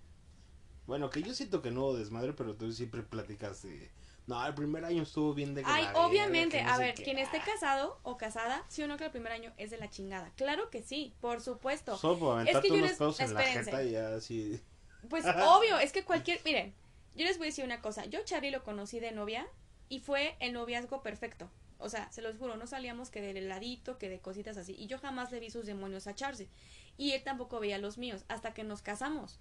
bueno, 0.89 1.09
que 1.09 1.23
yo 1.23 1.35
siento 1.35 1.63
que 1.63 1.71
no 1.71 1.83
hubo 1.83 1.97
desmadre, 1.97 2.33
pero 2.33 2.57
tú 2.57 2.73
siempre 2.73 3.05
platicas 3.05 3.63
de... 3.63 3.93
No, 4.27 4.45
el 4.45 4.55
primer 4.55 4.85
año 4.85 5.05
estuvo 5.05 5.35
bien 5.35 5.55
de 5.55 5.63
Ay, 5.65 5.87
obviamente, 5.95 6.61
a 6.63 6.77
ver, 6.79 6.97
quien 6.97 7.21
esté 7.21 7.39
casado 7.39 8.01
o 8.03 8.17
casada, 8.17 8.65
sí 8.67 8.83
o 8.83 8.89
no 8.89 8.97
que 8.97 9.05
el 9.05 9.13
primer 9.13 9.31
año 9.31 9.53
es 9.59 9.71
de 9.71 9.77
la 9.77 9.89
chingada. 9.89 10.33
Claro 10.35 10.69
que 10.69 10.83
sí, 10.83 11.15
por 11.21 11.41
supuesto. 11.41 11.97
Solo 11.97 12.19
por 12.19 12.49
es 12.49 12.59
que 12.59 12.69
yo 12.69 12.79
les... 12.79 13.01
en 13.21 13.35
la 13.35 13.43
jeta 13.43 13.85
y 13.85 13.95
así. 13.95 14.61
Pues 15.09 15.25
obvio, 15.47 15.79
es 15.79 15.93
que 15.93 16.05
cualquier, 16.05 16.41
miren, 16.45 16.75
yo 17.15 17.25
les 17.25 17.39
voy 17.39 17.47
a 17.47 17.51
decir 17.51 17.65
una 17.65 17.81
cosa, 17.81 18.05
yo 18.07 18.25
Charlie 18.25 18.51
lo 18.51 18.65
conocí 18.65 18.99
de 18.99 19.13
novia 19.13 19.47
y 19.93 20.01
fue 20.01 20.37
el 20.41 20.55
noviazgo 20.55 21.03
perfecto. 21.03 21.51
O 21.77 21.91
sea, 21.91 22.11
se 22.11 22.23
los 22.23 22.39
juro, 22.39 22.57
no 22.57 22.67
salíamos 22.67 23.11
que 23.11 23.21
del 23.21 23.37
heladito, 23.37 23.99
que 23.99 24.09
de 24.09 24.21
cositas 24.21 24.57
así. 24.57 24.75
Y 24.79 24.87
yo 24.87 24.99
jamás 24.99 25.31
le 25.31 25.39
vi 25.39 25.51
sus 25.51 25.67
demonios 25.67 26.07
a 26.07 26.15
Charlie. 26.15 26.49
Y 26.97 27.13
él 27.13 27.23
tampoco 27.23 27.61
veía 27.61 27.77
los 27.77 27.99
míos, 27.99 28.25
hasta 28.29 28.55
que 28.55 28.65
nos 28.65 28.81
casamos. 28.81 29.39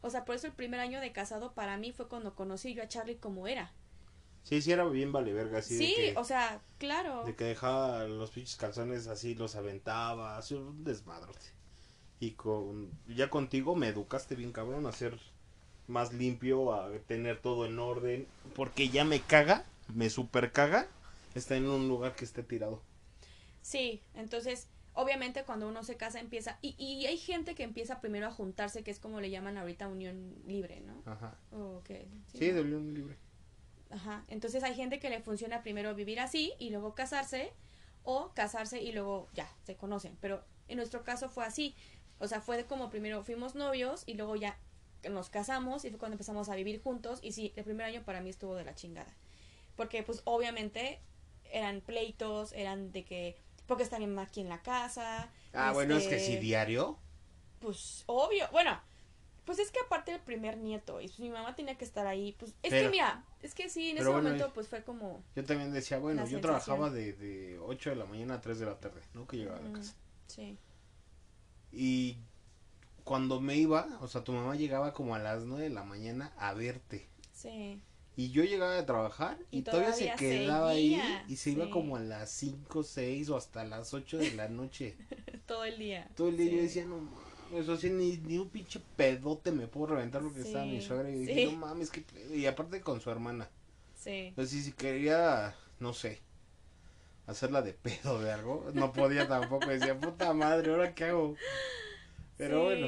O 0.00 0.08
sea, 0.08 0.24
por 0.24 0.36
eso 0.36 0.46
el 0.46 0.54
primer 0.54 0.80
año 0.80 1.02
de 1.02 1.12
casado 1.12 1.52
para 1.52 1.76
mí 1.76 1.92
fue 1.92 2.08
cuando 2.08 2.34
conocí 2.34 2.72
yo 2.72 2.82
a 2.82 2.88
Charlie 2.88 3.16
como 3.16 3.46
era. 3.46 3.72
Sí, 4.42 4.62
sí, 4.62 4.72
era 4.72 4.84
bien 4.86 5.12
vale 5.12 5.34
verga, 5.34 5.58
así. 5.58 5.76
Sí, 5.76 5.94
o 6.16 6.24
sea, 6.24 6.62
claro. 6.78 7.24
De 7.26 7.36
que 7.36 7.44
dejaba 7.44 8.04
los 8.04 8.30
pinches 8.30 8.56
calzones 8.56 9.06
así, 9.06 9.34
los 9.34 9.54
aventaba, 9.54 10.38
así 10.38 10.54
un 10.54 10.82
desmadrote. 10.82 11.44
Y 12.20 12.30
con, 12.30 12.90
ya 13.06 13.28
contigo 13.28 13.76
me 13.76 13.88
educaste 13.88 14.34
bien 14.34 14.52
cabrón 14.52 14.86
a 14.86 14.92
ser 14.92 15.20
más 15.88 16.14
limpio, 16.14 16.72
a 16.72 16.88
tener 17.06 17.42
todo 17.42 17.66
en 17.66 17.78
orden. 17.78 18.26
Porque 18.54 18.88
ya 18.88 19.04
me 19.04 19.20
caga, 19.20 19.66
me 19.92 20.10
super 20.10 20.52
caga, 20.52 20.88
está 21.34 21.56
en 21.56 21.66
un 21.66 21.88
lugar 21.88 22.14
que 22.14 22.24
esté 22.24 22.42
tirado. 22.42 22.82
Sí, 23.62 24.02
entonces 24.14 24.68
obviamente 24.94 25.44
cuando 25.44 25.68
uno 25.68 25.82
se 25.82 25.96
casa 25.96 26.20
empieza, 26.20 26.58
y, 26.62 26.74
y 26.78 27.06
hay 27.06 27.18
gente 27.18 27.54
que 27.54 27.64
empieza 27.64 28.00
primero 28.00 28.26
a 28.26 28.30
juntarse, 28.30 28.82
que 28.82 28.90
es 28.90 28.98
como 28.98 29.20
le 29.20 29.30
llaman 29.30 29.58
ahorita 29.58 29.88
unión 29.88 30.34
libre, 30.46 30.80
¿no? 30.80 31.02
Ajá. 31.04 31.36
sí, 32.32 32.50
de 32.50 32.60
unión 32.60 32.94
libre. 32.94 33.16
Ajá, 33.90 34.24
entonces 34.28 34.62
hay 34.64 34.74
gente 34.74 34.98
que 34.98 35.10
le 35.10 35.20
funciona 35.20 35.62
primero 35.62 35.94
vivir 35.94 36.20
así 36.20 36.52
y 36.58 36.70
luego 36.70 36.94
casarse, 36.94 37.52
o 38.02 38.32
casarse 38.34 38.82
y 38.82 38.92
luego 38.92 39.28
ya, 39.34 39.48
se 39.64 39.76
conocen, 39.76 40.16
pero 40.20 40.42
en 40.68 40.76
nuestro 40.76 41.04
caso 41.04 41.28
fue 41.28 41.44
así, 41.44 41.74
o 42.18 42.28
sea, 42.28 42.40
fue 42.40 42.64
como 42.64 42.90
primero 42.90 43.22
fuimos 43.24 43.54
novios 43.54 44.02
y 44.06 44.14
luego 44.14 44.36
ya 44.36 44.58
nos 45.10 45.28
casamos 45.28 45.84
y 45.84 45.90
fue 45.90 45.98
cuando 45.98 46.14
empezamos 46.14 46.48
a 46.48 46.54
vivir 46.54 46.82
juntos 46.82 47.18
y 47.22 47.32
sí, 47.32 47.52
el 47.56 47.64
primer 47.64 47.86
año 47.86 48.02
para 48.04 48.20
mí 48.20 48.30
estuvo 48.30 48.54
de 48.54 48.64
la 48.64 48.74
chingada, 48.74 49.12
porque 49.76 50.02
pues 50.02 50.22
obviamente 50.24 51.00
eran 51.50 51.80
pleitos, 51.80 52.52
eran 52.52 52.92
de 52.92 53.04
que 53.04 53.36
porque 53.66 53.82
está 53.82 53.98
mi 53.98 54.06
mamá 54.06 54.22
aquí 54.22 54.40
en 54.40 54.48
la 54.48 54.62
casa. 54.62 55.30
Ah, 55.52 55.72
bueno, 55.72 55.96
es 55.96 56.06
que 56.06 56.18
si 56.18 56.32
este, 56.32 56.40
diario. 56.40 56.98
Pues 57.60 58.04
obvio, 58.06 58.46
bueno, 58.52 58.78
pues 59.44 59.58
es 59.58 59.70
que 59.70 59.80
aparte 59.80 60.12
del 60.12 60.20
primer 60.20 60.58
nieto 60.58 61.00
y 61.00 61.10
mi 61.18 61.30
mamá 61.30 61.54
tenía 61.54 61.76
que 61.76 61.84
estar 61.84 62.06
ahí, 62.06 62.32
pues 62.38 62.54
es 62.62 62.72
que 62.72 62.88
mira, 62.88 63.24
es 63.42 63.54
que 63.54 63.68
sí, 63.68 63.90
en 63.90 63.98
ese 63.98 64.10
momento 64.10 64.52
pues 64.52 64.68
fue 64.68 64.82
como... 64.82 65.22
Yo 65.34 65.44
también 65.44 65.72
decía, 65.72 65.98
bueno, 65.98 66.26
yo 66.26 66.40
trabajaba 66.40 66.90
de, 66.90 67.14
de 67.14 67.58
8 67.58 67.90
de 67.90 67.96
la 67.96 68.04
mañana 68.04 68.34
a 68.34 68.40
3 68.40 68.58
de 68.58 68.66
la 68.66 68.78
tarde, 68.78 69.00
¿no? 69.14 69.26
Que 69.26 69.38
llegaba 69.38 69.58
a 69.58 69.62
la 69.62 69.72
casa. 69.72 69.94
Sí. 70.26 70.58
Y 71.72 72.18
cuando 73.04 73.40
me 73.40 73.56
iba, 73.56 73.98
o 74.00 74.08
sea, 74.08 74.24
tu 74.24 74.32
mamá 74.32 74.56
llegaba 74.56 74.92
como 74.92 75.14
a 75.14 75.18
las 75.18 75.44
9 75.44 75.64
de 75.64 75.70
la 75.70 75.84
mañana 75.84 76.32
a 76.38 76.54
verte. 76.54 77.08
Sí. 77.32 77.80
Y 78.16 78.30
yo 78.30 78.44
llegaba 78.44 78.78
a 78.78 78.86
trabajar 78.86 79.38
y, 79.50 79.62
todavía, 79.62 79.92
se 79.92 80.12
quedaba 80.16 80.70
ahí 80.70 81.00
y 81.28 81.36
se 81.36 81.50
iba 81.50 81.68
como 81.68 81.96
a 81.96 82.00
las 82.00 82.30
5, 82.30 82.84
6 82.84 83.28
o 83.30 83.36
hasta 83.36 83.64
las 83.64 83.92
8 83.92 84.18
de 84.18 84.34
la 84.34 84.48
noche. 84.48 84.96
Todo 85.46 85.64
el 85.64 85.78
día. 85.78 86.08
Todo 86.14 86.28
el 86.28 86.36
día 86.36 86.52
yo 86.52 86.62
decía, 86.62 86.84
no 86.84 86.98
mames, 86.98 87.68
así 87.68 87.90
ni, 87.90 88.16
ni 88.18 88.38
un 88.38 88.48
pinche 88.48 88.80
pedote 88.96 89.50
me 89.50 89.66
puedo 89.66 89.94
reventar 89.94 90.22
porque 90.22 90.42
estaba 90.42 90.64
mi 90.64 90.80
suegra. 90.80 91.10
Y 91.10 91.26
dije, 91.26 91.46
no 91.46 91.58
mames, 91.58 91.90
que 91.90 92.04
Y 92.32 92.46
aparte 92.46 92.80
con 92.80 93.00
su 93.00 93.10
hermana. 93.10 93.48
Sí. 93.96 94.28
Entonces, 94.28 94.64
si 94.64 94.72
quería, 94.72 95.54
no 95.80 95.92
sé, 95.92 96.20
hacerla 97.26 97.62
de 97.62 97.72
pedo 97.72 98.20
de 98.20 98.32
algo, 98.32 98.70
no 98.74 98.92
podía 98.92 99.26
tampoco. 99.26 99.66
Decía, 99.66 99.98
puta 99.98 100.32
madre, 100.32 100.70
¿ahora 100.70 100.94
qué 100.94 101.04
hago? 101.04 101.34
Pero 102.36 102.64
bueno. 102.64 102.86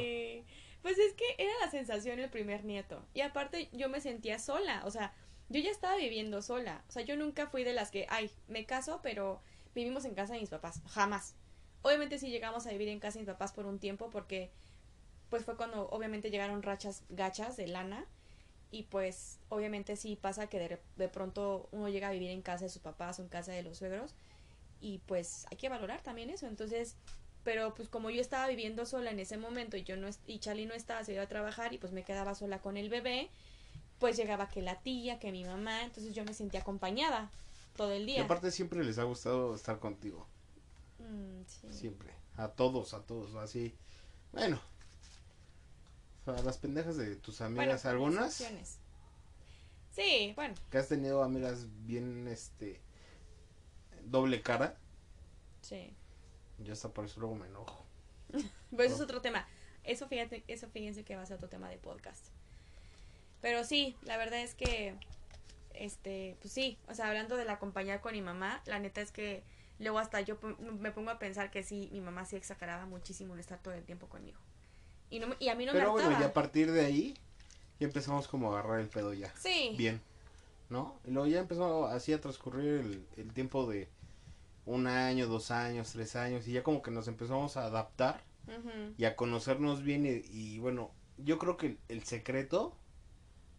Pues 0.86 0.98
es 1.00 1.14
que 1.14 1.24
era 1.36 1.50
la 1.64 1.68
sensación 1.68 2.20
el 2.20 2.30
primer 2.30 2.64
nieto. 2.64 3.02
Y 3.12 3.22
aparte 3.22 3.68
yo 3.72 3.88
me 3.88 4.00
sentía 4.00 4.38
sola, 4.38 4.82
o 4.84 4.92
sea, 4.92 5.12
yo 5.48 5.58
ya 5.58 5.72
estaba 5.72 5.96
viviendo 5.96 6.42
sola. 6.42 6.84
O 6.88 6.92
sea, 6.92 7.02
yo 7.02 7.16
nunca 7.16 7.48
fui 7.48 7.64
de 7.64 7.72
las 7.72 7.90
que, 7.90 8.06
ay, 8.08 8.30
me 8.46 8.66
caso, 8.66 9.00
pero 9.02 9.40
vivimos 9.74 10.04
en 10.04 10.14
casa 10.14 10.34
de 10.34 10.38
mis 10.38 10.50
papás. 10.50 10.82
Jamás. 10.86 11.34
Obviamente 11.82 12.20
sí 12.20 12.30
llegamos 12.30 12.68
a 12.68 12.70
vivir 12.70 12.86
en 12.86 13.00
casa 13.00 13.14
de 13.14 13.24
mis 13.24 13.32
papás 13.32 13.52
por 13.52 13.66
un 13.66 13.80
tiempo 13.80 14.10
porque 14.10 14.52
pues 15.28 15.44
fue 15.44 15.56
cuando 15.56 15.88
obviamente 15.88 16.30
llegaron 16.30 16.62
rachas 16.62 17.02
gachas 17.08 17.56
de 17.56 17.66
lana 17.66 18.06
y 18.70 18.84
pues 18.84 19.40
obviamente 19.48 19.96
sí 19.96 20.14
pasa 20.14 20.46
que 20.46 20.60
de, 20.60 20.80
de, 20.94 21.08
pronto 21.08 21.68
uno 21.72 21.88
llega 21.88 22.10
a 22.10 22.12
vivir 22.12 22.30
en 22.30 22.42
casa 22.42 22.66
de 22.66 22.70
sus 22.70 22.80
papás 22.80 23.18
o 23.18 23.22
en 23.22 23.28
casa 23.28 23.50
de 23.50 23.64
los 23.64 23.78
suegros 23.78 24.14
y 24.80 24.98
pues 24.98 25.46
hay 25.50 25.56
que 25.56 25.68
valorar 25.68 26.00
también 26.02 26.30
eso 26.30 26.46
entonces 26.46 26.94
pero 27.46 27.72
pues 27.74 27.88
como 27.88 28.10
yo 28.10 28.20
estaba 28.20 28.48
viviendo 28.48 28.86
sola 28.86 29.12
en 29.12 29.20
ese 29.20 29.36
momento 29.36 29.76
y 29.76 29.84
yo 29.84 29.96
no 29.96 30.08
y 30.26 30.40
Charlie 30.40 30.66
no 30.66 30.74
estaba, 30.74 31.04
se 31.04 31.12
iba 31.12 31.22
a 31.22 31.28
trabajar 31.28 31.72
y 31.72 31.78
pues 31.78 31.92
me 31.92 32.02
quedaba 32.02 32.34
sola 32.34 32.60
con 32.60 32.76
el 32.76 32.88
bebé, 32.88 33.30
pues 34.00 34.16
llegaba 34.16 34.48
que 34.48 34.62
la 34.62 34.80
tía, 34.80 35.20
que 35.20 35.30
mi 35.30 35.44
mamá, 35.44 35.84
entonces 35.84 36.12
yo 36.12 36.24
me 36.24 36.34
sentía 36.34 36.58
acompañada 36.62 37.30
todo 37.76 37.92
el 37.92 38.04
día. 38.04 38.16
Y 38.16 38.20
aparte 38.22 38.50
siempre 38.50 38.82
les 38.82 38.98
ha 38.98 39.04
gustado 39.04 39.54
estar 39.54 39.78
contigo. 39.78 40.26
Mm, 40.98 41.70
siempre. 41.70 42.12
A 42.36 42.48
todos, 42.48 42.94
a 42.94 43.02
todos, 43.02 43.36
así. 43.36 43.76
Bueno. 44.32 44.60
A 46.26 46.42
las 46.42 46.58
pendejas 46.58 46.96
de 46.96 47.14
tus 47.14 47.40
amigas, 47.42 47.86
algunas. 47.86 48.44
Sí, 49.92 50.32
bueno. 50.34 50.56
Que 50.72 50.78
has 50.78 50.88
tenido 50.88 51.22
amigas 51.22 51.68
bien, 51.84 52.26
este, 52.26 52.80
doble 54.04 54.42
cara. 54.42 54.76
Sí. 55.62 55.94
Ya 56.58 56.72
está 56.72 56.88
por 56.88 57.04
eso 57.04 57.20
luego 57.20 57.34
me 57.34 57.46
enojo. 57.46 57.84
Pero 58.70 58.82
eso 58.82 58.94
es 58.94 59.00
otro 59.00 59.20
tema. 59.20 59.46
Eso 59.84 60.08
fíjate, 60.08 60.42
eso 60.48 60.68
fíjense 60.68 61.04
que 61.04 61.16
va 61.16 61.22
a 61.22 61.26
ser 61.26 61.36
otro 61.36 61.48
tema 61.48 61.68
de 61.68 61.78
podcast. 61.78 62.26
Pero 63.40 63.64
sí, 63.64 63.96
la 64.02 64.16
verdad 64.16 64.40
es 64.40 64.54
que, 64.54 64.94
este, 65.74 66.36
pues 66.40 66.52
sí, 66.52 66.78
o 66.88 66.94
sea, 66.94 67.08
hablando 67.08 67.36
de 67.36 67.44
la 67.44 67.58
compañía 67.58 68.00
con 68.00 68.12
mi 68.12 68.22
mamá, 68.22 68.62
la 68.66 68.80
neta 68.80 69.00
es 69.00 69.12
que 69.12 69.44
luego 69.78 69.98
hasta 69.98 70.20
yo 70.20 70.38
me 70.58 70.90
pongo 70.90 71.10
a 71.10 71.18
pensar 71.18 71.50
que 71.50 71.62
sí, 71.62 71.88
mi 71.92 72.00
mamá 72.00 72.24
sí 72.24 72.36
exageraba 72.36 72.86
muchísimo 72.86 73.34
en 73.34 73.40
estar 73.40 73.62
todo 73.62 73.74
el 73.74 73.84
tiempo 73.84 74.08
conmigo. 74.08 74.38
Y, 75.10 75.20
no, 75.20 75.36
y 75.38 75.48
a 75.48 75.54
mí 75.54 75.66
no 75.66 75.72
Pero 75.72 75.94
me 75.94 76.02
bueno, 76.02 76.20
y 76.20 76.24
a 76.24 76.32
partir 76.32 76.72
de 76.72 76.84
ahí 76.84 77.14
ya 77.78 77.86
empezamos 77.86 78.26
como 78.26 78.52
a 78.52 78.58
agarrar 78.58 78.80
el 78.80 78.88
pedo 78.88 79.14
ya. 79.14 79.32
Sí. 79.36 79.74
Bien. 79.76 80.00
¿No? 80.68 80.98
Y 81.04 81.12
luego 81.12 81.28
ya 81.28 81.38
empezó 81.38 81.86
así 81.86 82.12
a 82.12 82.20
transcurrir 82.20 82.80
el, 82.80 83.06
el 83.16 83.32
tiempo 83.32 83.66
de 83.66 83.88
un 84.66 84.88
año, 84.88 85.28
dos 85.28 85.50
años, 85.50 85.92
tres 85.92 86.16
años, 86.16 86.46
y 86.46 86.52
ya 86.52 86.62
como 86.62 86.82
que 86.82 86.90
nos 86.90 87.08
empezamos 87.08 87.56
a 87.56 87.64
adaptar 87.64 88.22
y 88.98 89.04
a 89.04 89.16
conocernos 89.16 89.82
bien. 89.82 90.04
Y, 90.06 90.58
bueno, 90.58 90.90
yo 91.18 91.38
creo 91.38 91.56
que 91.56 91.78
el, 91.88 92.02
secreto 92.02 92.76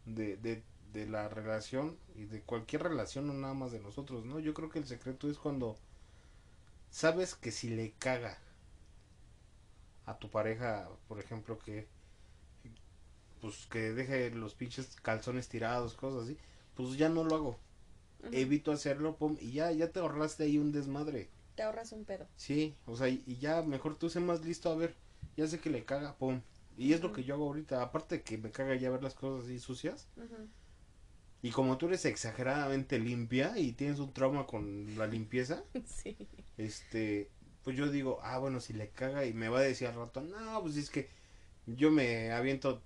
de, 0.05 0.37
de, 0.37 0.63
de, 0.93 1.07
la 1.07 1.29
relación 1.29 1.97
y 2.15 2.25
de 2.25 2.41
cualquier 2.41 2.83
relación, 2.83 3.27
no 3.27 3.33
nada 3.33 3.53
más 3.53 3.71
de 3.71 3.79
nosotros, 3.79 4.25
¿no? 4.25 4.39
Yo 4.39 4.53
creo 4.53 4.69
que 4.69 4.79
el 4.79 4.85
secreto 4.85 5.29
es 5.29 5.37
cuando 5.37 5.77
sabes 6.89 7.35
que 7.35 7.51
si 7.51 7.69
le 7.69 7.93
caga 7.93 8.37
a 10.05 10.17
tu 10.17 10.29
pareja, 10.29 10.89
por 11.07 11.19
ejemplo, 11.19 11.57
que 11.57 11.87
pues 13.41 13.67
que 13.67 13.93
deje 13.93 14.31
los 14.31 14.55
pinches 14.55 14.95
calzones 15.01 15.47
tirados, 15.47 15.93
cosas 15.93 16.23
así, 16.23 16.37
pues 16.75 16.97
ya 16.97 17.07
no 17.07 17.23
lo 17.23 17.35
hago 17.35 17.59
evito 18.31 18.71
hacerlo, 18.71 19.17
pum, 19.17 19.37
y 19.39 19.51
ya, 19.51 19.71
ya 19.71 19.91
te 19.91 19.99
ahorraste 19.99 20.43
ahí 20.43 20.57
un 20.57 20.71
desmadre. 20.71 21.29
Te 21.55 21.63
ahorras 21.63 21.91
un 21.91 22.05
pedo. 22.05 22.27
Sí, 22.35 22.75
o 22.85 22.95
sea, 22.95 23.09
y, 23.09 23.23
ya 23.39 23.61
mejor 23.63 23.97
tú 23.97 24.09
sé 24.09 24.19
más 24.19 24.43
listo, 24.45 24.71
a 24.71 24.75
ver, 24.75 24.95
ya 25.35 25.47
sé 25.47 25.59
que 25.59 25.69
le 25.69 25.85
caga, 25.85 26.15
pum. 26.17 26.41
Y 26.77 26.93
es 26.93 27.01
lo 27.01 27.11
que 27.11 27.23
yo 27.23 27.33
hago 27.35 27.45
ahorita, 27.47 27.81
aparte 27.81 28.21
que 28.21 28.37
me 28.37 28.51
caga 28.51 28.75
ya 28.75 28.91
ver 28.91 29.01
las 29.01 29.15
cosas 29.15 29.45
así 29.45 29.59
sucias. 29.59 30.07
Y 31.41 31.51
como 31.51 31.77
tú 31.77 31.87
eres 31.87 32.05
exageradamente 32.05 32.99
limpia 32.99 33.57
y 33.57 33.73
tienes 33.73 33.99
un 33.99 34.13
trauma 34.13 34.45
con 34.45 34.97
la 34.97 35.07
limpieza, 35.07 35.63
sí. 35.85 36.17
este, 36.57 37.31
pues 37.63 37.75
yo 37.75 37.89
digo, 37.89 38.19
ah, 38.21 38.37
bueno, 38.37 38.59
si 38.59 38.73
le 38.73 38.89
caga 38.89 39.25
y 39.25 39.33
me 39.33 39.49
va 39.49 39.59
a 39.59 39.63
decir 39.63 39.87
al 39.87 39.95
rato, 39.95 40.21
no, 40.21 40.61
pues 40.61 40.77
es 40.77 40.89
que 40.89 41.09
yo 41.65 41.91
me 41.91 42.31
aviento 42.31 42.81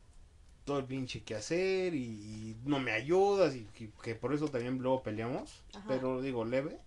todo 0.66 0.80
el 0.80 0.86
pinche 0.86 1.24
que 1.24 1.36
hacer 1.36 1.94
y, 1.94 2.56
no 2.66 2.80
me 2.80 2.92
ayudas 2.92 3.56
y 3.56 3.68
que, 4.02 4.16
por 4.16 4.34
eso 4.34 4.48
también 4.48 4.78
luego 4.78 5.02
peleamos, 5.04 5.64
pero 5.88 6.22
digo 6.22 6.46
leve. 6.46 6.78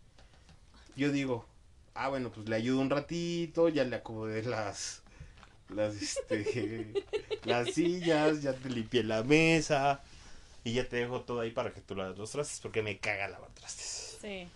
Yo 0.96 1.10
digo, 1.10 1.46
ah 1.94 2.08
bueno, 2.08 2.30
pues 2.30 2.48
le 2.48 2.56
ayudo 2.56 2.80
un 2.80 2.90
ratito, 2.90 3.68
ya 3.68 3.84
le 3.84 3.96
acomodé 3.96 4.42
las 4.42 5.02
las 5.68 5.94
este 6.00 6.92
las 7.44 7.72
sillas, 7.72 8.42
ya 8.42 8.52
te 8.52 8.68
limpié 8.68 9.02
la 9.02 9.22
mesa 9.22 10.02
y 10.62 10.74
ya 10.74 10.88
te 10.88 10.96
dejo 10.96 11.22
todo 11.22 11.40
ahí 11.40 11.50
para 11.50 11.72
que 11.72 11.80
tú 11.80 11.94
laves 11.94 12.16
los 12.16 12.30
trastes 12.30 12.60
porque 12.60 12.82
me 12.82 12.98
caga 12.98 13.28
lavar 13.28 13.50
trastes. 13.50 14.18
Sí. 14.20 14.48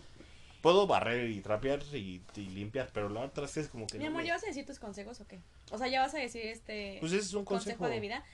Puedo 0.62 0.86
barrer 0.86 1.30
y 1.30 1.40
trapear 1.40 1.82
y, 1.92 2.20
limpiar, 2.34 2.90
pero 2.92 3.08
lavar 3.08 3.30
trastes 3.30 3.68
como 3.68 3.86
que 3.86 3.98
Mi 3.98 4.06
amor, 4.06 4.24
¿ya 4.24 4.34
vas 4.34 4.44
a 4.44 4.46
decir 4.46 4.66
tus 4.66 4.78
consejos 4.78 5.20
o 5.20 5.26
qué? 5.26 5.38
O 5.70 5.78
sea, 5.78 5.88
ya 5.88 6.00
vas 6.00 6.14
a 6.14 6.18
decir 6.18 6.46
este 6.46 6.98
Pues 7.00 7.12
es 7.12 7.32
un 7.34 7.44
consejo 7.44 7.88
de 7.88 8.00
vida. 8.00 8.24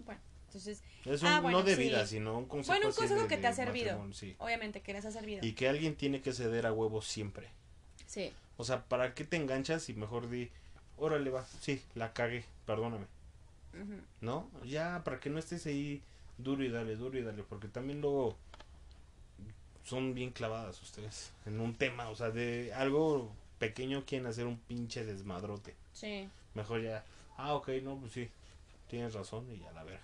Bueno, 0.00 0.20
entonces. 0.48 0.82
Es 1.04 1.22
un, 1.22 1.28
ah, 1.28 1.40
no 1.40 1.62
de 1.62 1.76
vida, 1.76 2.06
sino 2.06 2.38
un 2.38 2.46
consejo. 2.46 2.72
Bueno, 2.72 2.88
un 2.88 2.94
consejo 2.94 3.28
que 3.28 3.36
te 3.36 3.46
ha 3.46 3.52
servido. 3.52 4.04
Obviamente, 4.38 4.80
que 4.80 4.92
les 4.92 5.04
ha 5.04 5.12
servido. 5.12 5.46
Y 5.46 5.52
que 5.52 5.68
alguien 5.68 5.94
tiene 5.94 6.20
que 6.20 6.32
ceder 6.32 6.66
a 6.66 6.72
huevos 6.72 7.06
siempre. 7.06 7.48
Sí. 8.06 8.32
O 8.56 8.64
sea, 8.64 8.84
¿para 8.84 9.14
qué 9.14 9.24
te 9.24 9.36
enganchas 9.36 9.88
y 9.88 9.94
mejor 9.94 10.28
di, 10.28 10.50
órale 10.96 11.30
va, 11.30 11.46
sí, 11.60 11.82
la 11.94 12.12
cagué, 12.12 12.44
perdóname. 12.66 13.06
¿No? 14.20 14.50
Ya, 14.64 15.02
para 15.04 15.20
que 15.20 15.30
no 15.30 15.38
estés 15.38 15.66
ahí 15.66 16.02
duro 16.38 16.64
y 16.64 16.68
dale, 16.68 16.96
duro 16.96 17.16
y 17.18 17.22
dale, 17.22 17.44
porque 17.44 17.68
también 17.68 18.00
luego 18.00 18.36
son 19.84 20.14
bien 20.14 20.30
clavadas 20.30 20.82
ustedes 20.82 21.32
en 21.46 21.60
un 21.60 21.74
tema, 21.74 22.08
o 22.08 22.16
sea, 22.16 22.30
de 22.30 22.72
algo 22.74 23.30
pequeño 23.58 24.04
quieren 24.04 24.26
hacer 24.26 24.46
un 24.46 24.58
pinche 24.58 25.04
desmadrote. 25.04 25.74
Sí. 25.92 26.28
Mejor 26.54 26.82
ya, 26.82 27.04
ah, 27.36 27.54
ok, 27.54 27.68
no, 27.82 27.96
pues 27.96 28.12
sí, 28.12 28.28
tienes 28.88 29.14
razón 29.14 29.46
y 29.52 29.58
ya 29.60 29.70
la 29.72 29.84
verga. 29.84 30.02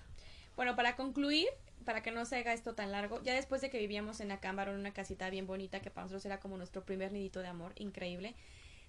Bueno, 0.57 0.77
para 0.77 0.97
concluir, 0.97 1.49
para 1.85 2.03
que 2.03 2.11
no 2.11 2.25
se 2.25 2.37
haga 2.37 2.53
esto 2.53 2.75
tan 2.75 2.93
largo, 2.93 3.23
ya 3.23 3.35
después 3.35 3.61
de 3.61 3.71
que 3.71 3.79
vivíamos 3.79 4.21
en 4.21 4.31
Acámbaro 4.31 4.73
en 4.73 4.79
una 4.79 4.93
casita 4.93 5.31
bien 5.31 5.47
bonita 5.47 5.81
que 5.81 5.91
para 5.91 6.05
nosotros 6.05 6.25
era 6.27 6.41
como 6.41 6.57
nuestro 6.57 6.85
primer 6.85 7.13
nidito 7.13 7.41
de 7.41 7.49
amor, 7.49 7.73
increíble. 7.77 8.35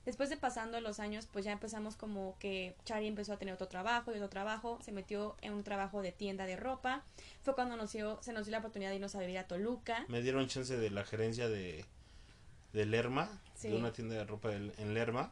Después 0.06 0.30
de 0.30 0.38
pasando 0.38 0.80
los 0.82 1.00
años, 1.00 1.28
pues 1.32 1.46
ya 1.46 1.52
empezamos 1.52 1.96
como 1.96 2.38
que 2.38 2.76
Chari 2.86 3.08
empezó 3.08 3.34
a 3.34 3.38
tener 3.38 3.56
otro 3.56 3.68
trabajo 3.68 4.12
y 4.12 4.16
otro 4.16 4.30
trabajo, 4.30 4.80
se 4.84 4.92
metió 4.92 5.36
en 5.42 5.54
un 5.54 5.64
trabajo 5.64 6.04
de 6.04 6.12
tienda 6.12 6.46
de 6.46 6.56
ropa. 6.56 7.04
Fue 7.42 7.56
cuando 7.56 7.76
nos 7.76 7.92
dio, 7.92 8.20
se 8.22 8.32
nos 8.32 8.46
dio 8.46 8.52
la 8.52 8.60
oportunidad 8.60 8.92
de 8.92 8.98
irnos 8.98 9.16
a 9.16 9.20
vivir 9.20 9.40
a 9.40 9.48
Toluca. 9.48 10.06
Me 10.08 10.22
dieron 10.22 10.48
chance 10.48 10.78
de 10.78 10.92
la 10.92 11.04
gerencia 11.06 11.50
de, 11.50 11.86
de 12.74 12.86
Lerma, 12.86 13.42
de 13.64 13.76
una 13.76 13.92
tienda 13.94 14.14
de 14.14 14.26
ropa 14.26 14.54
en 14.54 14.94
Lerma. 14.94 15.32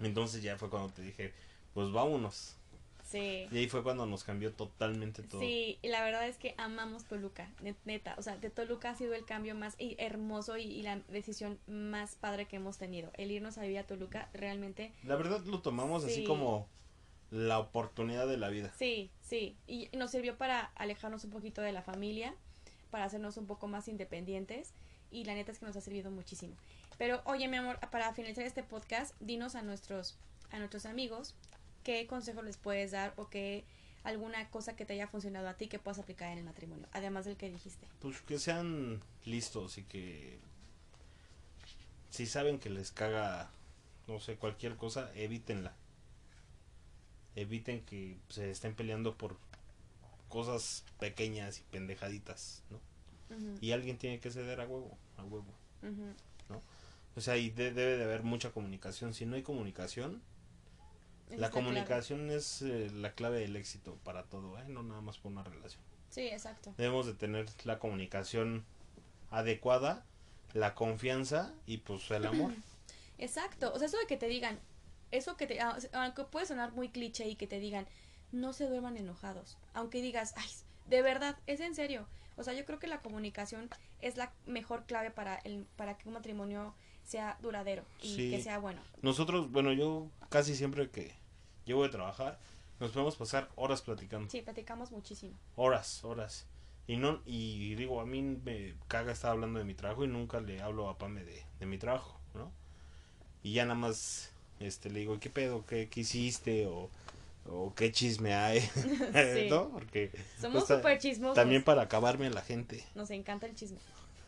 Entonces 0.00 0.42
ya 0.42 0.58
fue 0.58 0.68
cuando 0.68 0.92
te 0.92 1.02
dije, 1.02 1.32
pues 1.72 1.92
vámonos. 1.92 2.56
Y 3.18 3.56
ahí 3.56 3.68
fue 3.68 3.82
cuando 3.82 4.06
nos 4.06 4.24
cambió 4.24 4.52
totalmente 4.52 5.22
todo. 5.22 5.40
Sí, 5.40 5.78
y 5.82 5.88
la 5.88 6.02
verdad 6.02 6.26
es 6.28 6.36
que 6.36 6.54
amamos 6.58 7.04
Toluca, 7.04 7.50
neta. 7.84 8.14
O 8.18 8.22
sea, 8.22 8.36
de 8.36 8.50
Toluca 8.50 8.90
ha 8.90 8.94
sido 8.94 9.14
el 9.14 9.24
cambio 9.24 9.54
más 9.54 9.76
hermoso 9.78 10.56
y, 10.56 10.82
la 10.82 10.98
decisión 11.08 11.58
más 11.66 12.16
padre 12.16 12.46
que 12.46 12.56
hemos 12.56 12.78
tenido. 12.78 13.10
El 13.14 13.30
irnos 13.30 13.58
a 13.58 13.62
vivir 13.62 13.78
a 13.78 13.86
Toluca 13.86 14.28
realmente. 14.32 14.92
La 15.04 15.16
verdad 15.16 15.40
lo 15.44 15.60
tomamos 15.60 16.04
así 16.04 16.24
como 16.24 16.68
la 17.30 17.58
oportunidad 17.58 18.26
de 18.26 18.36
la 18.36 18.48
vida. 18.48 18.72
Sí, 18.78 19.10
sí. 19.22 19.56
Y 19.66 19.88
nos 19.96 20.10
sirvió 20.10 20.36
para 20.36 20.66
alejarnos 20.74 21.24
un 21.24 21.30
poquito 21.30 21.62
de 21.62 21.72
la 21.72 21.82
familia, 21.82 22.34
para 22.90 23.04
hacernos 23.04 23.36
un 23.36 23.46
poco 23.46 23.68
más 23.68 23.88
independientes. 23.88 24.72
Y 25.10 25.24
la 25.24 25.34
neta 25.34 25.52
es 25.52 25.58
que 25.58 25.66
nos 25.66 25.76
ha 25.76 25.80
servido 25.80 26.10
muchísimo. 26.10 26.54
Pero 26.98 27.20
oye, 27.24 27.48
mi 27.48 27.56
amor, 27.56 27.78
para 27.90 28.12
finalizar 28.14 28.44
este 28.44 28.62
podcast, 28.62 29.14
dinos 29.20 29.54
a 29.54 29.62
nuestros, 29.62 30.16
a 30.50 30.58
nuestros 30.58 30.86
amigos 30.86 31.34
¿qué 31.82 32.06
consejo 32.06 32.42
les 32.42 32.56
puedes 32.56 32.90
dar 32.90 33.12
o 33.16 33.28
qué 33.28 33.64
alguna 34.04 34.48
cosa 34.50 34.74
que 34.74 34.84
te 34.84 34.94
haya 34.94 35.06
funcionado 35.06 35.48
a 35.48 35.54
ti 35.54 35.68
que 35.68 35.78
puedas 35.78 35.98
aplicar 35.98 36.32
en 36.32 36.38
el 36.38 36.44
matrimonio, 36.44 36.86
además 36.92 37.24
del 37.24 37.36
que 37.36 37.50
dijiste? 37.50 37.86
Pues 38.00 38.20
que 38.20 38.38
sean 38.38 39.00
listos 39.24 39.78
y 39.78 39.84
que 39.84 40.38
si 42.10 42.26
saben 42.26 42.58
que 42.58 42.68
les 42.68 42.90
caga, 42.90 43.50
no 44.06 44.20
sé, 44.20 44.36
cualquier 44.36 44.76
cosa, 44.76 45.10
evítenla. 45.14 45.74
Eviten 47.34 47.80
que 47.86 48.18
se 48.28 48.50
estén 48.50 48.74
peleando 48.74 49.16
por 49.16 49.38
cosas 50.28 50.84
pequeñas 51.00 51.60
y 51.60 51.62
pendejaditas, 51.70 52.62
¿no? 52.70 52.78
Y 53.62 53.72
alguien 53.72 53.96
tiene 53.96 54.20
que 54.20 54.30
ceder 54.30 54.60
a 54.60 54.66
huevo, 54.66 54.98
a 55.16 55.24
huevo, 55.24 55.46
¿no? 56.50 56.60
O 57.16 57.20
sea, 57.22 57.38
y 57.38 57.48
debe 57.48 57.96
de 57.96 58.04
haber 58.04 58.22
mucha 58.24 58.50
comunicación. 58.50 59.14
Si 59.14 59.24
no 59.24 59.36
hay 59.36 59.42
comunicación, 59.42 60.20
la 61.36 61.50
comunicación 61.50 62.30
es 62.30 62.62
eh, 62.62 62.90
la 62.92 63.12
clave 63.12 63.40
del 63.40 63.56
éxito 63.56 63.98
para 64.04 64.24
todo, 64.24 64.58
¿eh? 64.58 64.64
no 64.68 64.82
nada 64.82 65.00
más 65.00 65.18
por 65.18 65.32
una 65.32 65.42
relación. 65.42 65.82
Sí, 66.10 66.22
exacto. 66.28 66.74
Debemos 66.76 67.06
de 67.06 67.14
tener 67.14 67.46
la 67.64 67.78
comunicación 67.78 68.64
adecuada, 69.30 70.04
la 70.52 70.74
confianza 70.74 71.54
y 71.66 71.78
pues 71.78 72.10
el 72.10 72.26
amor. 72.26 72.52
Exacto, 73.18 73.72
o 73.72 73.78
sea, 73.78 73.86
eso 73.86 73.98
de 73.98 74.06
que 74.06 74.16
te 74.16 74.26
digan, 74.26 74.58
eso 75.12 75.36
que 75.36 75.46
te, 75.46 75.60
ah, 75.60 75.78
aunque 75.92 76.24
puede 76.24 76.44
sonar 76.44 76.72
muy 76.72 76.88
cliché 76.88 77.28
y 77.28 77.36
que 77.36 77.46
te 77.46 77.60
digan, 77.60 77.86
no 78.32 78.52
se 78.52 78.66
duerman 78.66 78.96
enojados, 78.96 79.56
aunque 79.74 80.02
digas, 80.02 80.34
ay, 80.36 80.48
de 80.88 81.02
verdad, 81.02 81.38
es 81.46 81.60
en 81.60 81.74
serio. 81.74 82.08
O 82.36 82.42
sea, 82.42 82.54
yo 82.54 82.64
creo 82.64 82.78
que 82.78 82.88
la 82.88 83.00
comunicación 83.00 83.68
es 84.00 84.16
la 84.16 84.32
mejor 84.46 84.84
clave 84.86 85.10
para 85.10 85.36
el 85.36 85.66
para 85.76 85.96
que 85.96 86.08
un 86.08 86.14
matrimonio 86.14 86.74
sea 87.04 87.38
duradero 87.42 87.84
y 88.00 88.30
que 88.30 88.42
sea 88.42 88.58
bueno. 88.58 88.80
Nosotros, 89.02 89.50
bueno, 89.50 89.72
yo 89.72 90.08
casi 90.28 90.56
siempre 90.56 90.90
que 90.90 91.14
llego 91.64 91.82
de 91.82 91.88
trabajar, 91.88 92.38
nos 92.80 92.90
podemos 92.90 93.16
pasar 93.16 93.48
horas 93.56 93.82
platicando. 93.82 94.30
Sí, 94.30 94.42
platicamos 94.42 94.90
muchísimo. 94.90 95.36
Horas, 95.56 96.04
horas. 96.04 96.46
Y 96.86 96.96
no 96.96 97.20
y 97.26 97.74
digo, 97.76 98.00
a 98.00 98.06
mí 98.06 98.22
me 98.22 98.74
caga 98.88 99.12
estar 99.12 99.30
hablando 99.30 99.58
de 99.58 99.64
mi 99.64 99.74
trabajo 99.74 100.04
y 100.04 100.08
nunca 100.08 100.40
le 100.40 100.60
hablo 100.60 100.88
a 100.88 100.98
Pame 100.98 101.22
de, 101.24 101.44
de 101.60 101.66
mi 101.66 101.78
trabajo, 101.78 102.18
¿no? 102.34 102.50
Y 103.42 103.54
ya 103.54 103.64
nada 103.64 103.78
más 103.78 104.32
este, 104.58 104.90
le 104.90 105.00
digo, 105.00 105.18
¿qué 105.20 105.30
pedo? 105.30 105.64
¿Qué, 105.66 105.88
qué 105.88 106.00
hiciste? 106.00 106.66
O, 106.66 106.90
o 107.48 107.74
qué 107.74 107.90
chisme 107.92 108.34
hay, 108.34 108.60
¿no? 109.50 109.70
Porque 109.70 110.10
somos 110.40 110.64
pues, 110.64 110.78
súper 110.78 110.98
chismosos. 110.98 111.34
También 111.34 111.64
para 111.64 111.82
acabarme 111.82 112.26
a 112.26 112.30
la 112.30 112.42
gente. 112.42 112.84
Nos 112.94 113.10
encanta 113.10 113.46
el 113.46 113.54
chisme. 113.54 113.78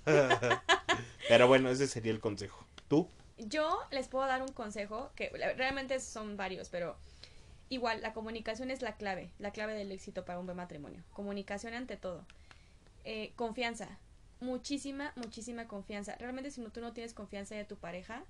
Pero 1.28 1.48
bueno, 1.48 1.70
ese 1.70 1.86
sería 1.86 2.12
el 2.12 2.20
consejo. 2.20 2.64
¿Tú? 2.88 3.08
Yo 3.38 3.80
les 3.90 4.08
puedo 4.08 4.26
dar 4.26 4.42
un 4.42 4.52
consejo 4.52 5.10
que 5.16 5.30
realmente 5.56 5.98
son 5.98 6.36
varios, 6.36 6.68
pero 6.68 6.96
igual 7.68 8.02
la 8.02 8.12
comunicación 8.12 8.70
es 8.70 8.82
la 8.82 8.96
clave, 8.96 9.30
la 9.38 9.52
clave 9.52 9.74
del 9.74 9.92
éxito 9.92 10.24
para 10.24 10.38
un 10.38 10.46
buen 10.46 10.56
matrimonio. 10.56 11.02
Comunicación 11.12 11.74
ante 11.74 11.96
todo. 11.96 12.26
Eh, 13.04 13.32
confianza, 13.36 13.98
muchísima, 14.40 15.12
muchísima 15.16 15.66
confianza. 15.66 16.16
Realmente 16.16 16.50
si 16.50 16.60
no, 16.60 16.70
tú 16.70 16.80
no 16.80 16.92
tienes 16.92 17.14
confianza 17.14 17.54
de 17.54 17.64
tu 17.64 17.76
pareja, 17.76 18.24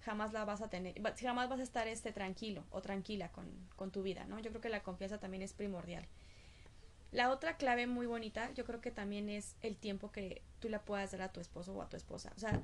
jamás 0.00 0.32
la 0.32 0.44
vas 0.44 0.62
a 0.62 0.68
tener, 0.68 0.94
jamás 1.20 1.48
vas 1.48 1.60
a 1.60 1.62
estar 1.62 1.88
este 1.88 2.12
tranquilo 2.12 2.64
o 2.70 2.80
tranquila 2.80 3.30
con, 3.32 3.46
con 3.76 3.90
tu 3.90 4.02
vida, 4.02 4.24
¿no? 4.26 4.38
Yo 4.38 4.50
creo 4.50 4.60
que 4.60 4.68
la 4.68 4.82
confianza 4.82 5.18
también 5.18 5.42
es 5.42 5.52
primordial. 5.52 6.06
La 7.12 7.30
otra 7.30 7.56
clave 7.56 7.86
muy 7.86 8.06
bonita, 8.06 8.52
yo 8.54 8.64
creo 8.64 8.80
que 8.80 8.90
también 8.90 9.28
es 9.28 9.56
el 9.62 9.76
tiempo 9.76 10.12
que 10.12 10.42
tú 10.60 10.68
le 10.68 10.78
puedas 10.78 11.12
dar 11.12 11.22
a 11.22 11.32
tu 11.32 11.40
esposo 11.40 11.72
o 11.74 11.82
a 11.82 11.88
tu 11.88 11.96
esposa. 11.96 12.32
O 12.36 12.38
sea, 12.38 12.60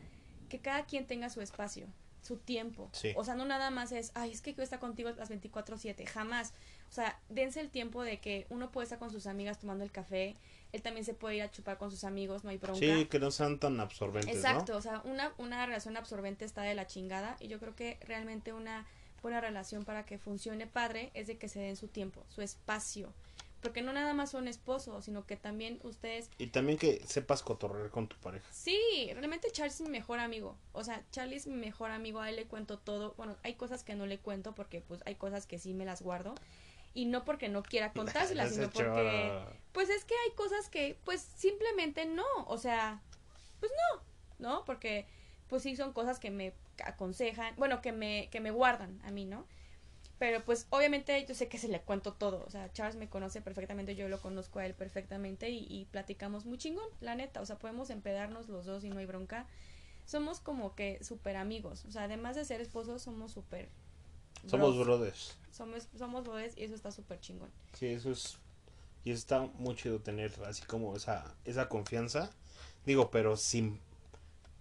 que 0.49 0.61
cada 0.61 0.85
quien 0.85 1.07
tenga 1.07 1.31
su 1.31 1.41
espacio, 1.41 1.87
su 2.23 2.37
tiempo. 2.37 2.91
O 3.17 3.25
sea, 3.25 3.35
no 3.35 3.45
nada 3.45 3.71
más 3.71 3.93
es, 3.93 4.13
ay, 4.15 4.31
es 4.31 4.41
que 4.41 4.55
yo 4.55 4.63
está 4.63 4.79
contigo 4.79 5.11
las 5.11 5.31
24/7, 5.31 6.07
jamás. 6.07 6.55
O 6.89 6.93
sea, 6.93 7.19
dense 7.29 7.61
el 7.61 7.69
tiempo 7.69 8.03
de 8.03 8.21
que 8.21 8.47
uno 8.49 8.71
puede 8.71 8.85
estar 8.85 8.99
con 8.99 9.11
sus 9.11 9.27
amigas 9.27 9.59
tomando 9.59 9.85
el 9.85 9.91
café, 9.91 10.37
él 10.73 10.83
también 10.83 11.05
se 11.05 11.15
puede 11.15 11.37
ir 11.37 11.43
a 11.43 11.51
chupar 11.51 11.77
con 11.79 11.91
sus 11.91 12.05
amigos, 12.05 12.45
no 12.45 12.51
hay 12.51 12.59
bronca. 12.59 12.79
Sí, 12.79 13.07
que 13.07 13.19
no 13.19 13.31
sean 13.31 13.59
tan 13.59 13.79
absorbentes. 13.81 14.35
Exacto, 14.35 14.77
o 14.77 14.81
sea, 14.81 15.03
una, 15.05 15.33
una 15.39 15.67
relación 15.67 15.97
absorbente 15.97 16.45
está 16.45 16.63
de 16.63 16.75
la 16.75 16.87
chingada 16.87 17.37
y 17.41 17.49
yo 17.49 17.59
creo 17.59 17.75
que 17.75 17.99
realmente 18.07 18.53
una 18.53 18.87
buena 19.21 19.41
relación 19.41 19.85
para 19.85 20.05
que 20.05 20.19
funcione 20.19 20.67
padre 20.67 21.11
es 21.15 21.27
de 21.27 21.39
que 21.39 21.49
se 21.49 21.61
den 21.61 21.77
su 21.77 21.89
tiempo, 21.89 22.25
su 22.29 22.43
espacio. 22.43 23.13
Porque 23.63 23.81
no 23.81 23.93
nada 23.93 24.13
más 24.13 24.31
son 24.33 24.49
esposos, 24.49 25.05
sino 25.05 25.25
que 25.25 25.37
también 25.37 25.79
ustedes... 25.85 26.29
Y 26.37 26.49
también 26.49 26.79
que 26.79 27.01
sepas 27.07 27.43
cotorrear 27.43 27.91
con 27.91 28.09
tu 28.09 28.17
pareja. 28.17 28.45
Sí, 28.51 29.09
realmente 29.15 29.51
Charlie 29.53 29.73
es 29.73 29.81
mi 29.81 29.89
mejor 29.89 30.19
amigo. 30.19 30.57
O 30.73 30.83
sea, 30.83 31.03
Charlie 31.13 31.37
es 31.37 31.47
mi 31.47 31.55
mejor 31.55 31.93
amigo, 31.93 32.21
a 32.21 32.29
él 32.29 32.37
le 32.37 32.45
cuento 32.47 32.79
todo. 32.79 33.15
Bueno, 33.17 33.37
hay 33.45 33.55
cosas 33.55 33.85
que 33.85 33.95
no 33.95 34.05
le 34.05 34.19
cuento 34.19 34.55
porque 34.55 34.81
pues 34.81 35.01
hay 35.07 35.15
cosas 35.15 35.47
que 35.47 35.59
sí 35.59 35.75
me 35.75 35.85
las 35.85 36.03
guardo 36.03 36.35
y 36.95 37.07
no 37.07 37.25
porque 37.25 37.49
no 37.49 37.63
quiera 37.63 37.93
contárselas, 37.95 38.55
sino 38.55 38.71
porque 38.71 39.33
pues 39.73 39.89
es 39.89 40.05
que 40.05 40.15
hay 40.27 40.35
cosas 40.35 40.69
que 40.69 40.97
pues 41.05 41.21
simplemente 41.21 42.05
no, 42.05 42.27
o 42.47 42.59
sea, 42.59 43.01
pues 43.61 43.73
no, 43.93 44.03
¿no? 44.39 44.65
Porque 44.65 45.07
pues 45.49 45.63
sí 45.63 45.77
son 45.77 45.93
cosas 45.93 46.19
que 46.19 46.31
me 46.31 46.53
aconsejan, 46.85 47.55
bueno, 47.57 47.81
que 47.81 47.93
me 47.93 48.29
que 48.31 48.41
me 48.41 48.51
guardan 48.51 49.01
a 49.05 49.11
mí, 49.11 49.25
¿no? 49.25 49.47
Pero 50.23 50.45
pues 50.45 50.69
obviamente 50.71 51.27
yo 51.27 51.35
sé 51.35 51.49
que 51.49 51.59
se 51.59 51.67
le 51.67 51.81
cuento 51.81 52.13
todo, 52.13 52.45
o 52.47 52.51
sea, 52.51 52.73
Charles 52.73 52.95
me 52.95 53.09
conoce 53.09 53.41
perfectamente, 53.41 53.97
yo 53.97 54.09
lo 54.09 54.21
conozco 54.21 54.61
a 54.61 54.67
él 54.67 54.73
perfectamente 54.73 55.51
y, 55.51 55.67
y 55.69 55.87
platicamos 55.87 56.47
muy 56.47 56.59
chingón, 56.59 56.87
la 57.01 57.17
neta, 57.17 57.41
o 57.41 57.47
sea, 57.47 57.59
podemos 57.59 57.91
empedarnos 57.91 58.49
los 58.49 58.65
dos 58.65 58.85
y 58.85 58.91
no 58.91 59.01
hay 59.01 59.07
bronca. 59.07 59.49
Somos 60.07 60.39
como 60.39 60.77
que 60.77 61.03
súper 61.03 61.35
amigos, 61.35 61.85
o 61.87 61.91
sea, 61.91 62.05
además 62.05 62.37
de 62.37 62.45
ser 62.45 62.61
esposos, 62.61 63.03
somos 63.03 63.33
súper 63.33 63.69
somos 64.47 64.79
brothers. 64.79 65.37
Somos, 65.51 65.89
somos 65.99 66.23
brothers 66.23 66.57
y 66.57 66.63
eso 66.63 66.77
está 66.77 66.93
súper 66.93 67.19
chingón. 67.19 67.51
Sí, 67.73 67.87
eso 67.87 68.13
es. 68.13 68.39
Y 69.03 69.11
está 69.11 69.41
muy 69.41 69.75
chido 69.75 69.99
tener 69.99 70.33
así 70.47 70.63
como 70.67 70.95
esa, 70.95 71.35
esa 71.45 71.69
confianza. 71.69 72.31
Digo, 72.87 73.11
pero 73.11 73.37
sin. 73.37 73.81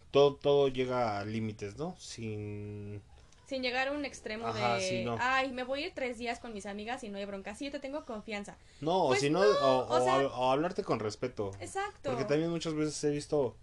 Todo, 0.10 0.38
todo 0.38 0.70
llega 0.70 1.20
a 1.20 1.26
límites, 1.26 1.78
¿no? 1.78 1.96
Sin. 2.00 3.04
Sin 3.52 3.64
llegar 3.64 3.90
a 3.90 3.92
un 3.92 4.06
extremo 4.06 4.54
de. 4.54 5.14
Ay, 5.20 5.52
me 5.52 5.66
voy 5.66 5.84
a 5.84 5.88
ir 5.88 5.94
tres 5.94 6.18
días 6.18 6.40
con 6.40 6.54
mis 6.54 6.66
amigas 6.66 7.04
y 7.04 7.10
no 7.10 7.18
hay 7.18 7.26
bronca. 7.26 7.54
Sí, 7.54 7.66
yo 7.66 7.72
te 7.72 7.82
tengo 7.82 8.06
confianza. 8.06 8.56
No, 8.80 9.08
pues 9.08 9.20
o 9.20 9.22
si 9.24 9.30
no, 9.30 9.42
o 9.42 10.52
hablarte 10.52 10.86
con 10.86 11.02
respeto. 11.02 11.52
Exacto. 11.60 12.12
Porque 12.12 12.24
también 12.24 12.50
muchas 12.50 12.74
veces 12.76 13.04
he 13.04 13.10
visto 13.10 13.58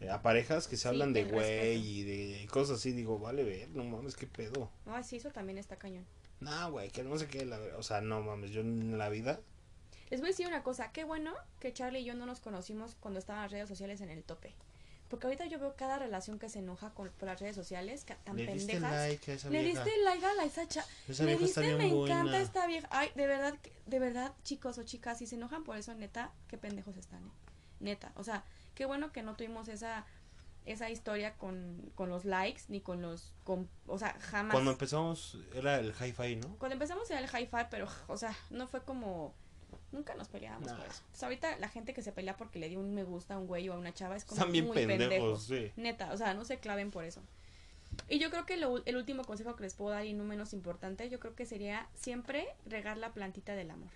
eh, 0.00 0.08
a 0.08 0.22
parejas 0.22 0.66
que 0.66 0.78
se 0.78 0.88
hablan 0.88 1.12
de 1.12 1.24
güey 1.24 1.76
y 1.76 2.02
de 2.04 2.46
cosas 2.46 2.78
así, 2.78 2.92
digo, 2.92 3.18
vale, 3.18 3.44
ver, 3.44 3.68
no 3.72 3.84
mames, 3.84 4.16
qué 4.16 4.26
pedo. 4.26 4.70
No, 4.86 5.02
sí, 5.02 5.16
eso 5.16 5.30
también 5.30 5.58
está 5.58 5.76
cañón. 5.76 6.06
No, 6.40 6.70
güey, 6.70 6.88
que 6.88 7.02
no 7.02 7.18
sé 7.18 7.28
qué, 7.28 7.44
la, 7.44 7.60
o 7.76 7.82
sea, 7.82 8.00
no 8.00 8.22
mames, 8.22 8.50
yo 8.50 8.62
en 8.62 8.96
la 8.96 9.10
vida. 9.10 9.40
Les 10.08 10.20
voy 10.20 10.28
a 10.28 10.30
decir 10.30 10.46
una 10.46 10.62
cosa, 10.62 10.90
qué 10.90 11.04
bueno 11.04 11.34
que 11.60 11.74
Charlie 11.74 12.00
y 12.00 12.04
yo 12.04 12.14
no 12.14 12.24
nos 12.24 12.40
conocimos 12.40 12.96
cuando 12.98 13.18
estaban 13.18 13.42
las 13.42 13.52
redes 13.52 13.68
sociales 13.68 14.00
en 14.00 14.08
el 14.08 14.24
tope. 14.24 14.54
Porque 15.12 15.26
ahorita 15.26 15.44
yo 15.44 15.58
veo 15.58 15.76
cada 15.76 15.98
relación 15.98 16.38
que 16.38 16.48
se 16.48 16.60
enoja 16.60 16.88
con, 16.94 17.10
por 17.10 17.28
las 17.28 17.38
redes 17.38 17.54
sociales, 17.54 18.06
que, 18.06 18.14
tan 18.14 18.34
Le 18.34 18.46
pendejas. 18.46 18.64
Diste 18.70 18.80
like 18.80 19.30
a 19.30 19.34
esa 19.34 19.50
Le 19.50 19.62
diste 19.62 19.90
like 20.04 20.24
a 20.24 20.32
la 20.32 20.44
esa 20.44 20.66
cha 20.66 20.86
Esa 21.06 21.26
vieja 21.26 21.44
está 21.44 21.60
bien 21.60 21.76
me 21.76 21.92
buena. 21.92 22.14
encanta 22.14 22.40
esta 22.40 22.66
vieja. 22.66 22.88
Ay, 22.90 23.10
de 23.14 23.26
verdad, 23.26 23.54
de 23.84 23.98
verdad, 23.98 24.32
chicos 24.42 24.78
o 24.78 24.84
chicas, 24.84 25.18
si 25.18 25.26
se 25.26 25.34
enojan 25.34 25.64
por 25.64 25.76
eso, 25.76 25.92
neta, 25.94 26.32
qué 26.48 26.56
pendejos 26.56 26.96
están, 26.96 27.26
¿eh? 27.26 27.30
Neta. 27.80 28.12
O 28.14 28.24
sea, 28.24 28.42
qué 28.74 28.86
bueno 28.86 29.12
que 29.12 29.22
no 29.22 29.36
tuvimos 29.36 29.68
esa 29.68 30.06
esa 30.64 30.88
historia 30.88 31.34
con, 31.34 31.92
con 31.94 32.08
los 32.08 32.24
likes 32.24 32.62
ni 32.68 32.80
con 32.80 33.02
los 33.02 33.34
con, 33.44 33.68
o 33.86 33.98
sea 33.98 34.16
jamás 34.18 34.52
cuando 34.54 34.70
empezamos 34.70 35.36
era 35.52 35.78
el 35.78 35.92
hi-fi 35.92 36.36
no 36.36 36.56
cuando 36.56 36.72
empezamos 36.72 37.10
era 37.10 37.18
el 37.18 37.26
hi-fi 37.26 37.66
pero 37.68 37.86
o 38.06 38.16
sea 38.16 38.34
no 38.48 38.66
fue 38.66 38.82
como 38.82 39.34
nunca 39.92 40.14
nos 40.14 40.28
peleábamos 40.28 40.72
por 40.72 40.86
eso. 40.86 41.02
Pues 41.10 41.22
ahorita 41.22 41.58
la 41.58 41.68
gente 41.68 41.94
que 41.94 42.02
se 42.02 42.12
pelea 42.12 42.36
porque 42.36 42.58
le 42.58 42.68
dio 42.68 42.80
un 42.80 42.94
me 42.94 43.04
gusta 43.04 43.34
a 43.34 43.38
un 43.38 43.46
güey 43.46 43.68
o 43.68 43.74
a 43.74 43.78
una 43.78 43.92
chava 43.92 44.16
es 44.16 44.24
como 44.24 44.40
Están 44.40 44.52
bien 44.52 44.66
muy 44.66 44.86
pendejos, 44.86 45.44
sí. 45.44 45.70
neta 45.76 46.12
o 46.12 46.16
sea 46.16 46.34
no 46.34 46.44
se 46.44 46.58
claven 46.58 46.90
por 46.90 47.04
eso. 47.04 47.22
Y 48.08 48.18
yo 48.18 48.30
creo 48.30 48.46
que 48.46 48.56
lo, 48.56 48.82
el 48.86 48.96
último 48.96 49.22
consejo 49.22 49.54
que 49.54 49.64
les 49.64 49.74
puedo 49.74 49.90
dar 49.90 50.06
y 50.06 50.14
no 50.14 50.24
menos 50.24 50.52
importante 50.52 51.08
yo 51.10 51.20
creo 51.20 51.34
que 51.34 51.46
sería 51.46 51.88
siempre 51.94 52.48
regar 52.66 52.96
la 52.96 53.12
plantita 53.12 53.54
del 53.54 53.70
amor. 53.70 53.90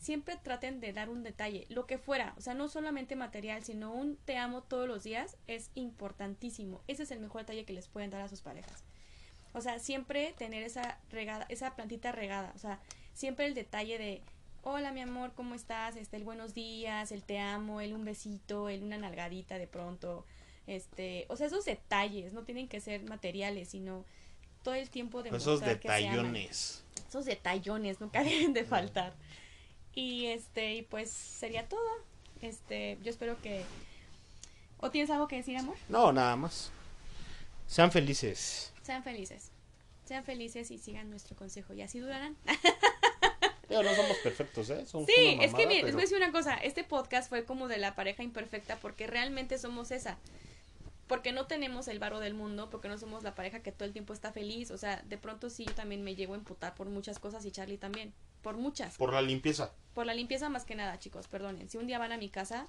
Siempre 0.00 0.36
traten 0.42 0.80
de 0.80 0.94
dar 0.94 1.10
un 1.10 1.22
detalle, 1.22 1.66
lo 1.68 1.86
que 1.86 1.98
fuera, 1.98 2.34
o 2.38 2.40
sea, 2.40 2.54
no 2.54 2.68
solamente 2.70 3.16
material, 3.16 3.62
sino 3.62 3.92
un 3.92 4.16
te 4.16 4.38
amo 4.38 4.62
todos 4.62 4.88
los 4.88 5.04
días 5.04 5.36
es 5.46 5.70
importantísimo. 5.74 6.80
Ese 6.88 7.02
es 7.02 7.10
el 7.10 7.20
mejor 7.20 7.42
detalle 7.42 7.66
que 7.66 7.74
les 7.74 7.86
pueden 7.86 8.10
dar 8.10 8.22
a 8.22 8.28
sus 8.28 8.40
parejas. 8.40 8.82
O 9.52 9.60
sea, 9.60 9.78
siempre 9.78 10.32
tener 10.38 10.62
esa 10.62 10.98
regada, 11.10 11.44
esa 11.50 11.74
plantita 11.76 12.12
regada, 12.12 12.52
o 12.54 12.58
sea, 12.58 12.80
siempre 13.12 13.46
el 13.46 13.54
detalle 13.54 13.98
de 13.98 14.22
hola 14.62 14.92
mi 14.92 15.00
amor, 15.00 15.32
¿cómo 15.34 15.54
estás? 15.54 15.96
Este, 15.96 16.16
el 16.16 16.24
buenos 16.24 16.54
días, 16.54 17.12
el 17.12 17.22
te 17.22 17.38
amo, 17.38 17.80
el 17.80 17.92
un 17.92 18.04
besito, 18.04 18.68
el 18.68 18.82
una 18.82 18.98
nalgadita 18.98 19.58
de 19.58 19.66
pronto, 19.66 20.24
este, 20.66 21.26
o 21.28 21.36
sea, 21.36 21.46
esos 21.46 21.64
detalles 21.64 22.32
no 22.32 22.42
tienen 22.42 22.68
que 22.68 22.80
ser 22.80 23.02
materiales, 23.04 23.70
sino 23.70 24.04
todo 24.62 24.74
el 24.74 24.90
tiempo 24.90 25.22
de 25.22 25.30
esos 25.30 25.60
detallones. 25.60 26.84
esos 27.08 27.24
detallones 27.24 28.00
nunca 28.00 28.22
deben 28.24 28.52
de 28.52 28.64
faltar. 28.64 29.14
Y 29.94 30.26
este, 30.26 30.76
y 30.76 30.82
pues 30.82 31.10
sería 31.10 31.68
todo. 31.68 31.80
Este, 32.40 32.98
yo 33.02 33.10
espero 33.10 33.40
que 33.42 33.64
¿O 34.82 34.90
tienes 34.90 35.10
algo 35.10 35.28
que 35.28 35.36
decir, 35.36 35.58
amor? 35.58 35.76
No, 35.88 36.10
nada 36.12 36.36
más. 36.36 36.70
Sean 37.66 37.92
felices. 37.92 38.72
Sean 38.82 39.04
felices. 39.04 39.50
Sean 40.06 40.24
felices 40.24 40.70
y 40.70 40.78
sigan 40.78 41.10
nuestro 41.10 41.36
consejo 41.36 41.74
y 41.74 41.82
así 41.82 42.00
durarán. 42.00 42.36
Pero 43.70 43.84
no 43.84 43.94
somos 43.94 44.16
perfectos, 44.18 44.68
¿eh? 44.70 44.84
Somos 44.84 45.06
sí, 45.06 45.38
es 45.40 45.54
que 45.54 45.64
miren, 45.64 45.86
les 45.86 45.94
voy 45.94 46.02
a 46.02 46.04
decir 46.04 46.16
una 46.16 46.32
cosa. 46.32 46.56
Este 46.56 46.82
podcast 46.82 47.28
fue 47.28 47.44
como 47.44 47.68
de 47.68 47.78
la 47.78 47.94
pareja 47.94 48.24
imperfecta 48.24 48.80
porque 48.80 49.06
realmente 49.06 49.58
somos 49.58 49.92
esa. 49.92 50.18
Porque 51.06 51.30
no 51.30 51.46
tenemos 51.46 51.86
el 51.86 52.00
varo 52.00 52.18
del 52.18 52.34
mundo, 52.34 52.68
porque 52.68 52.88
no 52.88 52.98
somos 52.98 53.22
la 53.22 53.36
pareja 53.36 53.62
que 53.62 53.70
todo 53.70 53.84
el 53.84 53.92
tiempo 53.92 54.12
está 54.12 54.32
feliz. 54.32 54.72
O 54.72 54.76
sea, 54.76 55.04
de 55.08 55.16
pronto 55.18 55.50
sí, 55.50 55.66
yo 55.66 55.74
también 55.74 56.02
me 56.02 56.16
llevo 56.16 56.34
a 56.34 56.36
emputar 56.36 56.74
por 56.74 56.88
muchas 56.88 57.20
cosas 57.20 57.44
y 57.44 57.52
Charlie 57.52 57.78
también. 57.78 58.12
Por 58.42 58.56
muchas. 58.56 58.96
Por 58.96 59.12
la 59.12 59.22
limpieza. 59.22 59.70
Por 59.94 60.04
la 60.04 60.14
limpieza 60.14 60.48
más 60.48 60.64
que 60.64 60.74
nada, 60.74 60.98
chicos, 60.98 61.28
perdonen. 61.28 61.68
Si 61.68 61.78
un 61.78 61.86
día 61.86 62.00
van 62.00 62.10
a 62.10 62.18
mi 62.18 62.28
casa, 62.28 62.66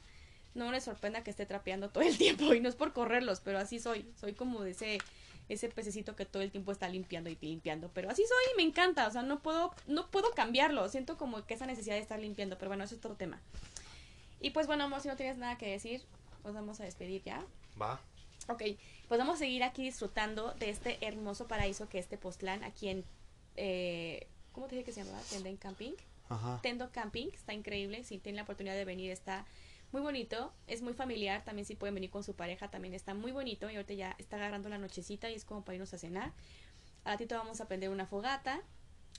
no 0.54 0.70
me 0.70 0.82
sorprenda 0.82 1.24
que 1.24 1.32
esté 1.32 1.48
trapeando 1.48 1.90
todo 1.90 2.04
el 2.04 2.16
tiempo. 2.20 2.54
Y 2.54 2.60
no 2.60 2.70
es 2.70 2.76
por 2.76 2.94
correrlos, 2.94 3.40
pero 3.40 3.58
así 3.58 3.80
soy. 3.80 4.06
Soy 4.20 4.34
como 4.34 4.62
de 4.62 4.72
ese, 4.72 5.00
ese 5.50 5.70
pececito 5.70 6.16
que 6.16 6.26
todo 6.26 6.42
el 6.44 6.52
tiempo 6.52 6.72
está 6.72 6.88
limpiando 6.88 7.30
y 7.30 7.38
limpiando. 7.42 7.90
Pero 7.94 8.10
así 8.10 8.24
soy 8.24 8.54
y 8.54 8.58
me 8.58 8.64
encanta. 8.64 9.08
O 9.08 9.12
sea, 9.12 9.22
no 9.22 9.40
puedo, 9.42 9.74
no 9.88 10.10
puedo 10.10 10.32
cambiarlo. 10.32 10.88
Siento 10.90 11.18
como 11.18 11.46
que 11.46 11.54
esa 11.54 11.66
necesidad 11.66 11.96
de 11.96 12.02
estar 12.02 12.20
limpiando. 12.20 12.58
Pero 12.58 12.70
bueno, 12.70 12.84
eso 12.84 12.96
es 12.96 13.00
otro 13.00 13.16
tema. 13.16 13.42
Y 14.40 14.52
pues 14.52 14.68
bueno, 14.68 14.86
amor, 14.86 15.02
si 15.02 15.08
no 15.08 15.16
tienes 15.16 15.38
nada 15.38 15.58
que 15.58 15.70
decir, 15.70 16.04
nos 16.44 16.54
vamos 16.54 16.80
a 16.80 16.84
despedir 16.84 17.22
ya. 17.24 17.44
Va. 17.80 18.02
Ok, 18.48 18.64
pues 19.08 19.20
vamos 19.20 19.36
a 19.36 19.40
seguir 19.40 19.64
aquí 19.64 19.84
disfrutando 19.84 20.54
de 20.54 20.70
este 20.70 20.98
hermoso 21.06 21.48
paraíso 21.48 21.88
que 21.88 22.00
es 22.00 22.08
Tepoztlán, 22.08 22.64
aquí 22.64 22.90
en... 22.90 23.06
Eh, 23.56 24.28
¿Cómo 24.52 24.68
te 24.68 24.76
dije 24.76 24.86
que 24.86 24.92
se 24.92 25.04
llamaba? 25.04 25.22
Tenden 25.30 25.58
Camping. 25.58 25.94
Ajá. 26.28 26.60
Tendo 26.64 26.92
Camping, 26.92 27.28
está 27.34 27.54
increíble. 27.54 28.04
Si 28.04 28.18
tienen 28.18 28.38
la 28.38 28.44
oportunidad 28.44 28.76
de 28.76 28.86
venir, 28.86 29.12
está 29.12 29.46
muy 29.92 30.02
bonito. 30.02 30.54
Es 30.68 30.82
muy 30.82 30.94
familiar. 30.94 31.44
También 31.44 31.66
si 31.66 31.76
pueden 31.76 31.96
venir 31.96 32.10
con 32.10 32.24
su 32.24 32.36
pareja, 32.36 32.70
también 32.70 32.94
está 32.94 33.14
muy 33.14 33.32
bonito. 33.32 33.70
Y 33.70 33.76
ahorita 33.76 33.94
ya 33.94 34.16
está 34.18 34.38
agarrando 34.38 34.70
la 34.70 34.78
nochecita 34.78 35.30
y 35.30 35.36
es 35.36 35.46
como 35.46 35.64
para 35.64 35.76
irnos 35.76 35.94
a 35.94 35.98
cenar. 35.98 36.34
A 37.04 37.12
ratito 37.12 37.36
vamos 37.36 37.62
a 37.62 37.68
prender 37.68 37.90
una 37.90 38.06
fogata 38.06 38.62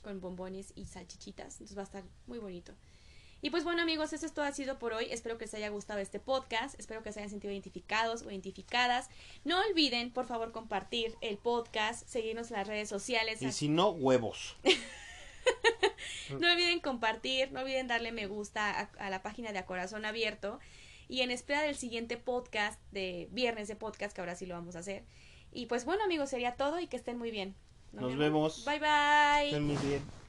con 0.01 0.21
bombones 0.21 0.73
y 0.75 0.85
salchichitas. 0.85 1.55
Entonces 1.55 1.77
va 1.77 1.81
a 1.81 1.85
estar 1.85 2.03
muy 2.27 2.39
bonito. 2.39 2.73
Y 3.41 3.49
pues 3.49 3.65
bueno 3.65 3.81
amigos, 3.81 4.13
eso 4.13 4.25
es 4.25 4.33
todo 4.33 4.45
ha 4.45 4.53
sido 4.53 4.79
por 4.79 4.93
hoy. 4.93 5.07
Espero 5.11 5.37
que 5.37 5.43
les 5.43 5.53
haya 5.53 5.67
gustado 5.67 5.99
este 5.99 6.17
podcast. 6.17 6.79
Espero 6.79 7.03
que 7.03 7.11
se 7.11 7.19
hayan 7.19 7.29
sentido 7.29 7.51
identificados 7.51 8.21
o 8.21 8.31
identificadas. 8.31 9.09
No 9.43 9.59
olviden, 9.69 10.13
por 10.13 10.27
favor, 10.27 10.53
compartir 10.53 11.17
el 11.19 11.37
podcast, 11.37 12.07
seguirnos 12.07 12.51
en 12.51 12.57
las 12.57 12.67
redes 12.67 12.87
sociales. 12.87 13.41
Y 13.41 13.51
si 13.51 13.67
no, 13.67 13.89
huevos. 13.89 14.55
no 16.29 16.51
olviden 16.51 16.79
compartir, 16.79 17.51
no 17.51 17.61
olviden 17.61 17.87
darle 17.87 18.11
me 18.11 18.27
gusta 18.27 18.89
a, 18.97 19.09
la 19.09 19.21
página 19.21 19.51
de 19.51 19.59
A 19.59 19.65
Corazón 19.65 20.05
Abierto. 20.05 20.59
Y 21.07 21.21
en 21.21 21.31
espera 21.31 21.61
del 21.61 21.75
siguiente 21.75 22.17
podcast, 22.17 22.79
de 22.91 23.27
viernes 23.31 23.67
de 23.67 23.75
podcast, 23.75 24.15
que 24.15 24.21
ahora 24.21 24.35
sí 24.35 24.45
lo 24.45 24.55
vamos 24.55 24.75
a 24.75 24.79
hacer. 24.79 25.03
Y 25.51 25.67
pues 25.67 25.85
bueno 25.85 26.03
amigos, 26.03 26.29
sería 26.29 26.55
todo 26.55 26.79
y 26.79 26.87
que 26.87 26.97
estén 26.97 27.17
muy 27.17 27.29
bien. 27.29 27.55
Nos, 27.91 28.17
vemos. 28.17 28.65
Bye 28.65 28.79
bye. 28.79 29.47
Estén 29.47 29.63
muy 29.65 29.77
bien. 29.77 30.22